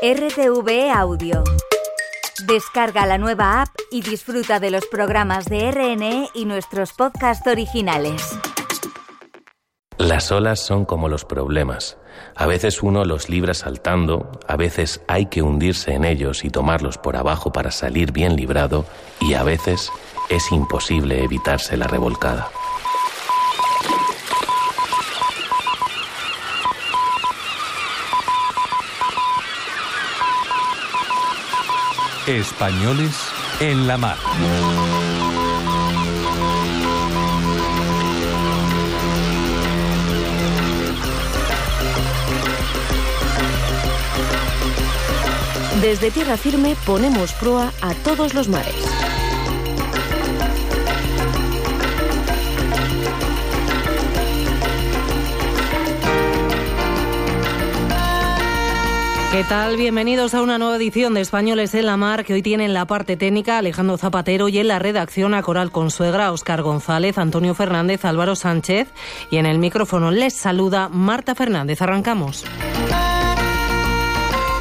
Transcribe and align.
RTV 0.00 0.92
Audio. 0.94 1.42
Descarga 2.46 3.04
la 3.04 3.18
nueva 3.18 3.62
app 3.62 3.70
y 3.90 4.00
disfruta 4.00 4.60
de 4.60 4.70
los 4.70 4.86
programas 4.86 5.46
de 5.46 5.72
RNE 5.72 6.28
y 6.34 6.44
nuestros 6.44 6.92
podcasts 6.92 7.44
originales. 7.48 8.38
Las 9.96 10.30
olas 10.30 10.60
son 10.60 10.84
como 10.84 11.08
los 11.08 11.24
problemas. 11.24 11.98
A 12.36 12.46
veces 12.46 12.80
uno 12.84 13.04
los 13.04 13.28
libra 13.28 13.54
saltando, 13.54 14.30
a 14.46 14.54
veces 14.54 15.02
hay 15.08 15.26
que 15.26 15.42
hundirse 15.42 15.94
en 15.94 16.04
ellos 16.04 16.44
y 16.44 16.50
tomarlos 16.50 16.96
por 16.96 17.16
abajo 17.16 17.50
para 17.50 17.72
salir 17.72 18.12
bien 18.12 18.36
librado, 18.36 18.84
y 19.20 19.34
a 19.34 19.42
veces 19.42 19.90
es 20.28 20.52
imposible 20.52 21.24
evitarse 21.24 21.76
la 21.76 21.88
revolcada. 21.88 22.52
Españoles 32.28 33.16
en 33.58 33.86
la 33.86 33.96
mar. 33.96 34.18
Desde 45.80 46.10
tierra 46.10 46.36
firme 46.36 46.76
ponemos 46.84 47.32
proa 47.32 47.72
a 47.80 47.94
todos 47.94 48.34
los 48.34 48.48
mares. 48.48 48.97
¿Qué 59.30 59.44
tal? 59.44 59.76
Bienvenidos 59.76 60.32
a 60.32 60.40
una 60.40 60.56
nueva 60.56 60.76
edición 60.76 61.12
de 61.12 61.20
Españoles 61.20 61.74
en 61.74 61.84
la 61.84 61.98
Mar, 61.98 62.24
que 62.24 62.32
hoy 62.32 62.40
tienen 62.40 62.72
la 62.72 62.86
parte 62.86 63.18
técnica 63.18 63.58
Alejandro 63.58 63.98
Zapatero 63.98 64.48
y 64.48 64.58
en 64.58 64.68
la 64.68 64.78
redacción 64.78 65.34
a 65.34 65.42
Coral 65.42 65.70
Consuegra, 65.70 66.32
Óscar 66.32 66.62
González, 66.62 67.18
Antonio 67.18 67.54
Fernández, 67.54 68.06
Álvaro 68.06 68.36
Sánchez 68.36 68.88
y 69.30 69.36
en 69.36 69.44
el 69.44 69.58
micrófono 69.58 70.10
les 70.10 70.32
saluda 70.32 70.88
Marta 70.88 71.34
Fernández. 71.34 71.82
Arrancamos. 71.82 72.46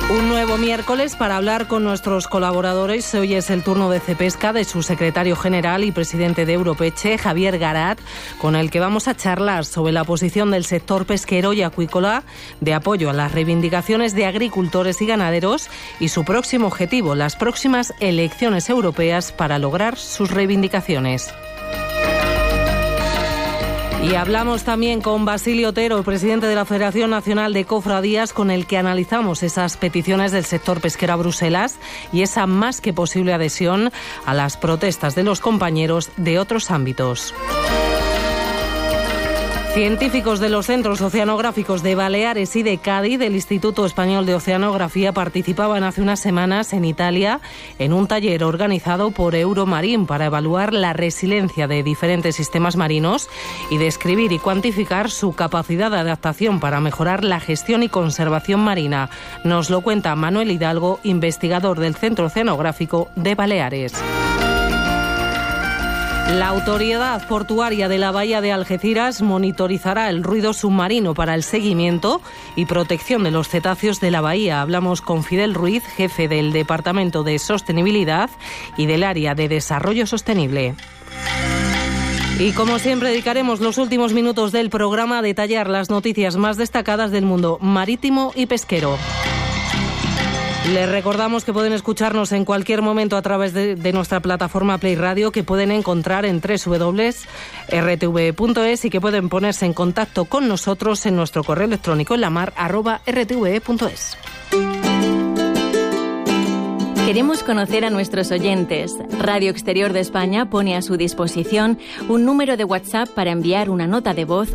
Un 0.10 0.30
nuevo 0.30 0.58
miércoles 0.58 1.18
para 1.18 1.36
hablar 1.36 1.68
con 1.68 1.84
nuestros 1.84 2.30
colaboradores. 2.30 3.14
Hoy 3.14 3.34
es 3.34 3.50
el 3.50 3.62
turno 3.62 3.90
de 3.90 4.00
Cepesca 4.00 4.54
de 4.54 4.64
su 4.64 4.82
secretario 4.82 5.36
general 5.36 5.84
y 5.84 5.92
presidente 5.92 6.46
de 6.46 6.54
Europeche, 6.54 7.18
Javier 7.18 7.60
Garat, 7.60 8.00
con 8.40 8.56
el 8.56 8.72
que 8.72 8.80
vamos 8.80 9.10
a 9.10 9.18
charlar 9.18 9.66
sobre 9.66 9.92
la 9.92 10.06
posición 10.06 10.50
del 10.50 10.64
sector 10.64 11.06
pesquero 11.06 11.52
y 11.52 11.62
acuícola 11.62 12.24
de 12.62 12.74
apoyo 12.74 13.10
a 13.10 13.14
las 13.14 13.34
reivindicaciones 13.34 14.16
de 14.16 14.28
agricultores 14.28 15.02
y 15.02 15.08
ganaderos 15.08 15.70
y 16.00 16.08
su 16.08 16.24
próximo 16.24 16.68
objetivo, 16.68 17.14
las 17.14 17.36
próximas 17.36 17.94
elecciones 18.00 18.70
europeas 18.70 19.34
para 19.34 19.60
lograr 19.60 19.98
sus 19.98 20.32
reivindicaciones. 20.32 21.34
Y 24.04 24.16
hablamos 24.16 24.64
también 24.64 25.02
con 25.02 25.26
Basilio 25.26 25.70
Otero, 25.70 26.02
presidente 26.04 26.48
de 26.48 26.56
la 26.56 26.66
Federación 26.66 27.10
Nacional 27.10 27.54
de 27.54 27.66
Cofradías, 27.66 28.32
con 28.32 28.52
el 28.52 28.66
que 28.66 28.78
analizamos 28.78 29.44
esas 29.44 29.76
peticiones 29.76 30.32
del 30.32 30.46
sector 30.46 30.80
pesquero 30.80 31.14
a 31.14 31.18
Bruselas 31.18 31.78
y 32.14 32.22
esa 32.22 32.48
más 32.48 32.80
que 32.80 32.94
posible 32.94 33.34
adhesión 33.34 33.92
a 34.26 34.34
las 34.34 34.56
protestas 34.56 35.16
de 35.16 35.24
los 35.24 35.42
compañeros 35.42 36.12
de 36.16 36.40
otros 36.40 36.72
ámbitos. 36.72 37.34
Científicos 39.78 40.40
de 40.40 40.50
los 40.50 40.66
centros 40.66 41.02
oceanográficos 41.02 41.84
de 41.84 41.94
Baleares 41.94 42.56
y 42.56 42.64
de 42.64 42.80
Cádiz 42.80 43.20
del 43.20 43.36
Instituto 43.36 43.86
Español 43.86 44.26
de 44.26 44.34
Oceanografía 44.34 45.12
participaban 45.14 45.84
hace 45.84 46.02
unas 46.02 46.20
semanas 46.20 46.74
en 46.74 46.84
Italia 46.84 47.42
en 47.78 47.94
un 47.94 48.08
taller 48.08 48.44
organizado 48.44 49.12
por 49.12 49.36
Euromarín 49.36 50.08
para 50.08 50.26
evaluar 50.26 50.74
la 50.74 50.94
resiliencia 50.94 51.68
de 51.68 51.84
diferentes 51.84 52.36
sistemas 52.36 52.76
marinos 52.76 53.30
y 53.70 53.78
describir 53.78 54.32
y 54.32 54.40
cuantificar 54.40 55.12
su 55.12 55.34
capacidad 55.34 55.92
de 55.92 56.00
adaptación 56.00 56.60
para 56.60 56.82
mejorar 56.82 57.24
la 57.24 57.40
gestión 57.40 57.84
y 57.84 57.88
conservación 57.88 58.62
marina. 58.62 59.12
Nos 59.44 59.70
lo 59.70 59.82
cuenta 59.82 60.16
Manuel 60.16 60.50
Hidalgo, 60.50 61.00
investigador 61.04 61.80
del 61.80 61.94
Centro 61.94 62.26
Oceanográfico 62.26 63.10
de 63.16 63.36
Baleares. 63.36 63.94
La 66.30 66.50
autoridad 66.50 67.26
portuaria 67.28 67.88
de 67.88 67.98
la 67.98 68.12
bahía 68.12 68.42
de 68.42 68.52
Algeciras 68.52 69.22
monitorizará 69.22 70.10
el 70.10 70.24
ruido 70.24 70.54
submarino 70.54 71.14
para 71.14 71.34
el 71.36 71.42
seguimiento 71.42 72.22
y 72.58 72.66
protección 72.66 73.24
de 73.24 73.32
los 73.32 73.48
cetáceos 73.48 74.02
de 74.02 74.12
la 74.12 74.20
bahía. 74.20 74.62
Hablamos 74.62 75.02
con 75.02 75.24
Fidel 75.24 75.54
Ruiz, 75.54 75.84
jefe 75.96 76.28
del 76.28 76.52
Departamento 76.52 77.24
de 77.24 77.40
Sostenibilidad 77.40 78.30
y 78.76 78.88
del 78.88 79.04
Área 79.04 79.36
de 79.36 79.48
Desarrollo 79.48 80.06
Sostenible. 80.06 80.76
Y 82.40 82.52
como 82.52 82.78
siempre 82.78 83.10
dedicaremos 83.10 83.62
los 83.62 83.78
últimos 83.78 84.14
minutos 84.14 84.52
del 84.52 84.70
programa 84.70 85.20
a 85.20 85.22
detallar 85.24 85.70
las 85.70 85.90
noticias 85.90 86.36
más 86.36 86.58
destacadas 86.58 87.10
del 87.10 87.26
mundo 87.26 87.58
marítimo 87.62 88.34
y 88.36 88.48
pesquero. 88.48 88.98
Les 90.74 90.90
recordamos 90.90 91.46
que 91.46 91.54
pueden 91.54 91.72
escucharnos 91.72 92.34
en 92.34 92.44
cualquier 92.44 92.82
momento 92.82 93.16
a 93.16 93.22
través 93.22 93.54
de, 93.54 93.94
nuestra 93.94 94.20
plataforma 94.20 94.78
Play 94.78 94.96
Radio, 94.96 95.32
que 95.32 95.44
pueden 95.44 95.72
encontrar 95.72 96.26
en 96.26 96.42
www.rtv.es 96.42 97.26
y 98.86 98.90
que 98.90 99.00
pueden 99.02 99.30
ponerse 99.30 99.66
en 99.66 99.74
contacto 99.74 100.26
con 100.26 100.50
nosotros 100.50 101.06
en 101.06 101.16
nuestro 101.16 101.44
correo 101.44 101.68
electrónico 101.68 102.16
en 102.16 102.22
la 102.22 102.30
mar. 102.30 102.54
Queremos 107.08 107.42
conocer 107.42 107.86
a 107.86 107.90
nuestros 107.90 108.32
oyentes. 108.32 108.94
Radio 109.18 109.50
Exterior 109.50 109.94
de 109.94 110.02
España 110.02 110.50
pone 110.50 110.76
a 110.76 110.82
su 110.82 110.98
disposición 110.98 111.80
un 112.10 112.26
número 112.26 112.58
de 112.58 112.66
WhatsApp 112.66 113.08
para 113.08 113.32
enviar 113.32 113.70
una 113.70 113.88
nota 113.88 114.14
de 114.14 114.26
voz. 114.26 114.50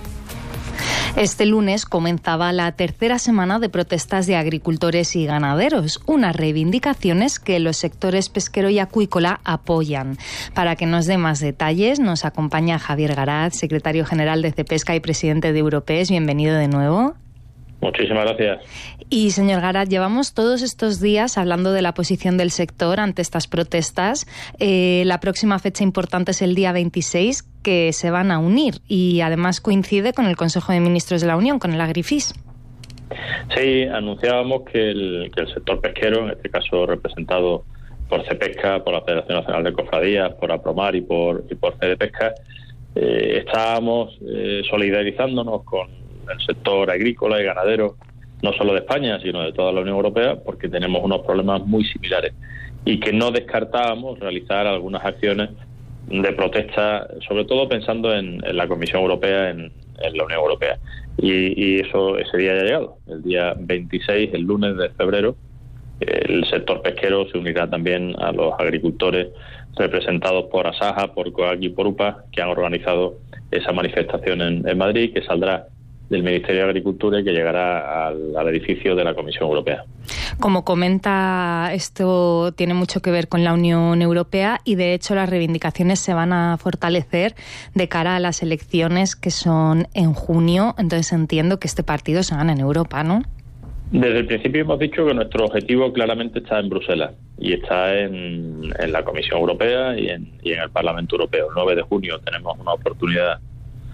Este 1.17 1.45
lunes 1.45 1.87
comenzaba 1.87 2.53
la 2.53 2.73
tercera 2.73 3.19
semana 3.19 3.59
de 3.59 3.69
protestas 3.69 4.27
de 4.27 4.37
agricultores 4.37 5.17
y 5.17 5.27
ganaderos, 5.27 6.01
unas 6.07 6.35
reivindicaciones 6.35 7.39
que 7.39 7.59
los 7.59 7.77
sectores 7.77 8.29
pesquero 8.29 8.71
y 8.71 8.79
acuícola 8.79 9.41
apoyan. 9.45 10.17
Para 10.55 10.77
que 10.77 10.87
nos 10.87 11.07
dé 11.07 11.19
más 11.19 11.41
detalles, 11.41 12.01
nos 12.01 12.25
acompaña 12.25 12.79
Javier 12.79 13.15
Garat, 13.15 13.53
secretario 13.53 14.07
general 14.07 14.41
de 14.41 14.53
Cepesca 14.53 14.95
y 14.95 15.01
presidente 15.01 15.53
de 15.53 15.59
Europees. 15.59 16.11
Bienvenido 16.11 16.57
de 16.57 16.69
nuevo. 16.69 17.15
Muchísimas 17.81 18.25
gracias. 18.25 18.61
Y 19.09 19.31
señor 19.31 19.61
Garat, 19.62 19.88
llevamos 19.88 20.35
todos 20.35 20.62
estos 20.62 21.00
días 21.00 21.38
hablando 21.38 21.73
de 21.73 21.82
la 21.82 21.94
posición 21.94 22.37
del 22.37 22.50
sector 22.50 23.00
ante 23.00 23.23
estas 23.23 23.49
protestas. 23.49 24.27
Eh, 24.59 25.03
la 25.06 25.19
próxima 25.19 25.59
fecha 25.59 25.82
importante 25.82 26.32
es 26.32 26.43
el 26.43 26.55
día 26.55 26.73
26, 26.73 27.43
que 27.62 27.93
se 27.93 28.11
van 28.11 28.31
a 28.31 28.38
unir 28.38 28.75
y 28.87 29.23
además 29.23 29.61
coincide 29.61 30.12
con 30.12 30.27
el 30.27 30.37
Consejo 30.37 30.73
de 30.73 30.81
Ministros 30.81 31.23
de 31.23 31.27
la 31.27 31.37
Unión, 31.37 31.59
con 31.59 31.73
el 31.73 31.81
Agrifis. 31.81 32.35
Sí, 33.56 33.85
anunciábamos 33.85 34.62
que 34.71 34.91
el, 34.91 35.31
que 35.35 35.41
el 35.43 35.53
sector 35.53 35.81
pesquero, 35.81 36.25
en 36.25 36.31
este 36.31 36.50
caso 36.50 36.87
representado 36.87 37.65
por 38.09 38.25
CEPESCA, 38.26 38.85
por 38.85 38.93
la 38.93 39.03
Federación 39.03 39.38
Nacional 39.38 39.65
de 39.65 39.73
Cofradías, 39.73 40.33
por 40.35 40.53
APROMAR 40.53 40.94
y 40.97 41.00
por, 41.00 41.44
y 41.50 41.55
por 41.55 41.75
eh, 41.83 43.44
estábamos 43.47 44.19
eh, 44.29 44.62
solidarizándonos 44.69 45.65
con 45.65 46.00
el 46.31 46.41
sector 46.41 46.91
agrícola 46.91 47.41
y 47.41 47.44
ganadero, 47.44 47.97
no 48.43 48.53
solo 48.55 48.73
de 48.73 48.81
España, 48.81 49.19
sino 49.21 49.43
de 49.43 49.53
toda 49.53 49.73
la 49.73 49.81
Unión 49.81 49.97
Europea, 49.97 50.37
porque 50.37 50.69
tenemos 50.69 51.03
unos 51.05 51.21
problemas 51.21 51.65
muy 51.67 51.85
similares 51.85 52.32
y 52.85 52.99
que 52.99 53.12
no 53.12 53.31
descartábamos 53.31 54.19
realizar 54.19 54.67
algunas 54.67 55.05
acciones 55.05 55.50
de 56.09 56.32
protesta, 56.32 57.06
sobre 57.29 57.44
todo 57.44 57.69
pensando 57.69 58.15
en, 58.15 58.41
la 58.56 58.67
Comisión 58.67 59.03
Europea, 59.03 59.50
en, 59.50 59.71
la 59.99 60.25
Unión 60.25 60.41
Europea. 60.41 60.79
Y, 61.19 61.62
y, 61.62 61.81
eso 61.81 62.17
ese 62.17 62.38
día 62.38 62.55
ya 62.55 62.61
ha 62.61 62.65
llegado. 62.65 62.97
El 63.06 63.23
día 63.23 63.55
26, 63.59 64.31
el 64.33 64.43
lunes 64.43 64.76
de 64.76 64.88
febrero, 64.91 65.37
el 66.00 66.47
sector 66.47 66.81
pesquero 66.81 67.29
se 67.29 67.37
unirá 67.37 67.69
también 67.69 68.15
a 68.19 68.33
los 68.33 68.55
agricultores 68.59 69.29
representados 69.76 70.47
por 70.47 70.67
Asaja, 70.67 71.12
por 71.12 71.31
COAC 71.33 71.62
y 71.62 71.69
por 71.69 71.87
UPA, 71.87 72.25
que 72.33 72.41
han 72.41 72.49
organizado 72.49 73.19
esa 73.50 73.73
manifestación 73.73 74.41
en, 74.41 74.79
Madrid, 74.79 75.12
que 75.12 75.23
saldrá 75.23 75.67
del 76.11 76.25
Ministerio 76.25 76.62
de 76.65 76.69
Agricultura 76.69 77.21
y 77.21 77.25
que 77.25 77.31
llegará 77.31 78.09
al, 78.09 78.49
edificio 78.49 78.97
de 78.97 79.05
la 79.05 79.15
Comisión 79.15 79.49
Europea. 79.49 79.85
Como 80.41 80.65
comenta, 80.65 81.71
esto 81.73 82.53
tiene 82.53 82.75
mucho 82.75 83.01
que 83.01 83.12
ver 83.12 83.29
con 83.29 83.45
la 83.45 83.55
Unión 83.55 84.03
Europea 84.03 84.61
y 84.65 84.75
de 84.75 84.93
hecho 84.93 85.15
las 85.15 85.31
reivindicaciones 85.31 86.01
se 86.01 86.12
van 86.12 86.33
a 86.33 86.57
fortalecer 86.59 87.35
de 87.75 87.89
cara 87.89 88.17
a 88.17 88.21
las 88.21 88.43
elecciones 88.43 89.15
que 89.15 89.31
son 89.31 89.87
en 89.95 90.12
junio. 90.12 90.75
Entonces 90.79 91.12
entiendo 91.12 91.61
que 91.61 91.69
este 91.69 91.85
partido 91.85 92.25
se 92.25 92.35
gana 92.35 92.53
en 92.53 92.61
Europa, 92.61 93.05
¿no? 93.05 93.23
Desde 93.93 94.19
el 94.19 94.27
principio 94.27 94.62
hemos 94.62 94.79
dicho 94.79 95.05
que 95.05 95.15
nuestro 95.15 95.47
objetivo 95.47 95.93
claramente 95.93 96.41
está 96.41 96.61
en 96.61 96.69
Bruselas 96.69 97.12
y 97.39 97.55
está 97.55 97.99
en, 97.99 98.71
la 98.71 99.05
Comisión 99.05 99.41
Europea 99.41 99.99
y 99.99 100.09
en, 100.09 100.33
el 100.43 100.71
Parlamento 100.71 101.17
Europeo. 101.17 101.49
El 101.49 101.55
9 101.57 101.75
de 101.77 101.83
junio 101.83 102.19
tenemos 102.21 102.59
una 102.59 102.73
oportunidad 102.73 103.41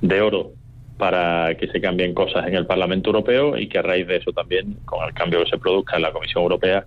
de 0.02 0.20
oro 0.20 0.52
para 0.98 1.54
que 1.56 1.68
se 1.68 1.80
cambien 1.80 2.14
cosas 2.14 2.46
en 2.46 2.54
el 2.54 2.66
Parlamento 2.66 3.10
Europeo 3.10 3.56
y 3.56 3.68
que 3.68 3.78
a 3.78 3.82
raíz 3.82 4.06
de 4.06 4.16
eso 4.16 4.32
también, 4.32 4.78
con 4.84 5.06
el 5.06 5.14
cambio 5.14 5.44
que 5.44 5.50
se 5.50 5.58
produzca 5.58 5.96
en 5.96 6.02
la 6.02 6.12
Comisión 6.12 6.42
Europea, 6.42 6.84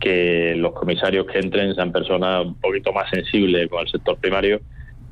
que 0.00 0.54
los 0.56 0.72
comisarios 0.72 1.26
que 1.26 1.38
entren 1.38 1.74
sean 1.74 1.92
personas 1.92 2.46
un 2.46 2.54
poquito 2.60 2.92
más 2.92 3.08
sensibles 3.10 3.68
con 3.68 3.80
el 3.80 3.88
sector 3.88 4.16
primario 4.18 4.60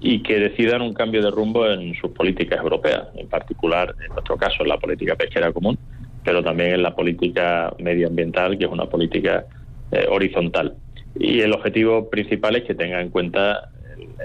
y 0.00 0.23
que 0.23 0.38
decidan 0.38 0.82
un 0.82 0.93
cambio 0.93 1.23
de 1.23 1.31
rumbo 1.31 1.67
en 1.69 1.94
sus 1.94 2.11
políticas 2.11 2.61
europeas, 2.61 3.08
en 3.14 3.29
particular, 3.29 3.94
en 4.05 4.12
nuestro 4.12 4.37
caso, 4.37 4.62
en 4.62 4.69
la 4.69 4.79
política 4.79 5.14
pesquera 5.14 5.52
común 5.52 5.79
pero 6.25 6.43
también 6.43 6.75
en 6.75 6.82
la 6.82 6.94
política 6.94 7.75
medioambiental, 7.79 8.58
que 8.58 8.64
es 8.64 8.70
una 8.70 8.87
política 8.87 9.44
eh, 9.90 10.06
horizontal. 10.08 10.75
Y 11.19 11.40
el 11.40 11.52
objetivo 11.52 12.08
principal 12.08 12.56
es 12.56 12.64
que 12.64 12.75
tenga 12.75 13.00
en 13.00 13.11
cuenta 13.11 13.70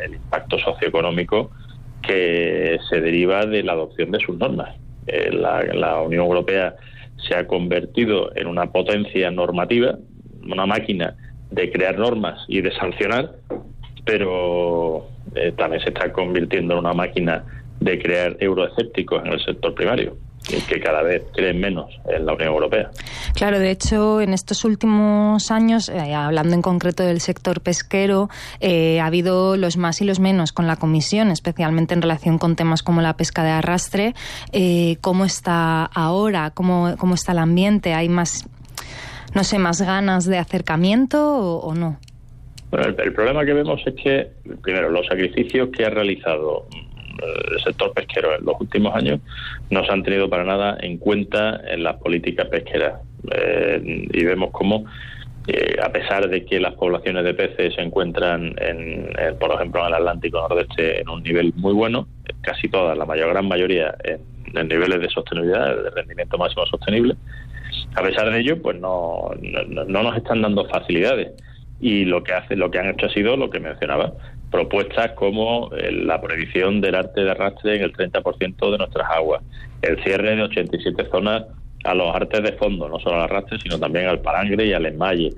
el, 0.03 0.13
impacto 0.13 0.59
socioeconómico 0.59 1.51
que 2.07 2.79
se 2.89 3.01
deriva 3.01 3.45
de 3.45 3.63
la 3.63 3.73
adopción 3.73 4.11
de 4.11 4.19
sus 4.19 4.37
normas. 4.37 4.75
Eh, 5.07 5.31
la, 5.31 6.01
Unión 6.01 6.25
Europea 6.25 6.75
se 7.17 7.35
ha 7.35 7.47
convertido 7.47 8.35
en 8.35 8.47
una 8.47 8.71
potencia 8.71 9.29
normativa, 9.31 9.97
una 10.43 10.65
máquina 10.65 11.15
de 11.51 11.71
crear 11.71 11.97
normas 11.97 12.43
y 12.47 12.61
de 12.61 12.71
sancionar, 12.71 13.31
pero 14.05 15.07
eh, 15.35 15.53
también 15.57 15.81
se 15.81 15.89
está 15.89 16.11
convirtiendo 16.11 16.73
en 16.73 16.79
una 16.79 16.93
máquina 16.93 17.43
de 17.79 17.99
crear 17.99 18.37
euroescépticos 18.39 19.25
en 19.25 19.33
el 19.33 19.39
sector 19.43 19.73
primario 19.75 20.17
que 20.47 20.79
cada 20.79 21.03
vez 21.03 21.23
creen 21.33 21.59
menos 21.59 21.99
en 22.07 22.25
la 22.25 22.33
Unión 22.33 22.49
Europea. 22.49 22.89
Claro, 23.35 23.59
de 23.59 23.71
hecho, 23.71 24.21
en 24.21 24.33
estos 24.33 24.63
últimos 24.65 25.51
años, 25.51 25.89
eh, 25.89 26.13
hablando 26.13 26.55
en 26.55 26.61
concreto 26.61 27.03
del 27.03 27.19
sector 27.19 27.61
pesquero, 27.61 28.29
eh, 28.59 28.99
ha 28.99 29.05
habido 29.05 29.57
los 29.57 29.77
más 29.77 30.01
y 30.01 30.05
los 30.05 30.19
menos 30.19 30.53
con 30.53 30.67
la 30.67 30.77
Comisión, 30.77 31.31
especialmente 31.31 31.93
en 31.93 32.01
relación 32.01 32.37
con 32.37 32.55
temas 32.55 32.83
como 32.83 33.01
la 33.01 33.17
pesca 33.17 33.43
de 33.43 33.51
arrastre. 33.51 34.13
Eh, 34.53 34.97
¿Cómo 35.01 35.25
está 35.25 35.85
ahora? 35.85 36.51
¿Cómo, 36.51 36.95
¿Cómo 36.97 37.15
está 37.15 37.33
el 37.33 37.39
ambiente? 37.39 37.93
¿Hay 37.93 38.09
más, 38.09 38.47
no 39.35 39.43
sé, 39.43 39.59
más 39.59 39.81
ganas 39.81 40.25
de 40.25 40.37
acercamiento 40.37 41.59
o, 41.59 41.75
no? 41.75 41.99
Bueno, 42.71 42.87
el, 42.87 43.13
problema 43.13 43.45
que 43.45 43.53
vemos 43.53 43.81
es 43.85 43.95
que, 43.95 44.27
primero, 44.61 44.89
los 44.89 45.05
sacrificios 45.07 45.69
que 45.69 45.85
ha 45.85 45.89
realizado 45.89 46.67
el 47.21 47.59
sector 47.61 47.93
pesquero 47.93 48.35
en 48.35 48.45
los 48.45 48.55
últimos 48.59 48.95
años 48.95 49.19
no 49.69 49.83
se 49.85 49.91
han 49.91 50.03
tenido 50.03 50.29
para 50.29 50.43
nada 50.43 50.77
en 50.79 50.97
cuenta 50.97 51.61
en 51.67 51.83
las 51.83 51.95
políticas 51.97 52.47
pesqueras. 52.47 53.01
Eh, 53.31 54.07
y 54.13 54.23
vemos 54.23 54.51
cómo, 54.51 54.85
eh, 55.47 55.75
a 55.81 55.89
pesar 55.91 56.29
de 56.29 56.45
que 56.45 56.59
las 56.59 56.73
poblaciones 56.75 57.23
de 57.23 57.33
peces 57.33 57.75
se 57.75 57.81
encuentran, 57.81 58.55
en, 58.59 59.09
por 59.39 59.51
ejemplo, 59.53 59.81
en 59.81 59.87
el 59.87 59.93
Atlántico 59.95 60.39
Nordeste 60.39 61.01
en 61.01 61.09
un 61.09 61.23
nivel 61.23 61.53
muy 61.55 61.73
bueno, 61.73 62.07
casi 62.41 62.67
todas, 62.67 62.97
la 62.97 63.05
mayor 63.05 63.29
gran 63.29 63.47
mayoría, 63.47 63.95
en, 64.03 64.21
niveles 64.67 65.01
de 65.01 65.09
sostenibilidad, 65.09 65.75
de 65.83 65.89
rendimiento 65.91 66.37
máximo 66.37 66.65
sostenible, 66.65 67.15
a 67.95 68.01
pesar 68.01 68.31
de 68.31 68.39
ello, 68.39 68.61
pues 68.61 68.79
no, 68.79 69.31
no, 69.41 69.83
no 69.85 70.03
nos 70.03 70.17
están 70.17 70.41
dando 70.41 70.65
facilidades 70.67 71.31
y 71.79 72.05
lo 72.05 72.23
que 72.23 72.33
hace 72.33 72.55
lo 72.55 72.71
que 72.71 72.79
han 72.79 72.89
hecho 72.89 73.05
ha 73.05 73.13
sido 73.13 73.37
lo 73.37 73.49
que 73.49 73.59
mencionaba 73.59 74.13
propuestas 74.51 75.11
como 75.11 75.69
eh, 75.75 75.91
la 75.91 76.21
prohibición 76.21 76.81
del 76.81 76.95
arte 76.95 77.21
de 77.21 77.31
arrastre 77.31 77.75
en 77.75 77.83
el 77.83 77.93
30% 77.93 78.71
de 78.71 78.77
nuestras 78.77 79.09
aguas, 79.09 79.43
el 79.81 80.01
cierre 80.03 80.35
de 80.35 80.43
87 80.43 81.07
zonas 81.11 81.45
a 81.83 81.93
los 81.93 82.15
artes 82.15 82.43
de 82.43 82.53
fondo, 82.53 82.89
no 82.89 82.99
solo 82.99 83.15
al 83.15 83.21
arrastre, 83.23 83.59
sino 83.59 83.79
también 83.79 84.07
al 84.07 84.19
palangre 84.19 84.65
y 84.65 84.73
al 84.73 84.85
enmalle, 84.85 85.31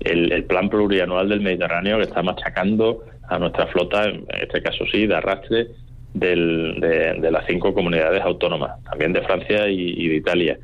el, 0.00 0.44
plan 0.44 0.68
plurianual 0.70 1.28
del 1.28 1.40
Mediterráneo 1.40 1.98
que 1.98 2.04
está 2.04 2.22
machacando 2.22 3.04
a 3.28 3.38
nuestra 3.38 3.66
flota, 3.66 4.04
en 4.04 4.24
este 4.40 4.62
caso 4.62 4.84
sí, 4.90 5.06
de 5.06 5.14
arrastre 5.14 5.68
de, 6.14 7.28
las 7.30 7.44
cinco 7.46 7.74
comunidades 7.74 8.22
autónomas, 8.22 8.82
también 8.84 9.12
de 9.12 9.22
Francia 9.22 9.68
y, 9.68 10.08
de 10.08 10.16
Italia. 10.16 10.58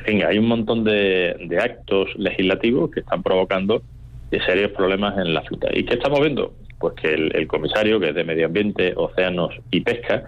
En 0.00 0.04
fin, 0.04 0.24
hay 0.24 0.38
un 0.38 0.46
montón 0.46 0.84
de 0.84 1.58
actos 1.60 2.08
legislativos 2.16 2.90
que 2.90 3.00
están 3.00 3.22
provocando 3.22 3.82
serios 4.40 4.72
problemas 4.72 5.16
en 5.18 5.34
la 5.34 5.42
flota. 5.42 5.68
¿Y 5.72 5.84
qué 5.84 5.94
estamos 5.94 6.20
viendo? 6.20 6.52
pues 6.78 6.94
que 6.94 7.14
el, 7.14 7.46
comisario, 7.46 7.98
que 8.00 8.10
es 8.10 8.14
de 8.14 8.24
Medio 8.24 8.46
Ambiente, 8.46 8.92
Océanos 8.96 9.54
y 9.70 9.80
Pesca, 9.80 10.24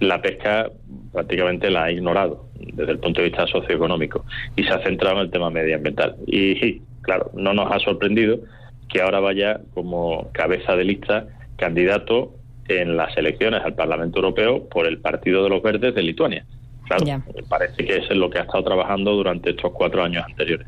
la 0.00 0.22
pesca 0.22 0.70
prácticamente 1.12 1.70
la 1.70 1.84
ha 1.84 1.92
ignorado 1.92 2.46
desde 2.54 2.92
el 2.92 2.98
punto 2.98 3.20
de 3.20 3.28
vista 3.28 3.46
socioeconómico 3.46 4.24
y 4.56 4.64
se 4.64 4.70
ha 4.70 4.82
centrado 4.82 5.16
en 5.16 5.22
el 5.22 5.30
tema 5.30 5.50
medioambiental. 5.50 6.16
Y 6.26 6.80
claro, 7.02 7.30
no 7.34 7.52
nos 7.52 7.70
ha 7.70 7.78
sorprendido 7.80 8.38
que 8.88 9.02
ahora 9.02 9.20
vaya 9.20 9.60
como 9.74 10.30
cabeza 10.32 10.74
de 10.74 10.84
lista 10.84 11.26
candidato 11.56 12.34
en 12.68 12.96
las 12.96 13.14
elecciones 13.16 13.62
al 13.62 13.74
Parlamento 13.74 14.18
Europeo 14.20 14.68
por 14.68 14.86
el 14.86 14.98
Partido 14.98 15.42
de 15.44 15.50
los 15.50 15.62
Verdes 15.62 15.94
de 15.94 16.02
Lituania. 16.02 16.46
Claro, 16.98 17.22
parece 17.48 17.84
que 17.84 17.98
es 17.98 18.10
lo 18.10 18.28
que 18.28 18.38
ha 18.38 18.42
estado 18.42 18.64
trabajando 18.64 19.12
durante 19.12 19.50
estos 19.50 19.72
cuatro 19.72 20.02
años 20.02 20.24
anteriores. 20.26 20.66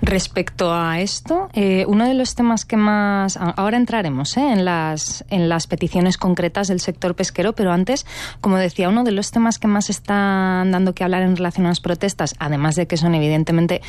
Respecto 0.00 0.72
a 0.72 1.00
esto, 1.00 1.50
eh, 1.52 1.84
uno 1.86 2.08
de 2.08 2.14
los 2.14 2.34
temas 2.34 2.64
que 2.64 2.78
más. 2.78 3.36
Ahora 3.36 3.76
entraremos 3.76 4.38
eh, 4.38 4.52
en, 4.52 4.64
las, 4.64 5.22
en 5.28 5.50
las 5.50 5.66
peticiones 5.66 6.16
concretas 6.16 6.68
del 6.68 6.80
sector 6.80 7.14
pesquero, 7.14 7.52
pero 7.52 7.72
antes, 7.72 8.06
como 8.40 8.56
decía, 8.56 8.88
uno 8.88 9.04
de 9.04 9.12
los 9.12 9.32
temas 9.32 9.58
que 9.58 9.68
más 9.68 9.90
están 9.90 10.70
dando 10.70 10.94
que 10.94 11.04
hablar 11.04 11.22
en 11.22 11.36
relación 11.36 11.66
a 11.66 11.68
las 11.68 11.80
protestas, 11.80 12.34
además 12.38 12.74
de 12.76 12.86
que 12.86 12.96
son 12.96 13.14
evidentemente 13.14 13.82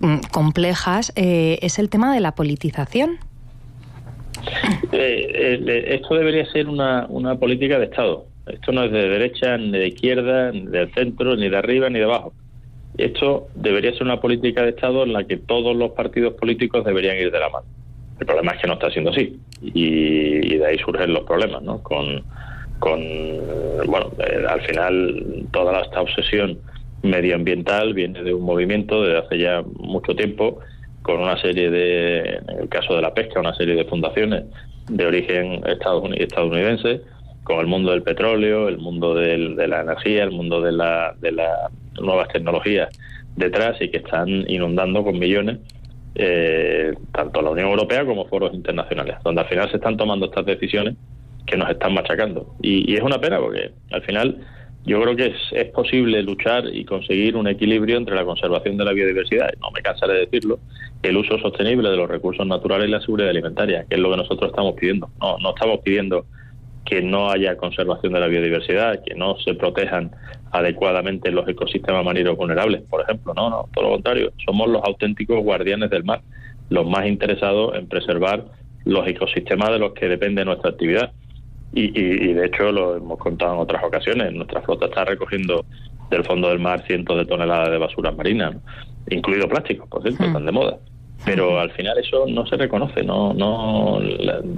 mm, 0.00 0.20
complejas, 0.32 1.12
eh, 1.14 1.58
es 1.60 1.78
el 1.78 1.90
tema 1.90 2.14
de 2.14 2.20
la 2.20 2.32
politización. 2.32 3.18
esto 4.92 6.14
debería 6.14 6.50
ser 6.50 6.68
una, 6.68 7.04
una 7.10 7.34
política 7.34 7.78
de 7.78 7.84
Estado 7.84 8.27
esto 8.52 8.72
no 8.72 8.84
es 8.84 8.92
de 8.92 9.08
derecha, 9.08 9.56
ni 9.56 9.70
de 9.70 9.88
izquierda, 9.88 10.52
ni 10.52 10.66
del 10.66 10.92
centro, 10.94 11.36
ni 11.36 11.48
de 11.48 11.56
arriba, 11.56 11.88
ni 11.90 11.98
de 11.98 12.04
abajo. 12.04 12.32
Esto 12.96 13.48
debería 13.54 13.92
ser 13.92 14.02
una 14.02 14.20
política 14.20 14.62
de 14.62 14.70
Estado 14.70 15.04
en 15.04 15.12
la 15.12 15.24
que 15.24 15.36
todos 15.36 15.76
los 15.76 15.92
partidos 15.92 16.34
políticos 16.34 16.84
deberían 16.84 17.16
ir 17.16 17.30
de 17.30 17.38
la 17.38 17.48
mano. 17.48 17.66
El 18.18 18.26
problema 18.26 18.52
es 18.52 18.60
que 18.60 18.66
no 18.66 18.74
está 18.74 18.90
siendo 18.90 19.10
así. 19.10 19.38
Y, 19.62 20.56
de 20.56 20.66
ahí 20.66 20.78
surgen 20.78 21.12
los 21.12 21.24
problemas, 21.24 21.62
¿no? 21.62 21.82
Con, 21.82 22.24
bueno, 23.86 24.10
eh, 24.18 24.44
al 24.48 24.60
final 24.62 25.46
toda 25.52 25.80
esta 25.82 26.00
obsesión 26.00 26.58
medioambiental 27.02 27.94
viene 27.94 28.22
de 28.22 28.34
un 28.34 28.42
movimiento 28.42 29.02
desde 29.02 29.18
hace 29.18 29.38
ya 29.38 29.62
mucho 29.78 30.14
tiempo 30.16 30.58
con 31.02 31.20
una 31.20 31.40
serie 31.40 31.70
de, 31.70 32.40
en 32.48 32.60
el 32.60 32.68
caso 32.68 32.94
de 32.94 33.02
la 33.02 33.14
pesca, 33.14 33.40
una 33.40 33.54
serie 33.54 33.76
de 33.76 33.84
fundaciones 33.84 34.44
de 34.88 35.06
origen 35.06 35.62
estadounidense 35.66 37.02
con 37.48 37.60
el 37.60 37.66
mundo 37.66 37.92
del 37.92 38.02
petróleo, 38.02 38.68
el 38.68 38.76
mundo 38.76 39.14
de 39.14 39.66
la 39.66 39.80
energía, 39.80 40.22
el 40.22 40.32
mundo 40.32 40.60
de, 40.60 40.70
la, 40.70 41.14
de 41.18 41.32
las 41.32 41.72
nuevas 41.98 42.28
tecnologías 42.28 42.90
detrás 43.36 43.80
y 43.80 43.88
que 43.90 43.98
están 43.98 44.28
inundando 44.48 45.02
con 45.02 45.18
millones 45.18 45.58
eh, 46.14 46.92
tanto 47.12 47.40
la 47.40 47.50
Unión 47.50 47.70
Europea 47.70 48.04
como 48.04 48.26
foros 48.26 48.52
internacionales, 48.52 49.16
donde 49.24 49.40
al 49.40 49.48
final 49.48 49.70
se 49.70 49.76
están 49.76 49.96
tomando 49.96 50.26
estas 50.26 50.44
decisiones 50.44 50.96
que 51.46 51.56
nos 51.56 51.70
están 51.70 51.94
machacando. 51.94 52.54
Y, 52.60 52.94
es 52.94 53.02
una 53.02 53.18
pena 53.18 53.38
porque 53.38 53.70
al 53.92 54.02
final 54.02 54.36
yo 54.84 55.00
creo 55.00 55.16
que 55.16 55.32
es, 55.52 55.70
posible 55.70 56.22
luchar 56.22 56.64
y 56.70 56.84
conseguir 56.84 57.34
un 57.34 57.48
equilibrio 57.48 57.96
entre 57.96 58.14
la 58.14 58.24
conservación 58.24 58.76
de 58.76 58.84
la 58.84 58.92
biodiversidad, 58.92 59.50
no 59.60 59.70
me 59.70 59.80
cansaré 59.80 60.14
de 60.14 60.20
decirlo, 60.20 60.58
el 61.02 61.16
uso 61.16 61.38
sostenible 61.38 61.88
de 61.88 61.96
los 61.96 62.10
recursos 62.10 62.46
naturales 62.46 62.88
y 62.88 62.90
la 62.90 63.00
seguridad 63.00 63.30
alimentaria, 63.30 63.86
que 63.88 63.94
es 63.94 64.00
lo 64.00 64.10
que 64.10 64.18
nosotros 64.18 64.50
estamos 64.50 64.74
pidiendo. 64.74 65.08
No, 65.18 65.38
no 65.38 65.50
estamos 65.50 65.80
pidiendo 65.82 66.26
que 66.84 67.02
no 67.02 67.30
haya 67.30 67.56
conservación 67.56 68.12
de 68.12 68.20
la 68.20 68.26
biodiversidad, 68.28 69.02
que 69.04 69.14
no 69.14 69.36
se 69.38 69.54
protejan 69.54 70.10
adecuadamente 70.52 71.30
los 71.30 71.46
ecosistemas 71.46 72.04
marinos 72.04 72.36
vulnerables, 72.36 72.82
por 72.82 73.02
ejemplo. 73.02 73.34
No, 73.34 73.50
no, 73.50 73.68
todo 73.74 73.84
lo 73.84 73.90
contrario. 73.92 74.32
Somos 74.44 74.68
los 74.68 74.82
auténticos 74.82 75.42
guardianes 75.42 75.90
del 75.90 76.04
mar, 76.04 76.22
los 76.70 76.88
más 76.88 77.06
interesados 77.06 77.76
en 77.76 77.88
preservar 77.88 78.44
los 78.84 79.06
ecosistemas 79.06 79.70
de 79.70 79.78
los 79.78 79.92
que 79.92 80.08
depende 80.08 80.44
nuestra 80.44 80.70
actividad. 80.70 81.12
Y, 81.74 82.32
de 82.32 82.46
hecho 82.46 82.72
lo 82.72 82.96
hemos 82.96 83.18
contado 83.18 83.54
en 83.54 83.60
otras 83.60 83.84
ocasiones. 83.84 84.32
Nuestra 84.32 84.62
flota 84.62 84.86
está 84.86 85.04
recogiendo 85.04 85.66
del 86.10 86.24
fondo 86.24 86.48
del 86.48 86.58
mar 86.58 86.82
cientos 86.86 87.18
de 87.18 87.26
toneladas 87.26 87.70
de 87.70 87.78
basuras 87.78 88.16
marinas, 88.16 88.56
incluido 89.10 89.46
plásticos, 89.46 89.86
por 89.88 90.02
cierto, 90.02 90.22
hmm. 90.22 90.26
están 90.26 90.46
de 90.46 90.52
moda 90.52 90.78
pero 91.24 91.60
al 91.60 91.70
final 91.72 91.98
eso 91.98 92.26
no 92.26 92.46
se 92.46 92.56
reconoce, 92.56 93.02
no, 93.02 93.34
no 93.34 93.98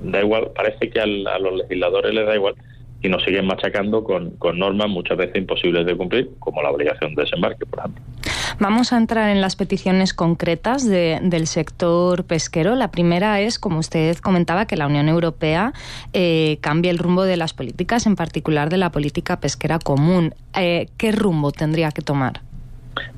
da 0.04 0.20
igual, 0.20 0.50
parece 0.54 0.90
que 0.90 1.00
a 1.00 1.06
los 1.06 1.54
legisladores 1.54 2.14
les 2.14 2.26
da 2.26 2.34
igual 2.34 2.54
y 3.02 3.08
nos 3.08 3.24
siguen 3.24 3.46
machacando 3.46 4.04
con, 4.04 4.36
normas 4.58 4.88
muchas 4.88 5.16
veces 5.16 5.36
imposibles 5.36 5.86
de 5.86 5.96
cumplir, 5.96 6.30
como 6.38 6.62
la 6.62 6.70
obligación 6.70 7.14
de 7.14 7.22
desembarque, 7.22 7.64
por 7.64 7.78
ejemplo. 7.78 8.02
Vamos 8.58 8.92
a 8.92 8.98
entrar 8.98 9.30
en 9.30 9.40
las 9.40 9.56
peticiones 9.56 10.12
concretas 10.12 10.86
del 10.86 11.46
sector 11.46 12.24
pesquero. 12.24 12.74
La 12.74 12.90
primera 12.90 13.40
es, 13.40 13.58
como 13.58 13.78
usted 13.78 14.18
comentaba, 14.18 14.66
que 14.66 14.76
la 14.76 14.86
Unión 14.86 15.08
Europea 15.08 15.72
eh, 16.12 16.58
cambie 16.60 16.90
el 16.90 16.98
rumbo 16.98 17.22
de 17.24 17.38
las 17.38 17.54
políticas, 17.54 18.06
en 18.06 18.16
particular 18.16 18.68
de 18.68 18.76
la 18.76 18.92
política 18.92 19.40
pesquera 19.40 19.78
común. 19.78 20.34
Eh, 20.54 20.88
¿Qué 20.98 21.12
rumbo 21.12 21.52
tendría 21.52 21.90
que 21.90 22.02
tomar? 22.02 22.42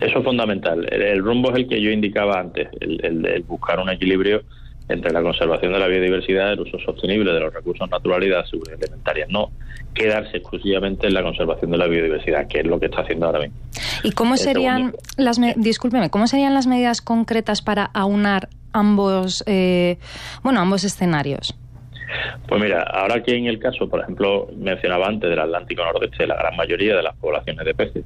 Eso 0.01 0.19
es 0.19 0.25
fundamental. 0.25 0.87
El, 0.93 1.23
rumbo 1.23 1.51
es 1.51 1.59
el 1.59 1.69
que 1.69 1.81
yo 1.81 1.91
indicaba 1.91 2.39
antes, 2.41 2.69
el, 2.81 3.45
buscar 3.47 3.81
un 3.81 3.91
equilibrio 3.91 4.43
entre 4.89 5.13
la 5.13 5.23
conservación 5.23 5.73
de 5.73 5.79
la 5.79 5.87
biodiversidad, 5.87 6.53
el 6.53 6.61
uso 6.61 6.79
sostenible 6.81 7.33
de 7.33 7.41
los 7.41 7.55
recursos 7.55 7.89
naturales 7.89 8.29
y 8.29 8.33
la 8.33 8.47
seguridad 8.47 8.79
alimentaria. 8.83 9.27
No 9.29 9.51
quedarse 9.95 10.39
exclusivamente 10.39 11.07
en 11.07 11.15
la 11.15 11.23
conservación 11.23 11.71
de 11.71 11.79
la 11.79 11.87
biodiversidad, 11.87 12.47
que 12.49 12.61
es 12.61 12.67
lo 12.67 12.81
que 12.81 12.87
está 12.87 13.03
haciendo 13.03 13.27
ahora 13.27 13.41
mismo. 13.41 13.57
¿Y 14.03 14.13
cómo 14.13 14.37
serían 14.37 14.95
las 15.17 15.39
discúlpeme, 15.57 16.11
cómo 16.11 16.27
serían 16.27 16.55
las 16.55 16.67
medidas 16.67 17.01
concretas 17.01 17.63
para 17.63 17.85
aunar 17.85 18.49
ambos 18.73 19.45
eh, 19.47 19.99
bueno 20.43 20.61
ambos 20.61 20.85
escenarios? 20.85 21.55
Pues 22.49 22.61
mira, 22.61 22.83
ahora 22.83 23.23
que 23.23 23.35
en 23.35 23.47
el 23.47 23.59
caso, 23.59 23.89
por 23.89 24.01
ejemplo, 24.01 24.49
mencionaba 24.57 25.07
antes 25.07 25.31
del 25.31 25.39
Atlántico 25.39 25.85
Nordeste, 25.85 26.27
la 26.27 26.37
gran 26.37 26.57
mayoría 26.57 26.97
de 26.97 27.03
las 27.03 27.17
poblaciones 27.17 27.65
de 27.65 27.75
peces 27.75 28.05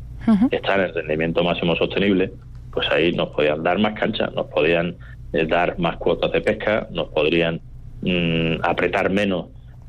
están 0.51 0.81
en 0.81 0.95
rendimiento 0.95 1.43
máximo 1.45 1.77
sostenible, 1.77 2.33
pues 2.73 2.89
ahí 2.91 3.13
nos 3.13 3.29
podían 3.31 3.63
dar 3.63 3.79
más 3.79 3.99
canchas, 3.99 4.33
nos 4.35 4.47
podían 4.47 4.97
eh, 5.33 5.47
dar 5.47 5.79
más 5.79 5.97
cuotas 5.97 6.33
de 6.33 6.41
pesca, 6.41 6.87
nos 6.91 7.09
podrían 7.09 7.61
mm, 8.03 8.57
apretar 8.63 9.11
menos 9.11 9.47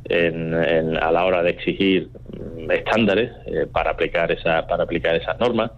a 0.09 1.11
la 1.11 1.25
hora 1.25 1.43
de 1.43 1.49
exigir 1.49 2.09
mm, 2.57 2.71
estándares 2.71 3.31
eh, 3.45 3.67
para 3.71 3.91
aplicar 3.91 4.31
esa, 4.31 4.65
para 4.65 4.83
aplicar 4.83 5.15
esas 5.15 5.37
normas. 5.39 5.71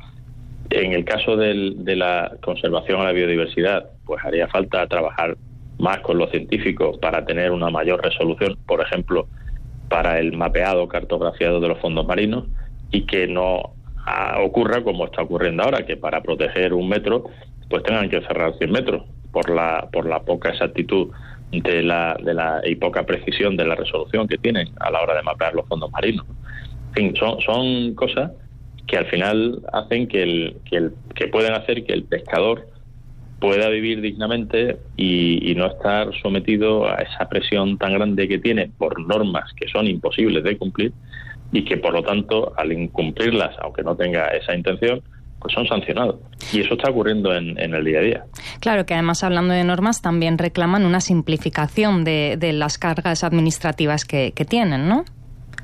En 0.69 0.93
el 0.93 1.03
caso 1.03 1.35
de 1.35 1.95
la 1.95 2.33
conservación 2.41 3.01
a 3.01 3.05
la 3.05 3.11
biodiversidad, 3.11 3.89
pues 4.05 4.23
haría 4.23 4.47
falta 4.47 4.85
trabajar 4.85 5.35
más 5.79 5.99
con 5.99 6.17
los 6.17 6.29
científicos 6.29 6.97
para 6.99 7.25
tener 7.25 7.51
una 7.51 7.69
mayor 7.69 8.03
resolución, 8.03 8.57
por 8.67 8.81
ejemplo, 8.81 9.27
para 9.87 10.19
el 10.19 10.37
mapeado 10.37 10.87
cartografiado 10.87 11.59
de 11.59 11.69
los 11.69 11.79
fondos 11.79 12.05
marinos 12.05 12.45
y 12.91 13.05
que 13.05 13.27
no 13.27 13.73
ah, 14.05 14.37
ocurra 14.41 14.83
como 14.83 15.05
está 15.05 15.23
ocurriendo 15.23 15.63
ahora, 15.63 15.85
que 15.85 15.97
para 15.97 16.21
proteger 16.21 16.73
un 16.73 16.87
metro 16.89 17.23
pues 17.69 17.83
tengan 17.83 18.09
que 18.09 18.21
cerrar 18.21 18.57
100 18.57 18.71
metros 18.71 19.03
por 19.31 19.49
la, 19.49 19.87
por 19.91 20.07
la 20.07 20.21
poca 20.21 20.49
exactitud 20.49 21.11
de 21.51 21.81
la, 21.81 22.17
de 22.21 22.33
la 22.33 22.61
y 22.65 22.75
poca 22.75 23.05
precisión 23.05 23.55
de 23.57 23.65
la 23.65 23.75
resolución 23.75 24.27
que 24.27 24.37
tienen 24.37 24.69
a 24.79 24.91
la 24.91 25.01
hora 25.01 25.15
de 25.15 25.23
mapear 25.23 25.55
los 25.55 25.67
fondos 25.67 25.91
marinos. 25.91 26.25
En 26.89 26.93
fin, 26.93 27.15
son, 27.15 27.39
son 27.41 27.95
cosas 27.95 28.31
que 28.87 28.97
al 28.97 29.05
final 29.05 29.61
hacen 29.71 30.07
que, 30.07 30.23
el, 30.23 30.57
que, 30.65 30.77
el, 30.77 30.93
que 31.15 31.27
pueden 31.27 31.53
hacer 31.53 31.85
que 31.85 31.93
el 31.93 32.03
pescador 32.03 32.67
pueda 33.39 33.69
vivir 33.69 34.01
dignamente 34.01 34.77
y, 34.97 35.53
no 35.55 35.65
estar 35.65 36.09
sometido 36.21 36.87
a 36.87 36.95
esa 36.95 37.27
presión 37.27 37.77
tan 37.77 37.93
grande 37.93 38.29
que 38.29 38.37
tiene 38.39 38.71
por 38.77 39.05
normas 39.05 39.51
que 39.53 39.67
son 39.67 39.87
imposibles 39.87 40.41
de 40.43 40.57
cumplir 40.57 40.93
y 41.51 41.65
que 41.65 41.75
por 41.75 41.93
lo 41.93 42.01
tanto 42.01 42.53
al 42.55 42.71
incumplirlas, 42.71 43.55
aunque 43.61 43.83
no 43.83 43.95
tenga 43.95 44.27
esa 44.27 44.55
intención, 44.55 45.01
pues 45.41 45.53
son 45.53 45.67
sancionados. 45.67 46.17
Y 46.53 46.61
eso 46.61 46.75
está 46.75 46.91
ocurriendo 46.91 47.35
en, 47.35 47.57
el 47.57 47.83
día 47.83 47.99
a 47.99 48.01
día. 48.01 48.23
Claro 48.61 48.85
que 48.85 48.93
además 48.93 49.23
hablando 49.23 49.53
de 49.53 49.63
normas 49.63 50.01
también 50.01 50.37
reclaman 50.37 50.85
una 50.85 51.01
simplificación 51.01 52.05
de, 52.05 52.37
las 52.53 52.77
cargas 52.77 53.23
administrativas 53.23 54.05
que, 54.05 54.31
tienen, 54.47 54.87
¿no? 54.87 55.03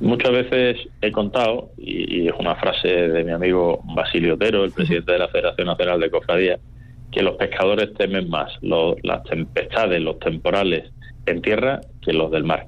Muchas 0.01 0.31
veces 0.31 0.77
he 1.01 1.11
contado, 1.11 1.69
y, 1.77 2.23
y, 2.23 2.27
es 2.27 2.33
una 2.37 2.55
frase 2.55 2.87
de 2.87 3.23
mi 3.23 3.31
amigo 3.31 3.81
Basilio 3.95 4.33
Otero, 4.33 4.65
el 4.65 4.71
presidente 4.71 5.13
de 5.13 5.19
la 5.19 5.29
Federación 5.29 5.67
Nacional 5.67 6.01
de 6.01 6.09
Cofradías, 6.09 6.59
que 7.15 7.23
los 7.23 7.37
pescadores 7.37 7.93
temen 7.93 8.29
más 8.29 8.51
las 8.61 9.23
tempestades, 9.23 10.01
los 10.01 10.19
temporales 10.19 10.91
en 11.25 11.41
tierra 11.41 11.79
que 12.01 12.11
los 12.11 12.29
del 12.29 12.43
mar. 12.43 12.67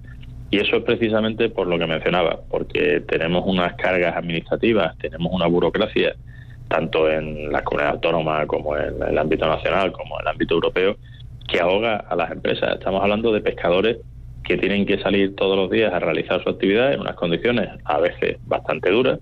Y 0.50 0.60
eso 0.60 0.78
es 0.78 0.84
precisamente 0.84 1.50
por 1.50 1.68
lo 1.68 1.78
que 1.78 1.86
mencionaba, 1.86 2.40
porque 2.50 3.02
tenemos 3.02 3.44
unas 3.46 3.74
cargas 3.74 4.16
administrativas, 4.16 4.98
tenemos 5.00 5.34
una 5.34 5.48
burocracia, 5.48 6.16
tanto 6.70 7.12
en 7.12 7.52
la 7.52 7.62
comunidad 7.62 7.96
autónoma 7.96 8.48
como 8.48 8.78
en 8.78 9.04
el 9.04 9.18
ámbito 9.18 9.46
nacional, 9.46 9.92
como 9.92 10.18
en 10.18 10.22
el 10.22 10.28
ámbito 10.30 10.54
europeo, 10.54 10.96
que 11.50 11.60
ahoga 11.60 11.98
a 11.98 12.16
las 12.16 12.32
empresas. 12.32 12.76
Estamos 12.76 13.04
hablando 13.04 13.34
de 13.34 13.42
pescadores 13.42 13.98
que 14.46 14.58
tienen 14.58 14.86
que 14.86 14.98
salir 15.00 15.36
todos 15.36 15.58
los 15.58 15.70
días 15.70 15.94
a 15.94 16.00
realizar 16.00 16.42
su 16.42 16.50
actividad 16.50 16.94
en 16.94 17.02
unas 17.02 17.16
condiciones 17.16 17.68
a 17.84 18.00
veces 18.00 18.38
bastante 18.46 18.92
duras, 18.92 19.20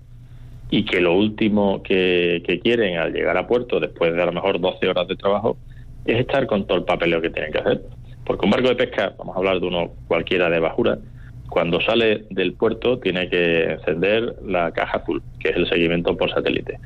y 0.70 0.84
que 0.84 1.00
lo 1.00 1.14
último 1.14 1.82
que, 1.82 2.42
quieren 2.62 2.98
al 2.98 3.12
llegar 3.12 3.36
a 3.36 3.46
puerto, 3.46 3.78
después 3.80 4.14
de 4.14 4.22
a 4.22 4.26
lo 4.26 4.32
mejor 4.32 4.60
12 4.60 4.88
horas 4.88 5.06
de 5.08 5.16
trabajo, 5.16 5.56
es 6.04 6.20
estar 6.20 6.46
con 6.46 6.66
todo 6.66 6.78
el 6.78 6.84
papeleo 6.84 7.20
que 7.20 7.30
tienen 7.30 7.52
que 7.52 7.58
hacer. 7.58 7.82
Porque 8.24 8.44
un 8.44 8.50
barco 8.50 8.68
de 8.68 8.76
pesca, 8.76 9.14
vamos 9.18 9.36
a 9.36 9.38
hablar 9.38 9.60
de 9.60 9.66
uno 9.66 9.92
cualquiera 10.08 10.50
de 10.50 10.58
bajura, 10.58 10.98
cuando 11.48 11.80
sale 11.80 12.24
del 12.30 12.54
puerto 12.54 12.98
tiene 12.98 13.28
que 13.28 13.64
encender 13.64 14.34
la 14.44 14.72
caja 14.72 14.98
azul, 14.98 15.22
que 15.38 15.50
es 15.50 15.56
el 15.56 15.68
seguimiento 15.68 16.16
por 16.16 16.30
satélite. 16.30 16.78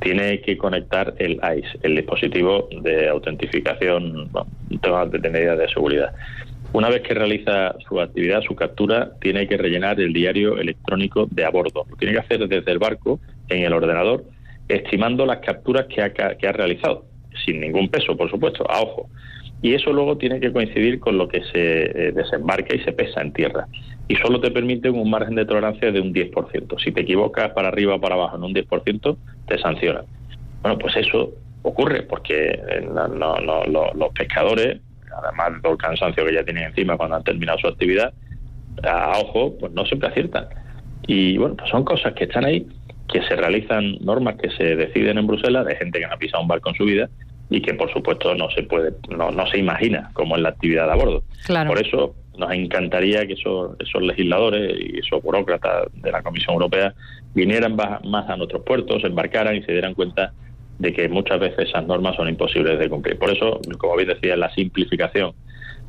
Tiene 0.00 0.40
que 0.40 0.56
conectar 0.56 1.14
el 1.18 1.34
ICE, 1.34 1.78
el 1.82 1.96
dispositivo 1.96 2.68
de 2.82 3.08
autentificación, 3.08 4.30
bueno, 4.32 5.06
de 5.06 5.30
medidas 5.30 5.58
de 5.58 5.68
seguridad. 5.68 6.14
Una 6.76 6.90
vez 6.90 7.00
que 7.00 7.14
realiza 7.14 7.74
su 7.88 7.98
actividad, 7.98 8.42
su 8.42 8.54
captura, 8.54 9.12
tiene 9.22 9.48
que 9.48 9.56
rellenar 9.56 9.98
el 9.98 10.12
diario 10.12 10.58
electrónico 10.58 11.26
de 11.30 11.42
a 11.42 11.48
bordo. 11.48 11.86
Lo 11.88 11.96
tiene 11.96 12.12
que 12.12 12.20
hacer 12.20 12.46
desde 12.46 12.70
el 12.70 12.78
barco, 12.78 13.18
en 13.48 13.64
el 13.64 13.72
ordenador, 13.72 14.24
estimando 14.68 15.24
las 15.24 15.38
capturas 15.38 15.86
que 15.86 16.02
ha, 16.02 16.12
que 16.12 16.46
ha 16.46 16.52
realizado, 16.52 17.06
sin 17.46 17.60
ningún 17.60 17.88
peso, 17.88 18.14
por 18.14 18.30
supuesto, 18.30 18.70
a 18.70 18.82
ojo. 18.82 19.08
Y 19.62 19.72
eso 19.72 19.90
luego 19.90 20.18
tiene 20.18 20.38
que 20.38 20.52
coincidir 20.52 21.00
con 21.00 21.16
lo 21.16 21.28
que 21.28 21.40
se 21.44 21.84
eh, 22.08 22.12
desembarca 22.12 22.76
y 22.76 22.80
se 22.80 22.92
pesa 22.92 23.22
en 23.22 23.32
tierra. 23.32 23.66
Y 24.06 24.16
solo 24.16 24.38
te 24.42 24.50
permite 24.50 24.90
un 24.90 25.08
margen 25.08 25.34
de 25.34 25.46
tolerancia 25.46 25.90
de 25.90 26.02
un 26.02 26.12
10%. 26.12 26.78
Si 26.84 26.92
te 26.92 27.00
equivocas 27.00 27.52
para 27.52 27.68
arriba 27.68 27.94
o 27.94 28.00
para 28.02 28.16
abajo 28.16 28.36
en 28.36 28.44
un 28.44 28.54
10%, 28.54 29.16
te 29.48 29.56
sancionan. 29.56 30.04
Bueno, 30.60 30.76
pues 30.76 30.94
eso 30.96 31.32
ocurre 31.62 32.02
porque 32.02 32.50
eh, 32.50 32.86
los 32.86 34.12
pescadores 34.12 34.82
además 35.22 35.54
de 35.54 35.60
todo 35.60 35.72
el 35.72 35.78
cansancio 35.78 36.24
que 36.24 36.34
ya 36.34 36.44
tienen 36.44 36.64
encima 36.64 36.96
cuando 36.96 37.16
han 37.16 37.24
terminado 37.24 37.58
su 37.58 37.68
actividad, 37.68 38.12
a 38.82 39.18
ojo, 39.18 39.56
pues 39.58 39.72
no 39.72 39.84
siempre 39.86 40.08
aciertan. 40.08 40.46
Y 41.06 41.38
bueno, 41.38 41.56
pues 41.56 41.70
son 41.70 41.84
cosas 41.84 42.12
que 42.14 42.24
están 42.24 42.44
ahí, 42.44 42.66
que 43.08 43.22
se 43.22 43.36
realizan 43.36 43.96
normas 44.00 44.36
que 44.36 44.50
se 44.50 44.76
deciden 44.76 45.18
en 45.18 45.26
Bruselas 45.26 45.66
de 45.66 45.76
gente 45.76 46.00
que 46.00 46.06
no 46.06 46.14
ha 46.14 46.18
pisado 46.18 46.42
un 46.42 46.48
barco 46.48 46.70
en 46.70 46.74
su 46.74 46.84
vida 46.84 47.08
y 47.48 47.62
que 47.62 47.74
por 47.74 47.92
supuesto 47.92 48.34
no 48.34 48.50
se 48.50 48.64
puede, 48.64 48.92
no, 49.08 49.30
no 49.30 49.46
se 49.46 49.58
imagina 49.58 50.10
cómo 50.14 50.36
es 50.36 50.42
la 50.42 50.50
actividad 50.50 50.90
a 50.90 50.96
bordo. 50.96 51.22
Por 51.68 51.80
eso 51.80 52.14
nos 52.36 52.52
encantaría 52.52 53.26
que 53.26 53.34
esos, 53.34 53.76
esos 53.78 54.02
legisladores 54.02 54.76
y 54.78 54.98
esos 54.98 55.22
burócratas 55.22 55.86
de 55.94 56.10
la 56.10 56.22
Comisión 56.22 56.54
Europea 56.54 56.94
vinieran 57.34 57.76
más 57.76 58.28
a 58.28 58.36
nuestros 58.36 58.62
puertos, 58.62 59.04
embarcaran 59.04 59.56
y 59.56 59.62
se 59.62 59.72
dieran 59.72 59.94
cuenta 59.94 60.32
de 60.78 60.92
que 60.92 61.08
muchas 61.08 61.40
veces 61.40 61.68
esas 61.68 61.86
normas 61.86 62.16
son 62.16 62.28
imposibles 62.28 62.78
de 62.78 62.88
cumplir. 62.88 63.18
Por 63.18 63.30
eso, 63.30 63.60
como 63.78 63.96
bien 63.96 64.08
decía, 64.08 64.36
la 64.36 64.52
simplificación 64.54 65.32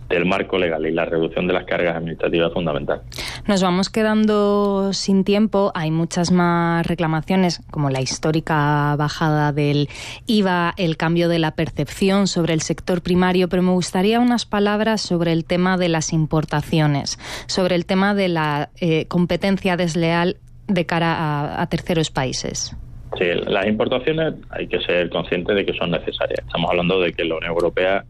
del 0.09 0.25
marco 0.25 0.57
legal 0.57 0.85
y 0.85 0.91
la 0.91 1.05
reducción 1.05 1.47
de 1.47 1.53
las 1.53 1.65
cargas 1.65 1.95
administrativas 1.95 2.53
fundamental. 2.53 3.01
Nos 3.45 3.61
vamos 3.61 3.89
quedando 3.89 4.93
sin 4.93 5.23
tiempo. 5.23 5.71
Hay 5.75 5.91
muchas 5.91 6.31
más 6.31 6.85
reclamaciones, 6.85 7.61
como 7.71 7.89
la 7.89 8.01
histórica 8.01 8.95
bajada 8.97 9.51
del 9.51 9.89
IVA, 10.25 10.73
el 10.77 10.97
cambio 10.97 11.29
de 11.29 11.39
la 11.39 11.51
percepción 11.51 12.27
sobre 12.27 12.53
el 12.53 12.61
sector 12.61 13.01
primario, 13.01 13.49
pero 13.49 13.63
me 13.63 13.71
gustaría 13.71 14.19
unas 14.19 14.45
palabras 14.45 15.01
sobre 15.01 15.33
el 15.33 15.45
tema 15.45 15.77
de 15.77 15.89
las 15.89 16.13
importaciones, 16.13 17.19
sobre 17.47 17.75
el 17.75 17.85
tema 17.85 18.13
de 18.13 18.29
la 18.29 18.69
eh, 18.79 19.05
competencia 19.07 19.75
desleal 19.75 20.37
de 20.67 20.85
cara 20.85 21.61
a, 21.61 21.67
terceros 21.67 22.11
países. 22.11 22.75
Sí, 23.15 23.25
las 23.47 23.65
importaciones 23.65 24.35
hay 24.49 24.67
que 24.67 24.81
ser 24.81 25.09
conscientes 25.09 25.55
de 25.55 25.65
que 25.65 25.73
son 25.73 25.91
necesarias. 25.91 26.39
Estamos 26.45 26.69
hablando 26.69 26.99
de 26.99 27.13
que 27.13 27.23
la 27.23 27.35
Unión 27.35 27.53
Europea 27.53 28.03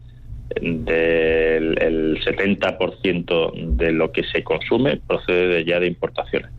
del 0.60 1.80
el 1.80 2.20
70% 2.24 3.76
de 3.76 3.92
lo 3.92 4.12
que 4.12 4.24
se 4.24 4.42
consume 4.42 4.96
procede 5.06 5.48
de 5.48 5.64
ya 5.64 5.78
de 5.78 5.86
importaciones. 5.86 6.50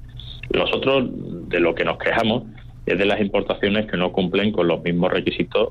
Nosotros 0.53 1.09
de 1.49 1.59
lo 1.59 1.75
que 1.75 1.83
nos 1.83 1.97
quejamos 1.97 2.43
es 2.85 2.97
de 2.97 3.05
las 3.05 3.19
importaciones 3.19 3.89
que 3.89 3.97
no 3.97 4.11
cumplen 4.11 4.51
con 4.51 4.67
los 4.67 4.81
mismos 4.83 5.11
requisitos 5.11 5.69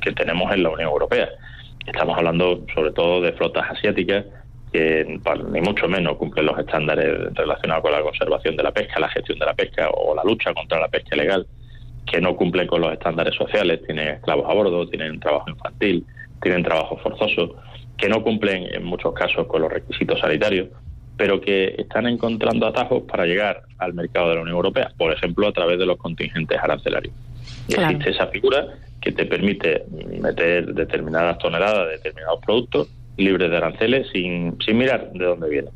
que 0.00 0.12
tenemos 0.12 0.52
en 0.52 0.62
la 0.62 0.70
Unión 0.70 0.90
Europea. 0.90 1.28
Estamos 1.86 2.16
hablando 2.16 2.64
sobre 2.74 2.92
todo 2.92 3.20
de 3.20 3.32
flotas 3.32 3.70
asiáticas 3.70 4.24
que 4.72 5.18
ni 5.50 5.60
mucho 5.60 5.88
menos 5.88 6.16
cumplen 6.16 6.46
los 6.46 6.58
estándares 6.58 7.34
relacionados 7.34 7.82
con 7.82 7.92
la 7.92 8.02
conservación 8.02 8.56
de 8.56 8.62
la 8.62 8.72
pesca, 8.72 9.00
la 9.00 9.08
gestión 9.08 9.38
de 9.38 9.46
la 9.46 9.54
pesca 9.54 9.90
o 9.90 10.14
la 10.14 10.22
lucha 10.22 10.54
contra 10.54 10.78
la 10.78 10.88
pesca 10.88 11.16
ilegal, 11.16 11.46
que 12.10 12.20
no 12.20 12.34
cumplen 12.34 12.66
con 12.66 12.80
los 12.80 12.92
estándares 12.92 13.34
sociales, 13.36 13.80
tienen 13.86 14.08
esclavos 14.08 14.44
a 14.48 14.54
bordo, 14.54 14.88
tienen 14.88 15.20
trabajo 15.20 15.48
infantil, 15.48 16.04
tienen 16.42 16.64
trabajo 16.64 16.96
forzoso, 16.96 17.56
que 17.96 18.08
no 18.08 18.22
cumplen 18.22 18.66
en 18.74 18.84
muchos 18.84 19.14
casos 19.14 19.46
con 19.46 19.62
los 19.62 19.72
requisitos 19.72 20.18
sanitarios, 20.18 20.68
pero 21.16 21.40
que 21.40 21.74
están 21.78 22.06
encontrando 22.08 22.66
atajos 22.66 23.02
para 23.02 23.26
llegar 23.26 23.62
al 23.78 23.94
mercado 23.94 24.30
de 24.30 24.34
la 24.36 24.40
Unión 24.40 24.56
Europea, 24.56 24.90
por 24.98 25.12
ejemplo, 25.12 25.46
a 25.46 25.52
través 25.52 25.78
de 25.78 25.86
los 25.86 25.98
contingentes 25.98 26.58
arancelarios. 26.58 27.14
Y 27.68 27.74
existe 27.74 28.10
esa 28.10 28.26
figura 28.26 28.66
que 29.00 29.12
te 29.12 29.26
permite 29.26 29.84
meter 30.20 30.74
determinadas 30.74 31.38
toneladas 31.38 31.86
de 31.86 31.92
determinados 31.92 32.40
productos 32.40 32.88
libres 33.16 33.50
de 33.50 33.56
aranceles 33.56 34.08
sin, 34.12 34.56
sin 34.64 34.78
mirar 34.78 35.12
de 35.12 35.24
dónde 35.24 35.48
vienen. 35.48 35.72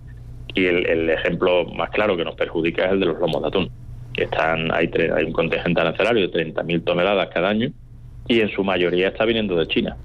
Y 0.55 0.67
el, 0.67 1.11
ejemplo 1.11 1.65
más 1.67 1.91
claro 1.91 2.17
que 2.17 2.25
nos 2.25 2.35
perjudica 2.35 2.87
es 2.87 2.93
el 2.93 3.01
de 3.01 3.07
los 3.07 3.19
lomos 3.19 3.43
de 3.43 3.49
atún, 3.49 3.71
que 4.15 4.25
están 4.25 4.73
hay, 4.73 4.91
hay 5.15 5.25
un 5.25 5.33
contingente 5.33 5.81
arancelario 5.81 6.29
de 6.29 6.47
30.000 6.55 6.85
toneladas 6.85 7.29
cada 7.35 7.49
año 7.49 7.71
y 8.29 8.41
en 8.41 8.49
su 8.51 8.65
mayoría 8.65 9.09
está 9.09 9.25
viniendo 9.25 9.57
de 9.57 9.67
China. 9.67 9.97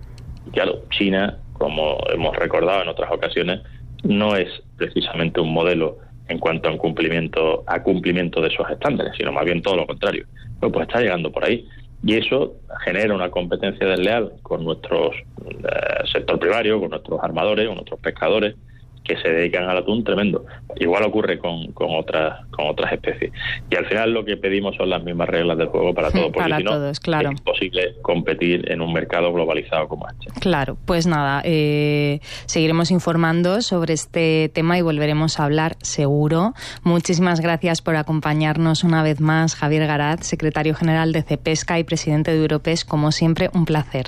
Y 0.47 0.51
claro, 0.51 0.81
China, 0.89 1.37
como 1.53 1.99
hemos 2.11 2.35
recordado 2.35 2.81
en 2.81 2.89
otras 2.89 3.11
ocasiones, 3.11 3.61
no 4.03 4.35
es 4.35 4.49
precisamente 4.77 5.39
un 5.39 5.53
modelo 5.53 5.99
en 6.27 6.39
cuanto 6.39 6.69
a 6.69 6.77
cumplimiento, 6.77 7.63
a 7.67 7.81
cumplimiento 7.81 8.41
de 8.41 8.49
esos 8.49 8.69
estándares, 8.69 9.13
sino 9.17 9.31
más 9.31 9.45
bien 9.45 9.61
todo 9.61 9.77
lo 9.77 9.87
contrario. 9.87 10.25
pues 10.59 10.87
está 10.87 10.99
llegando 10.99 11.31
por 11.31 11.45
ahí. 11.45 11.67
Y 12.03 12.15
eso 12.15 12.55
genera 12.85 13.13
una 13.13 13.29
competencia 13.29 13.85
desleal 13.85 14.31
con 14.41 14.63
nuestro 14.63 15.11
eh, 15.11 16.07
sector 16.11 16.39
primario, 16.39 16.79
con 16.79 16.91
nuestros 16.91 17.19
armadores, 17.21 17.67
con 17.67 17.75
nuestros 17.75 17.99
pescadores, 17.99 18.55
que 19.03 19.17
se 19.17 19.29
dedican 19.29 19.67
al 19.67 19.77
atún 19.77 20.03
tremendo. 20.03 20.45
Igual 20.75 21.03
ocurre 21.03 21.39
con, 21.39 21.71
con, 21.73 21.87
otras, 21.91 22.45
con 22.51 22.67
otras 22.67 22.93
especies. 22.93 23.31
Y 23.69 23.75
al 23.75 23.85
final 23.85 24.13
lo 24.13 24.23
que 24.23 24.37
pedimos 24.37 24.75
son 24.75 24.89
las 24.89 25.03
mismas 25.03 25.27
reglas 25.29 25.57
del 25.57 25.67
juego 25.67 25.93
para 25.93 26.11
todos, 26.11 26.31
porque 26.31 26.53
si 26.55 26.63
no 26.63 26.87
es 26.87 27.31
imposible 27.31 27.95
competir 28.01 28.71
en 28.71 28.81
un 28.81 28.93
mercado 28.93 29.33
globalizado 29.33 29.87
como 29.87 30.07
este. 30.07 30.27
Claro, 30.39 30.77
pues 30.85 31.07
nada, 31.07 31.41
eh, 31.43 32.19
seguiremos 32.45 32.91
informando 32.91 33.61
sobre 33.61 33.93
este 33.93 34.51
tema 34.53 34.77
y 34.77 34.81
volveremos 34.81 35.39
a 35.39 35.45
hablar 35.45 35.75
seguro. 35.81 36.53
Muchísimas 36.83 37.41
gracias 37.41 37.81
por 37.81 37.95
acompañarnos 37.95 38.83
una 38.83 39.03
vez 39.03 39.21
más, 39.21 39.55
Javier 39.55 39.87
Garat, 39.87 40.21
secretario 40.21 40.75
general 40.75 41.11
de 41.11 41.23
CEPESCA 41.23 41.79
y 41.79 41.83
presidente 41.83 42.31
de 42.31 42.37
Europes. 42.37 42.85
Como 42.85 43.11
siempre, 43.11 43.49
un 43.53 43.65
placer. 43.65 44.07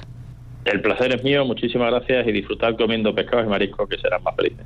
El 0.66 0.82
placer 0.82 1.16
es 1.16 1.24
mío, 1.24 1.44
muchísimas 1.46 1.90
gracias 1.92 2.28
y 2.28 2.32
disfrutar 2.32 2.76
comiendo 2.76 3.14
pescados 3.16 3.46
y 3.46 3.50
mariscos 3.50 3.90
que 3.90 3.98
serán 3.98 4.22
más 4.24 4.36
felices. 4.36 4.66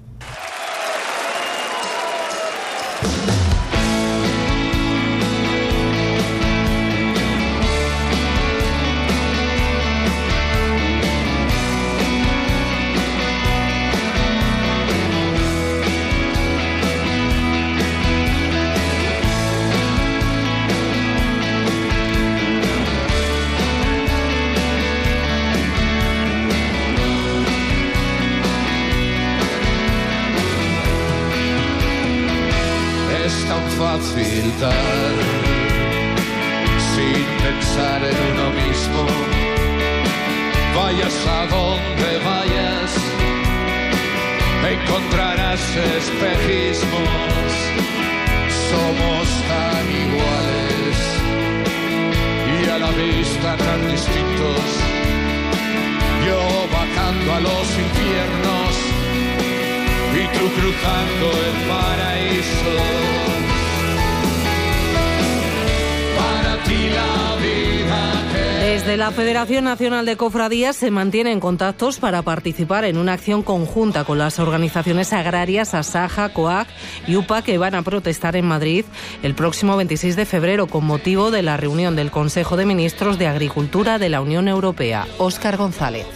La 69.06 69.12
Federación 69.12 69.66
Nacional 69.66 70.04
de 70.08 70.18
Cofradías 70.18 70.76
se 70.76 70.90
mantienen 70.90 71.40
contactos 71.40 72.00
para 72.00 72.24
participar 72.24 72.86
en 72.86 72.98
una 72.98 73.14
acción 73.14 73.44
conjunta 73.44 74.04
con 74.04 74.18
las 74.18 74.40
organizaciones 74.40 75.14
agrarias 75.14 75.76
Asaja, 75.76 76.30
COAC 76.30 76.68
y 77.06 77.16
UPA 77.16 77.44
que 77.44 77.60
van 77.60 77.76
a 77.76 77.84
protestar 77.84 78.36
en 78.36 78.48
Madrid 78.48 78.84
el 79.22 79.36
próximo 79.36 79.78
26 79.78 80.16
de 80.16 80.26
febrero 80.26 80.66
con 80.66 80.86
motivo 80.86 81.30
de 81.30 81.44
la 81.44 81.56
reunión 81.56 81.96
del 81.96 82.10
Consejo 82.10 82.58
de 82.58 82.66
Ministros 82.66 83.20
de 83.20 83.28
Agricultura 83.28 84.00
de 84.00 84.10
la 84.10 84.22
Unión 84.22 84.48
Europea. 84.48 85.06
Óscar 85.20 85.56
González. 85.56 86.08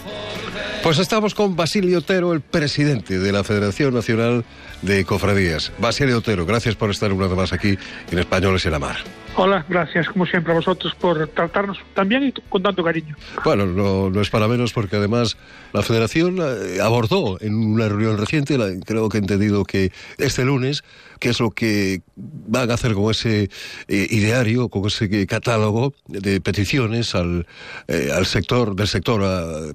Pues 0.82 0.98
estamos 0.98 1.36
con 1.36 1.54
Basilio 1.54 1.98
Otero, 1.98 2.32
el 2.32 2.40
presidente 2.40 3.20
de 3.20 3.30
la 3.30 3.44
Federación 3.44 3.94
Nacional 3.94 4.44
de 4.82 5.04
Cofradías. 5.04 5.72
Basilio 5.78 6.18
Otero, 6.18 6.46
gracias 6.46 6.74
por 6.74 6.90
estar 6.90 7.12
una 7.12 7.26
vez 7.26 7.36
más 7.36 7.52
aquí 7.52 7.78
en 8.10 8.18
Españoles 8.18 8.64
en 8.66 8.72
la 8.72 8.78
Mar. 8.78 8.96
Hola, 9.36 9.64
gracias 9.68 10.08
como 10.08 10.26
siempre 10.26 10.52
a 10.52 10.56
vosotros 10.56 10.94
por 10.96 11.28
tratarnos 11.28 11.78
también 11.94 12.24
y 12.24 12.32
con 12.48 12.62
tanto 12.62 12.82
cariño. 12.82 13.14
Bueno, 13.44 13.66
no, 13.66 14.20
es 14.20 14.28
para 14.28 14.48
menos 14.48 14.72
porque 14.72 14.96
además 14.96 15.36
la 15.72 15.82
Federación 15.82 16.38
eh, 16.40 16.80
abordó 16.82 17.38
en 17.40 17.54
una 17.54 17.88
reunión 17.88 18.18
reciente, 18.18 18.58
creo 18.84 19.08
que 19.08 19.18
he 19.18 19.20
entendido 19.20 19.64
que 19.64 19.92
este 20.18 20.44
lunes, 20.44 20.82
qué 21.20 21.28
es 21.28 21.40
lo 21.40 21.50
que 21.50 22.00
van 22.16 22.70
a 22.70 22.74
hacer 22.74 22.94
con 22.94 23.10
ese 23.10 23.44
eh, 23.88 24.06
ideario, 24.10 24.68
con 24.68 24.86
ese 24.86 25.26
catálogo 25.26 25.92
de 26.08 26.40
peticiones 26.40 27.14
al, 27.14 27.46
eh, 27.88 28.08
al 28.12 28.26
sector 28.26 28.74
del 28.74 28.88
sector 28.88 29.20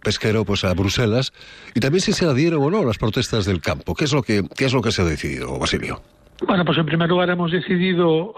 pesquero, 0.01 0.43
pues 0.43 0.63
a 0.63 0.73
Bruselas, 0.73 1.31
y 1.73 1.79
también 1.79 2.01
si 2.01 2.11
se 2.11 2.25
adhieren 2.25 2.59
o 2.59 2.69
no 2.69 2.79
a 2.79 2.85
las 2.85 2.97
protestas 2.97 3.45
del 3.45 3.61
campo. 3.61 3.95
¿Qué 3.95 4.05
es 4.05 4.13
lo 4.13 4.23
que, 4.23 4.43
es 4.57 4.73
lo 4.73 4.81
que 4.81 4.91
se 4.91 5.01
ha 5.01 5.05
decidido, 5.05 5.57
Basilio? 5.57 6.01
Bueno, 6.45 6.65
pues 6.65 6.77
en 6.77 6.85
primer 6.85 7.07
lugar 7.07 7.29
hemos 7.29 7.51
decidido 7.51 8.33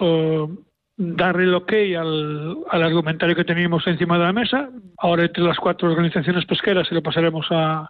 darle 0.98 1.44
el 1.44 1.54
ok 1.54 1.74
al, 1.98 2.58
al, 2.70 2.84
argumentario 2.84 3.36
que 3.36 3.44
teníamos 3.44 3.86
encima 3.88 4.18
de 4.18 4.26
la 4.26 4.34
mesa. 4.34 4.70
Ahora 4.98 5.26
entre 5.26 5.44
las 5.44 5.58
cuatro 5.58 5.90
organizaciones 5.90 6.46
pesqueras 6.46 6.88
se 6.88 6.96
lo 6.96 7.02
pasaremos 7.02 7.46
a, 7.52 7.90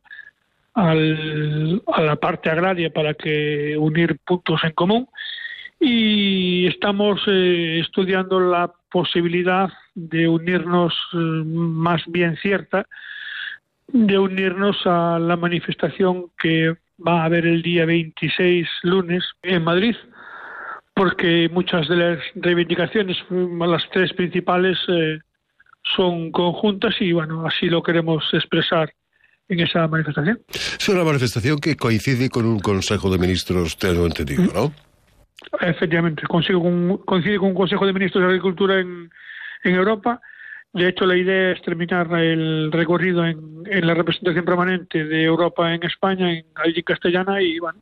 al, 0.78 1.82
a 1.88 2.02
la 2.04 2.16
parte 2.16 2.50
agraria 2.52 2.92
para 2.94 3.16
que 3.16 3.76
unir 3.78 4.20
puntos 4.24 4.64
en 4.64 4.72
común. 4.72 5.10
Y 5.80 6.68
estamos 6.68 7.22
eh, 7.28 7.80
estudiando 7.82 8.40
la 8.40 8.72
posibilidad 8.92 9.70
de 9.96 10.28
unirnos 10.28 10.94
eh, 11.14 11.18
más 11.18 12.04
bien 12.08 12.38
cierta, 12.38 12.86
de 13.88 14.20
unirnos 14.20 14.78
a 14.86 15.18
la 15.20 15.36
manifestación 15.36 16.28
que 16.38 16.76
va 17.06 17.22
a 17.22 17.26
haber 17.26 17.46
el 17.46 17.62
día 17.62 17.86
26 17.86 18.68
lunes 18.84 19.24
en 19.44 19.64
Madrid 19.64 19.96
porque 20.98 21.48
muchas 21.54 21.88
de 21.88 21.96
las 21.96 22.20
reivindicaciones, 22.34 23.18
las 23.30 23.88
tres 23.92 24.12
principales, 24.14 24.80
eh, 24.88 25.20
son 25.96 26.32
conjuntas 26.32 27.00
y 27.00 27.12
bueno, 27.12 27.46
así 27.46 27.68
lo 27.68 27.84
queremos 27.84 28.28
expresar 28.34 28.92
en 29.50 29.60
esa 29.60 29.88
manifestación. 29.88 30.40
Es 30.50 30.90
una 30.90 31.04
manifestación 31.04 31.58
que 31.60 31.76
coincide 31.76 32.30
con 32.30 32.46
un 32.46 32.60
Consejo 32.60 33.10
de 33.10 33.18
Ministros, 33.18 33.78
tengo 33.78 34.06
entendido, 34.06 34.44
¿no? 34.54 34.74
Efectivamente, 35.62 36.24
coincide 36.28 36.60
con, 36.60 36.98
coincide 37.00 37.38
con 37.38 37.50
un 37.50 37.56
Consejo 37.56 37.86
de 37.86 37.94
Ministros 37.94 38.22
de 38.22 38.28
Agricultura 38.28 38.80
en, 38.80 39.10
en 39.64 39.76
Europa. 39.76 40.20
De 40.74 40.90
hecho, 40.90 41.06
la 41.06 41.16
idea 41.16 41.52
es 41.52 41.62
terminar 41.62 42.12
el 42.20 42.72
recorrido 42.72 43.26
en, 43.26 43.64
en 43.66 43.88
la 43.88 43.94
representación 43.94 44.46
permanente 44.46 45.06
de 45.06 45.24
Europa 45.24 45.74
en 45.74 45.84
España, 45.84 46.32
en 46.32 46.46
allí 46.56 46.84
castellana, 46.84 47.42
y 47.42 47.58
bueno, 47.60 47.80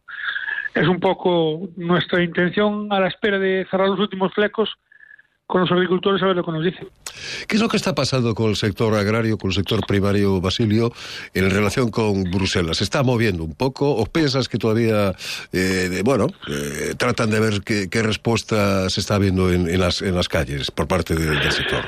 es 0.73 0.87
un 0.87 0.99
poco 0.99 1.67
nuestra 1.77 2.21
intención 2.21 2.91
a 2.91 2.99
la 2.99 3.07
espera 3.07 3.39
de 3.39 3.65
cerrar 3.71 3.89
los 3.89 3.99
últimos 3.99 4.33
flecos 4.33 4.77
con 5.47 5.61
los 5.61 5.71
agricultores 5.71 6.21
a 6.23 6.27
ver 6.27 6.35
lo 6.35 6.43
que 6.43 6.51
nos 6.51 6.63
dicen. 6.63 6.87
¿Qué 7.47 7.55
es 7.55 7.61
lo 7.61 7.69
que 7.69 7.77
está 7.77 7.93
pasando 7.93 8.33
con 8.33 8.49
el 8.49 8.55
sector 8.55 8.93
agrario, 8.95 9.37
con 9.37 9.51
el 9.51 9.53
sector 9.53 9.79
primario, 9.87 10.41
Basilio, 10.41 10.91
en 11.33 11.49
relación 11.49 11.91
con 11.91 12.23
Bruselas? 12.23 12.77
¿Se 12.77 12.83
está 12.83 13.03
moviendo 13.03 13.43
un 13.43 13.55
poco 13.55 13.91
o 13.91 14.05
piensas 14.05 14.49
que 14.49 14.57
todavía, 14.57 15.13
eh, 15.53 16.01
bueno, 16.03 16.27
eh, 16.49 16.95
tratan 16.97 17.29
de 17.29 17.39
ver 17.39 17.53
qué, 17.63 18.03
respuesta 18.03 18.89
se 18.89 18.99
está 18.99 19.17
viendo 19.17 19.51
en, 19.51 19.79
las, 19.79 20.01
en 20.01 20.15
las 20.15 20.27
calles 20.27 20.71
por 20.71 20.87
parte 20.87 21.15
del 21.15 21.51
sector? 21.51 21.85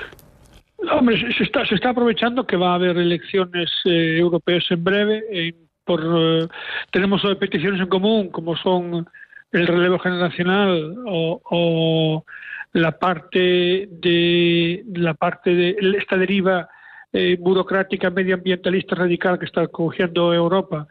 Hombre, 0.91 1.17
se 1.36 1.43
está, 1.43 1.65
se 1.65 1.76
está 1.76 1.89
aprovechando 1.89 2.46
que 2.46 2.56
va 2.56 2.72
a 2.72 2.76
haber 2.76 2.98
elecciones 2.98 3.70
eh, 3.86 4.17
europeas 4.20 4.65
en 4.70 4.84
breve. 4.84 5.54
por, 5.84 6.50
tenemos 6.91 7.22
peticiones 7.39 7.82
en 7.82 7.88
común, 7.88 8.30
como 8.30 8.56
son 8.56 9.08
el 9.52 9.67
relevo 9.67 9.98
generacional 10.00 10.96
o 11.06 12.24
la 12.73 12.97
parte 12.97 13.88
de 13.89 14.84
la 14.93 15.13
parte 15.13 15.53
de 15.53 15.75
esta 15.97 16.17
deriva 16.17 16.69
eh, 17.13 17.38
burocrática 17.39 18.10
medioambientalista 18.10 18.95
radical 18.95 19.39
que 19.39 19.45
está 19.45 19.67
cogiendo 19.67 20.34
Europa 20.34 20.88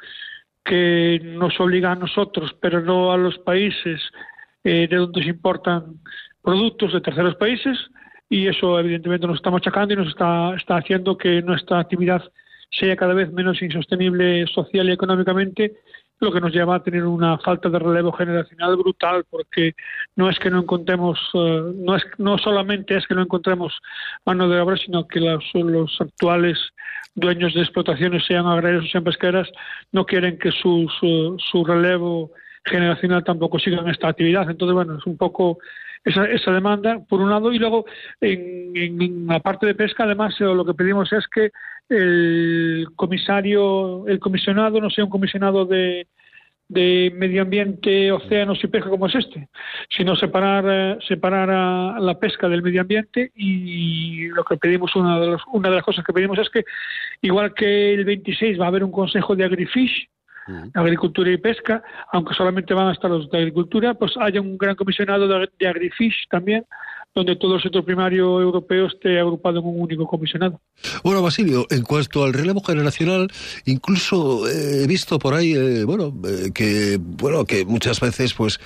que 0.65 1.21
nos 1.23 1.59
obliga 1.61 1.93
a 1.93 1.97
nosotros 1.97 2.57
pero 2.61 2.81
no 2.81 3.12
a 3.12 3.17
los 3.17 3.39
países 3.39 4.01
eh, 4.65 4.89
de 4.89 4.97
donde 4.97 5.23
se 5.23 5.31
importan 5.31 6.01
productos 6.43 6.93
de 6.93 7.01
terceros 7.01 7.37
países 7.37 7.79
y 8.29 8.49
eso 8.49 8.79
evidentemente 8.81 9.27
nos 9.27 9.37
está 9.37 9.51
machacando 9.51 9.95
y 9.95 9.97
nos 9.97 10.09
está, 10.09 10.55
está 10.57 10.79
haciendo 10.79 11.17
que 11.17 11.43
nuestra 11.43 11.79
actividad 11.79 12.23
sea 12.71 12.97
cada 12.97 13.15
vez 13.15 13.33
menos 13.33 13.62
insostenible 13.62 14.47
social 14.49 14.89
y 14.89 14.93
económicamente 14.93 15.77
lo 16.19 16.33
que 16.33 16.41
nos 16.41 16.53
lleva 16.53 16.77
a 16.77 16.83
tener 16.83 17.05
una 17.05 17.39
falta 17.39 17.69
de 17.69 17.79
relevo 17.79 18.13
generacional 18.13 18.77
brutal, 18.77 19.25
porque 19.29 19.75
no 20.15 20.31
es 20.31 20.39
que 20.39 20.51
no 20.51 20.61
encontremos, 20.61 21.19
eh, 21.35 21.63
no, 21.75 21.97
es, 21.97 22.05
no 22.19 22.39
solamente 22.39 22.97
es 22.97 23.07
que 23.07 23.15
no 23.15 23.23
encontremos 23.23 23.79
mano 24.25 24.49
de 24.49 24.61
obra, 24.61 24.77
sino 24.77 25.07
que 25.07 25.21
los, 25.21 25.45
los 25.55 26.01
actuales 26.01 26.59
dueños 27.17 27.55
de 27.55 27.63
explotaciones, 27.63 28.25
sean 28.25 28.47
agrarios 28.47 28.85
o 28.85 28.89
sean 28.89 29.05
pesqueras, 29.05 29.49
no 29.91 30.05
quieren 30.05 30.39
que 30.39 30.53
su, 30.53 30.89
su, 31.39 31.65
relevo 31.65 32.31
generacional 32.65 33.25
tampoco 33.25 33.59
siga 33.59 33.79
en 33.79 33.89
esta 33.89 34.09
actividad. 34.09 34.49
Entonces, 34.49 34.75
bueno, 34.75 34.99
es 34.99 35.07
un 35.07 35.17
poco 35.17 35.59
esa, 36.07 36.25
esa 36.27 36.53
demanda, 36.53 37.01
por 37.09 37.21
un 37.21 37.29
lado, 37.29 37.53
y 37.53 37.59
luego 37.59 37.85
en, 38.21 38.77
en, 38.77 39.27
la 39.27 39.40
parte 39.40 39.66
de 39.66 39.75
pesca, 39.75 40.05
además, 40.05 40.35
eh, 40.40 40.45
lo 40.45 40.64
que 40.64 40.75
pedimos 40.75 41.12
es 41.12 41.27
que 41.27 41.51
el 41.88 42.87
comisario, 42.95 44.07
el 44.07 44.21
comisionado 44.21 44.81
no 44.81 44.88
sea 44.88 45.05
un 45.05 45.11
comisionado 45.11 45.66
de, 45.66 46.07
de 46.69 47.12
medio 47.12 47.42
ambiente, 47.42 48.12
océanos 48.12 48.62
y 48.62 48.69
pesca 48.69 48.88
como 48.88 49.09
es 49.09 49.16
este, 49.16 49.49
sino 49.90 50.14
separar, 50.14 50.64
eh, 50.69 50.99
separar 51.09 51.51
a 51.51 51.99
la 51.99 52.19
pesca 52.21 52.49
del 52.49 52.62
medio 52.62 52.83
ambiente 52.83 53.33
y 53.35 54.29
lo 54.29 54.45
que 54.45 54.57
pedimos, 54.57 54.95
una 54.95 55.19
de, 55.19 55.37
una 55.53 55.71
de 55.71 55.75
las 55.75 55.85
cosas 55.85 56.05
que 56.05 56.12
pedimos 56.12 56.38
es 56.38 56.49
que, 56.51 56.64
igual 57.21 57.53
que 57.53 57.95
el 57.95 58.05
26 58.05 58.61
va 58.61 58.66
a 58.66 58.69
haber 58.69 58.85
un 58.85 58.92
consejo 58.92 59.35
de 59.35 59.45
agrifish, 59.45 60.09
agricultura 60.75 61.31
y 61.31 61.37
pesca, 61.37 61.83
aunque 62.13 62.35
solamente 62.35 62.75
van 62.75 62.89
a 62.89 62.93
estar 62.93 63.11
los 63.11 63.31
de 63.31 63.39
agricultura, 63.39 63.95
pues 63.95 64.13
haya 64.21 64.41
un 64.41 64.57
gran 64.57 64.77
comisionado 64.77 65.27
de, 65.27 65.49
de 65.59 65.69
agrifish 65.69 66.27
también 66.31 66.65
donde 67.17 67.35
todo 67.35 67.57
el 67.57 67.63
sector 67.63 67.83
primario 67.83 68.43
europeo 68.43 68.87
esté 68.87 69.19
agrupado 69.19 69.61
en 69.61 69.65
un 69.65 69.81
único 69.81 70.07
comisionado. 70.07 70.61
Bueno, 71.03 71.23
Basilio, 71.23 71.67
en 71.71 71.83
cuanto 71.83 72.23
al 72.23 72.35
relevo 72.35 72.63
generacional, 72.63 73.29
incluso 73.65 74.47
eh, 74.47 74.83
he 74.85 74.87
visto 74.87 75.19
por 75.19 75.33
ahí, 75.33 75.55
eh, 75.55 75.85
bueno, 75.85 76.15
eh, 76.29 76.51
que 76.53 76.99
bueno 77.01 77.47
que 77.47 77.65
muchas 77.65 78.01
veces, 78.01 78.35
pues, 78.35 78.61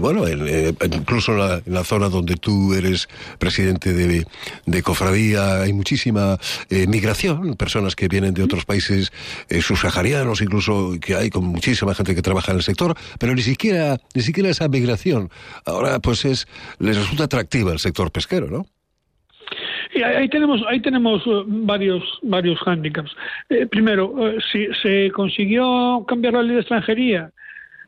bueno, 0.00 0.24
incluso 0.28 1.32
en 1.32 1.72
la, 1.72 1.84
zona 1.84 2.10
donde 2.10 2.36
tú 2.36 2.74
eres 2.74 3.08
presidente 3.38 3.94
de, 3.94 4.26
de 4.66 4.82
cofradía, 4.82 5.62
hay 5.62 5.72
muchísima 5.72 6.38
migración, 6.68 7.54
personas 7.54 7.96
que 7.96 8.06
vienen 8.06 8.34
de 8.34 8.42
otros 8.42 8.66
países 8.66 9.12
subsaharianos, 9.62 10.42
incluso 10.42 10.91
que 11.00 11.14
hay 11.14 11.30
con 11.30 11.44
muchísima 11.44 11.94
gente 11.94 12.14
que 12.14 12.22
trabaja 12.22 12.52
en 12.52 12.58
el 12.58 12.62
sector, 12.62 12.94
pero 13.18 13.34
ni 13.34 13.42
siquiera 13.42 13.98
ni 14.14 14.22
siquiera 14.22 14.48
esa 14.48 14.68
migración 14.68 15.30
ahora, 15.64 15.98
pues, 16.00 16.24
es 16.24 16.46
les 16.78 16.96
resulta 16.96 17.24
atractiva 17.24 17.72
el 17.72 17.78
sector 17.78 18.10
pesquero, 18.10 18.48
¿no? 18.48 18.66
Y 19.94 20.02
ahí 20.02 20.28
tenemos, 20.28 20.62
ahí 20.68 20.80
tenemos 20.80 21.22
eh, 21.26 21.42
varios, 21.46 22.02
varios 22.22 22.58
hándicaps. 22.60 23.14
Eh, 23.50 23.66
primero, 23.66 24.14
eh, 24.26 24.38
se 24.82 25.10
consiguió 25.10 26.04
cambiar 26.08 26.34
la 26.34 26.42
ley 26.42 26.54
de 26.54 26.60
extranjería 26.60 27.30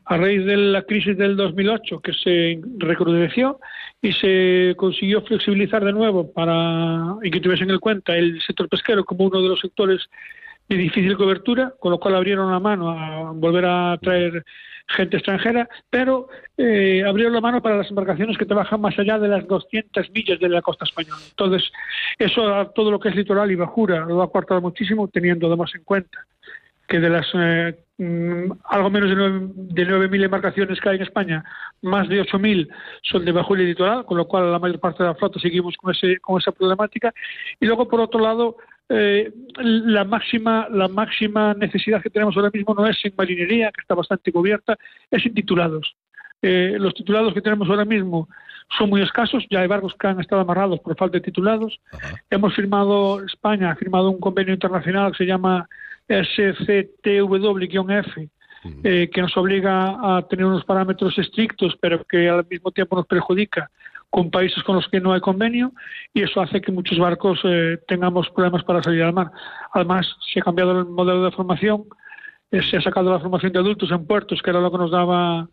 a 0.05 0.17
raíz 0.17 0.45
de 0.45 0.55
la 0.55 0.83
crisis 0.83 1.17
del 1.17 1.35
2008, 1.35 1.99
que 2.01 2.13
se 2.13 2.61
recrudeció 2.77 3.59
y 4.03 4.11
se 4.11 4.75
consiguió 4.77 5.23
flexibilizar 5.23 5.83
de 5.83 5.93
nuevo 5.93 6.31
para 6.31 7.15
y 7.23 7.31
que 7.31 7.39
tuviesen 7.39 7.71
en 7.71 7.79
cuenta 7.79 8.15
el 8.15 8.39
sector 8.41 8.69
pesquero 8.69 9.03
como 9.03 9.25
uno 9.25 9.41
de 9.41 9.49
los 9.49 9.59
sectores 9.59 10.07
de 10.67 10.77
difícil 10.77 11.17
cobertura, 11.17 11.73
con 11.79 11.91
lo 11.91 11.99
cual 11.99 12.15
abrieron 12.15 12.51
la 12.51 12.59
mano 12.59 12.89
a 12.89 13.31
volver 13.31 13.65
a 13.65 13.97
traer 14.01 14.43
gente 14.87 15.17
extranjera, 15.17 15.67
pero 15.89 16.27
eh, 16.57 17.03
abrieron 17.05 17.33
la 17.33 17.41
mano 17.41 17.61
para 17.61 17.77
las 17.77 17.89
embarcaciones 17.89 18.37
que 18.37 18.45
trabajan 18.45 18.81
más 18.81 18.97
allá 18.99 19.17
de 19.17 19.27
las 19.27 19.47
200 19.47 20.11
millas 20.11 20.39
de 20.39 20.49
la 20.49 20.61
costa 20.61 20.85
española. 20.85 21.21
Entonces, 21.29 21.71
eso 22.19 22.71
todo 22.75 22.91
lo 22.91 22.99
que 22.99 23.09
es 23.09 23.15
litoral 23.15 23.51
y 23.51 23.55
bajura 23.55 24.05
lo 24.05 24.21
ha 24.21 24.25
aportado 24.25 24.61
muchísimo, 24.61 25.07
teniendo 25.07 25.47
además 25.47 25.71
en 25.75 25.83
cuenta 25.83 26.25
que 26.87 26.99
de 26.99 27.09
las 27.09 27.27
eh, 27.33 27.75
mm, 27.97 28.51
algo 28.65 28.89
menos 28.91 29.09
de 29.09 29.87
9.000 29.87 30.25
embarcaciones 30.25 30.79
que 30.79 30.89
hay 30.89 30.97
en 30.97 31.01
España, 31.01 31.43
más 31.81 32.07
de 32.07 32.21
8.000 32.21 32.69
son 33.01 33.25
de 33.25 33.31
bajura 33.31 33.63
y 33.63 33.67
litoral, 33.67 34.05
con 34.05 34.17
lo 34.17 34.27
cual 34.27 34.51
la 34.51 34.59
mayor 34.59 34.79
parte 34.79 35.01
de 35.01 35.09
la 35.09 35.15
flota 35.15 35.39
seguimos 35.39 35.75
con, 35.77 35.91
ese, 35.91 36.19
con 36.19 36.39
esa 36.39 36.51
problemática. 36.51 37.11
Y 37.59 37.65
luego, 37.65 37.87
por 37.87 38.01
otro 38.01 38.19
lado, 38.19 38.57
eh, 38.87 39.33
la 39.57 40.03
máxima 40.03 40.67
la 40.69 40.87
máxima 40.87 41.55
necesidad 41.55 42.03
que 42.03 42.11
tenemos 42.11 42.37
ahora 42.37 42.51
mismo 42.53 42.75
no 42.75 42.85
es 42.85 43.03
en 43.03 43.13
marinería, 43.17 43.71
que 43.71 43.81
está 43.81 43.95
bastante 43.95 44.31
cubierta, 44.31 44.77
es 45.09 45.25
en 45.25 45.33
titulados. 45.33 45.95
Eh, 46.41 46.75
los 46.79 46.93
titulados 46.93 47.33
que 47.33 47.41
tenemos 47.41 47.67
ahora 47.69 47.85
mismo 47.85 48.29
son 48.77 48.89
muy 48.89 49.01
escasos, 49.01 49.43
ya 49.49 49.61
hay 49.61 49.67
barcos 49.67 49.95
que 49.99 50.07
han 50.07 50.19
estado 50.19 50.41
amarrados 50.41 50.79
por 50.81 50.95
falta 50.95 51.17
de 51.17 51.21
titulados. 51.21 51.79
Hemos 52.29 52.53
firmado, 52.53 53.23
España 53.23 53.71
ha 53.71 53.75
firmado 53.75 54.11
un 54.11 54.19
convenio 54.19 54.53
internacional 54.53 55.11
que 55.11 55.17
se 55.17 55.25
llama 55.25 55.67
SCTW-F, 56.07 57.09
eh, 58.83 59.09
que 59.11 59.21
nos 59.21 59.35
obliga 59.37 60.17
a 60.17 60.27
tener 60.27 60.45
unos 60.45 60.65
parámetros 60.65 61.17
estrictos, 61.17 61.75
pero 61.79 62.03
que 62.03 62.29
al 62.29 62.45
mismo 62.49 62.71
tiempo 62.71 62.95
nos 62.95 63.07
perjudica 63.07 63.71
con 64.15 64.31
países 64.31 64.63
con 64.63 64.77
los 64.77 64.87
que 64.87 65.01
no 65.01 65.11
hay 65.11 65.19
convenio 65.19 65.73
y 66.13 66.21
eso 66.21 66.39
hace 66.39 66.61
que 66.61 66.71
muchos 66.71 66.97
barcos 66.97 67.41
eh, 67.43 67.77
tengamos 67.85 68.29
problemas 68.29 68.63
para 68.63 68.81
salir 68.81 69.03
al 69.03 69.11
mar. 69.11 69.29
Además, 69.73 70.07
se 70.31 70.39
ha 70.39 70.43
cambiado 70.43 70.79
el 70.79 70.85
modelo 70.85 71.25
de 71.25 71.31
formación, 71.31 71.83
eh, 72.49 72.61
se 72.63 72.77
ha 72.77 72.81
sacado 72.81 73.11
la 73.11 73.19
formación 73.19 73.51
de 73.51 73.59
adultos 73.59 73.91
en 73.91 74.07
puertos, 74.07 74.41
que 74.41 74.51
era 74.51 74.61
lo 74.61 74.71
que 74.71 74.77
nos 74.77 74.89
daba 74.89 75.49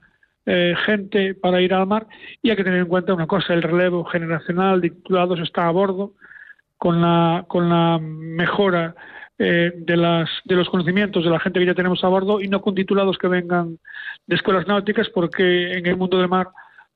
eh, 0.47 0.77
gente 0.87 1.35
para 1.35 1.61
ir 1.61 1.75
al 1.75 1.89
mar, 1.89 2.07
y 2.41 2.51
hay 2.51 2.57
que 2.57 2.63
tener 2.63 2.79
en 2.79 2.87
cuenta 2.87 3.13
una 3.13 3.27
cosa, 3.27 3.53
el 3.53 3.63
relevo 3.63 4.05
generacional 4.05 4.81
de 4.81 4.91
titulados 4.91 5.41
está 5.41 5.67
a 5.67 5.73
bordo 5.73 6.13
con 6.79 7.01
la, 7.01 7.45
con 7.49 7.69
la 7.69 7.99
mejora 8.01 8.95
de, 9.39 9.97
las, 9.97 10.31
de 10.45 10.55
los 10.55 10.69
conocimientos 10.69 11.25
de 11.25 11.31
la 11.31 11.41
gente 11.41 11.59
que 11.59 11.67
ya 11.67 11.75
tenemos 11.75 12.05
a 12.05 12.09
bordo 12.09 12.41
y 12.41 12.47
no 12.47 12.63
con 12.63 12.77
titulados 12.77 13.19
que 13.19 13.27
vengan 13.27 13.81
de 14.29 14.37
escuelas 14.37 14.69
náuticas, 14.69 15.09
porque 15.09 15.73
en 15.73 15.87
el 15.87 15.97
mundo 15.97 16.19
del 16.19 16.29
mar 16.29 16.47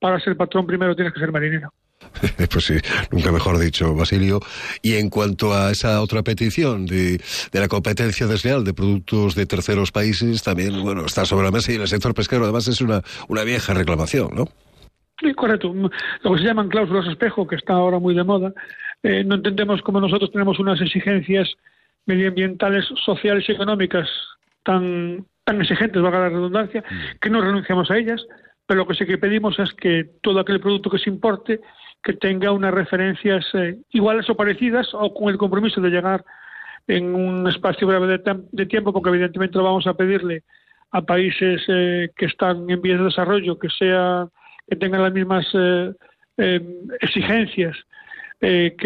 para 0.01 0.21
ser 0.21 0.37
patrón 0.37 0.67
primero 0.67 0.95
tienes 0.95 1.13
que 1.13 1.21
ser 1.21 1.33
marinero. 1.33 1.73
Pues 2.51 2.65
sí, 2.65 2.75
nunca 3.11 3.33
mejor 3.33 3.59
dicho, 3.59 3.95
Basilio. 3.95 4.41
Y 4.83 4.95
en 4.95 5.11
cuanto 5.11 5.55
a 5.55 5.71
esa 5.71 6.01
otra 6.01 6.23
petición 6.23 6.87
de, 6.87 7.19
de, 7.53 7.61
la 7.61 7.69
competencia 7.69 8.27
desleal 8.27 8.65
de 8.65 8.75
productos 8.75 9.35
de 9.35 9.47
terceros 9.47 9.93
países, 9.93 10.43
también, 10.43 10.83
bueno, 10.83 11.05
está 11.07 11.25
sobre 11.25 11.45
la 11.45 11.51
mesa 11.51 11.73
y 11.73 11.77
en 11.77 11.83
el 11.83 11.89
sector 11.89 12.15
pesquero 12.15 12.45
además 12.45 12.69
es 12.69 12.81
una, 12.81 13.03
una 13.29 13.45
vieja 13.45 13.75
reclamación, 13.75 14.31
¿no? 14.35 14.45
Sí, 15.21 15.33
correcto. 15.35 15.73
Lo 15.75 16.33
que 16.33 16.39
se 16.39 16.45
llaman 16.45 16.69
cláusulas 16.69 17.07
espejo, 17.07 17.47
que 17.47 17.57
está 17.57 17.75
ahora 17.75 17.99
muy 17.99 18.15
de 18.15 18.25
moda, 18.25 18.53
eh, 19.03 19.25
no 19.25 19.37
entendemos 19.37 19.81
cómo 19.83 20.01
nosotros 20.01 20.31
tenemos 20.31 20.59
unas 20.59 20.81
exigencias 20.81 21.49
medioambientales, 22.05 22.85
sociales 23.05 23.45
y 23.49 23.53
económicas 23.53 24.09
tan, 24.63 25.25
tan 25.45 25.61
exigentes, 25.61 26.03
valga 26.03 26.21
la 26.21 26.29
redundancia, 26.29 26.83
mm. 26.83 27.19
que 27.21 27.31
no 27.31 27.41
renunciamos 27.41 27.91
a 27.91 27.97
ellas 27.97 28.23
pero 28.67 28.79
lo 28.79 28.87
que 28.87 28.95
sí 28.95 29.07
que 29.07 29.19
pedimos 29.19 29.59
es 29.59 29.73
que 29.75 30.11
todo 30.23 30.41
aquel 30.41 30.61
producto 30.61 30.91
que 30.91 30.99
se 30.99 31.11
importe 31.11 31.61
que 32.03 32.13
tenga 32.15 32.53
unas 32.53 32.75
referencias 32.75 33.45
eh, 33.55 33.77
iguales 33.91 34.29
o 34.29 34.37
parecidas 34.37 34.89
o 34.93 35.13
con 35.15 35.29
el 35.29 35.39
compromiso 35.39 35.81
de 35.81 35.91
llegar 35.91 36.25
en 36.89 37.15
un 37.15 37.49
espacio 37.49 37.87
breve 37.87 38.19
de, 38.53 38.67
tiempo, 38.67 38.93
porque 38.93 39.09
evidentemente 39.09 39.59
lo 39.59 39.65
vamos 39.65 39.87
a 39.87 39.95
pedirle 39.95 40.45
a 40.93 41.03
países 41.03 41.63
eh, 41.69 42.11
que 42.17 42.27
están 42.27 42.69
en 42.71 42.81
vías 42.81 42.99
de 42.99 43.07
desarrollo, 43.07 43.59
que 43.59 43.69
sea 43.71 44.29
que 44.69 44.77
tengan 44.77 45.03
las 45.03 45.13
mismas 45.13 45.47
eh, 45.55 45.93
exigencias 47.01 47.77
que, 48.39 48.77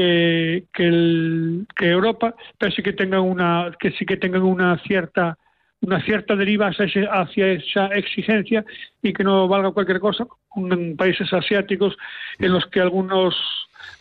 que, 0.73 1.65
que, 1.75 1.91
Europa, 1.91 2.35
pero 2.57 2.73
sí 2.73 2.83
que 2.83 2.93
tengan 2.93 3.21
una 3.21 3.73
que 3.79 3.91
sí 3.93 4.07
que 4.07 4.17
tengan 4.17 4.43
una 4.43 4.79
cierta 4.79 5.37
una 5.83 6.03
cierta 6.03 6.37
deriva 6.37 6.69
hacia 6.69 7.53
esa 7.53 7.87
exigencia 7.89 8.65
y 9.03 9.13
que 9.13 9.25
no 9.25 9.49
valga 9.49 9.73
cualquier 9.73 10.01
cosa 10.01 10.27
en 10.57 10.97
países 10.97 11.33
asiáticos 11.33 11.97
en 12.39 12.53
los 12.53 12.67
que 12.67 12.81
algunos 12.81 13.35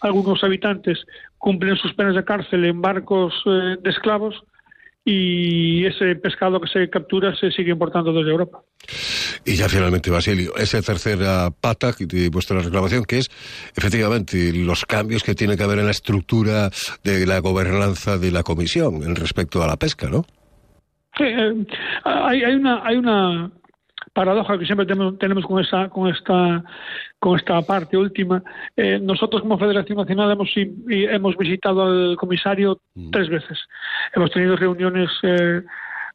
algunos 0.02 0.44
habitantes 0.44 1.06
cumplen 1.38 1.78
sus 1.78 1.94
penas 1.94 2.15
de 2.15 2.26
cárcel 2.26 2.65
en 2.65 2.82
barcos 2.82 3.34
eh, 3.46 3.78
de 3.82 3.89
esclavos 3.89 4.44
y 5.06 5.86
ese 5.86 6.15
pescado 6.15 6.60
que 6.60 6.68
se 6.68 6.89
captura 6.89 7.36
se 7.36 7.52
sigue 7.52 7.72
importando 7.72 8.13
desde 8.13 8.32
Europa. 8.32 8.62
Y 9.46 9.56
ya 9.56 9.70
finalmente, 9.70 10.12
Basilio, 10.12 10.56
esa 10.58 10.82
tercera 10.82 11.50
pata 11.50 11.94
de 11.98 12.30
vuestra 12.30 12.62
reclamación, 12.62 13.06
que 13.06 13.20
es 13.20 13.30
efectivamente 13.76 14.52
los 14.54 14.86
cambios 14.86 15.24
que 15.24 15.36
tiene 15.36 15.58
que 15.58 15.63
haber 15.63 15.80
en 15.80 15.86
la 15.86 15.92
estructura 15.92 16.70
de 17.04 17.26
la 17.26 17.39
gobernanza 17.39 18.18
de 18.18 18.32
la 18.32 18.44
Comisión 18.44 19.02
en 19.04 19.15
respecto 19.15 19.63
a 19.63 19.68
la 19.68 19.78
pesca, 19.78 20.10
¿no? 20.10 20.26
Sí, 21.19 21.25
eh, 21.25 21.65
hay, 22.05 22.43
hay, 22.43 22.55
una, 22.55 22.82
hay 22.84 22.95
una 22.95 23.51
paradoja 24.13 24.58
que 24.58 24.65
siempre 24.65 24.86
tenemos, 24.86 25.45
con 25.45 25.63
esa 25.63 25.89
con 25.89 26.10
esta 26.10 26.63
con 27.19 27.38
esta 27.38 27.62
parte 27.62 27.97
última. 27.97 28.43
Eh, 28.75 28.99
nosotros 29.01 29.41
como 29.41 29.58
Federación 29.58 29.97
Nacional 29.97 30.32
hemos 30.32 30.49
hemos 30.55 31.38
visitado 31.38 31.84
al 31.84 32.17
comisario 32.17 32.79
mm. 32.95 33.12
tres 33.12 33.29
veces. 33.29 33.60
Hemos 34.13 34.32
tenido 34.32 34.55
reuniones 34.55 35.10
eh, 35.23 35.62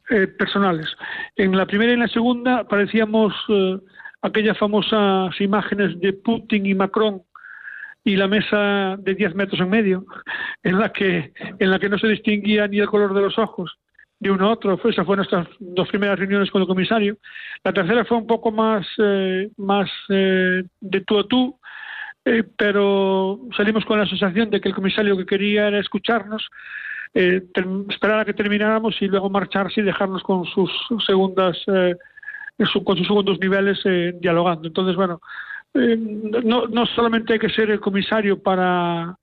eh, 0.09 0.27
personales. 0.27 0.87
En 1.35 1.55
la 1.55 1.65
primera 1.65 1.91
y 1.91 1.95
en 1.95 2.01
la 2.01 2.07
segunda 2.07 2.63
parecíamos 2.67 3.33
aquellas 4.21 4.57
famosas 4.57 5.39
imágenes 5.39 5.99
de 5.99 6.13
Putin 6.13 6.65
y 6.65 6.73
Macron 6.73 7.21
y 8.03 8.15
la 8.15 8.27
mesa 8.27 8.97
de 8.97 9.15
10 9.15 9.35
metros 9.35 9.59
en 9.61 9.69
medio 9.69 10.05
en 10.63 10.79
la 10.79 10.89
que 10.89 11.33
en 11.59 11.71
la 11.71 11.79
que 11.79 11.89
no 11.89 11.97
se 11.97 12.07
distinguía 12.07 12.67
ni 12.67 12.79
el 12.79 12.87
color 12.87 13.13
de 13.13 13.21
los 13.21 13.37
ojos 13.39 13.79
de 14.27 14.31
uno 14.31 14.47
a 14.47 14.51
otro. 14.53 14.73
Esas 14.75 15.05
fueron 15.05 15.25
nuestras 15.29 15.47
dos 15.59 15.87
primeras 15.89 16.17
reuniones 16.19 16.49
con 16.49 16.61
el 16.61 16.67
comisario. 16.67 17.17
La 17.63 17.71
tercera 17.71 18.05
fue 18.05 18.17
un 18.17 18.27
poco 18.27 18.51
más, 18.51 18.85
eh, 18.97 19.49
más 19.57 19.89
eh, 20.09 20.63
de 20.81 21.01
tú 21.01 21.19
a 21.19 21.27
tú, 21.27 21.59
eh, 22.25 22.43
pero 22.57 23.39
salimos 23.55 23.85
con 23.85 23.99
la 23.99 24.07
sensación 24.07 24.49
de 24.49 24.59
que 24.59 24.69
el 24.69 24.75
comisario 24.75 25.17
que 25.17 25.25
quería 25.25 25.67
era 25.67 25.79
escucharnos, 25.79 26.49
esperar 27.13 28.19
a 28.19 28.25
que 28.25 28.33
termináramos 28.33 29.01
y 29.01 29.07
luego 29.07 29.29
marcharse 29.29 29.79
y 29.79 29.83
dejarnos 29.83 30.21
con 30.21 30.43
sus 30.45 30.69
segundas, 31.05 31.57
con 31.65 32.97
sus 32.97 33.07
segundos 33.07 33.39
niveles 33.39 33.79
dialogando. 34.19 34.67
Entonces, 34.67 34.97
bueno, 34.97 35.21
no, 35.73 36.67
no 36.67 36.85
solamente 36.87 37.31
hay 37.31 37.39
que 37.39 37.47
ser 37.47 37.71
el 37.71 37.79
comisario 37.79 38.43
para 38.43 39.17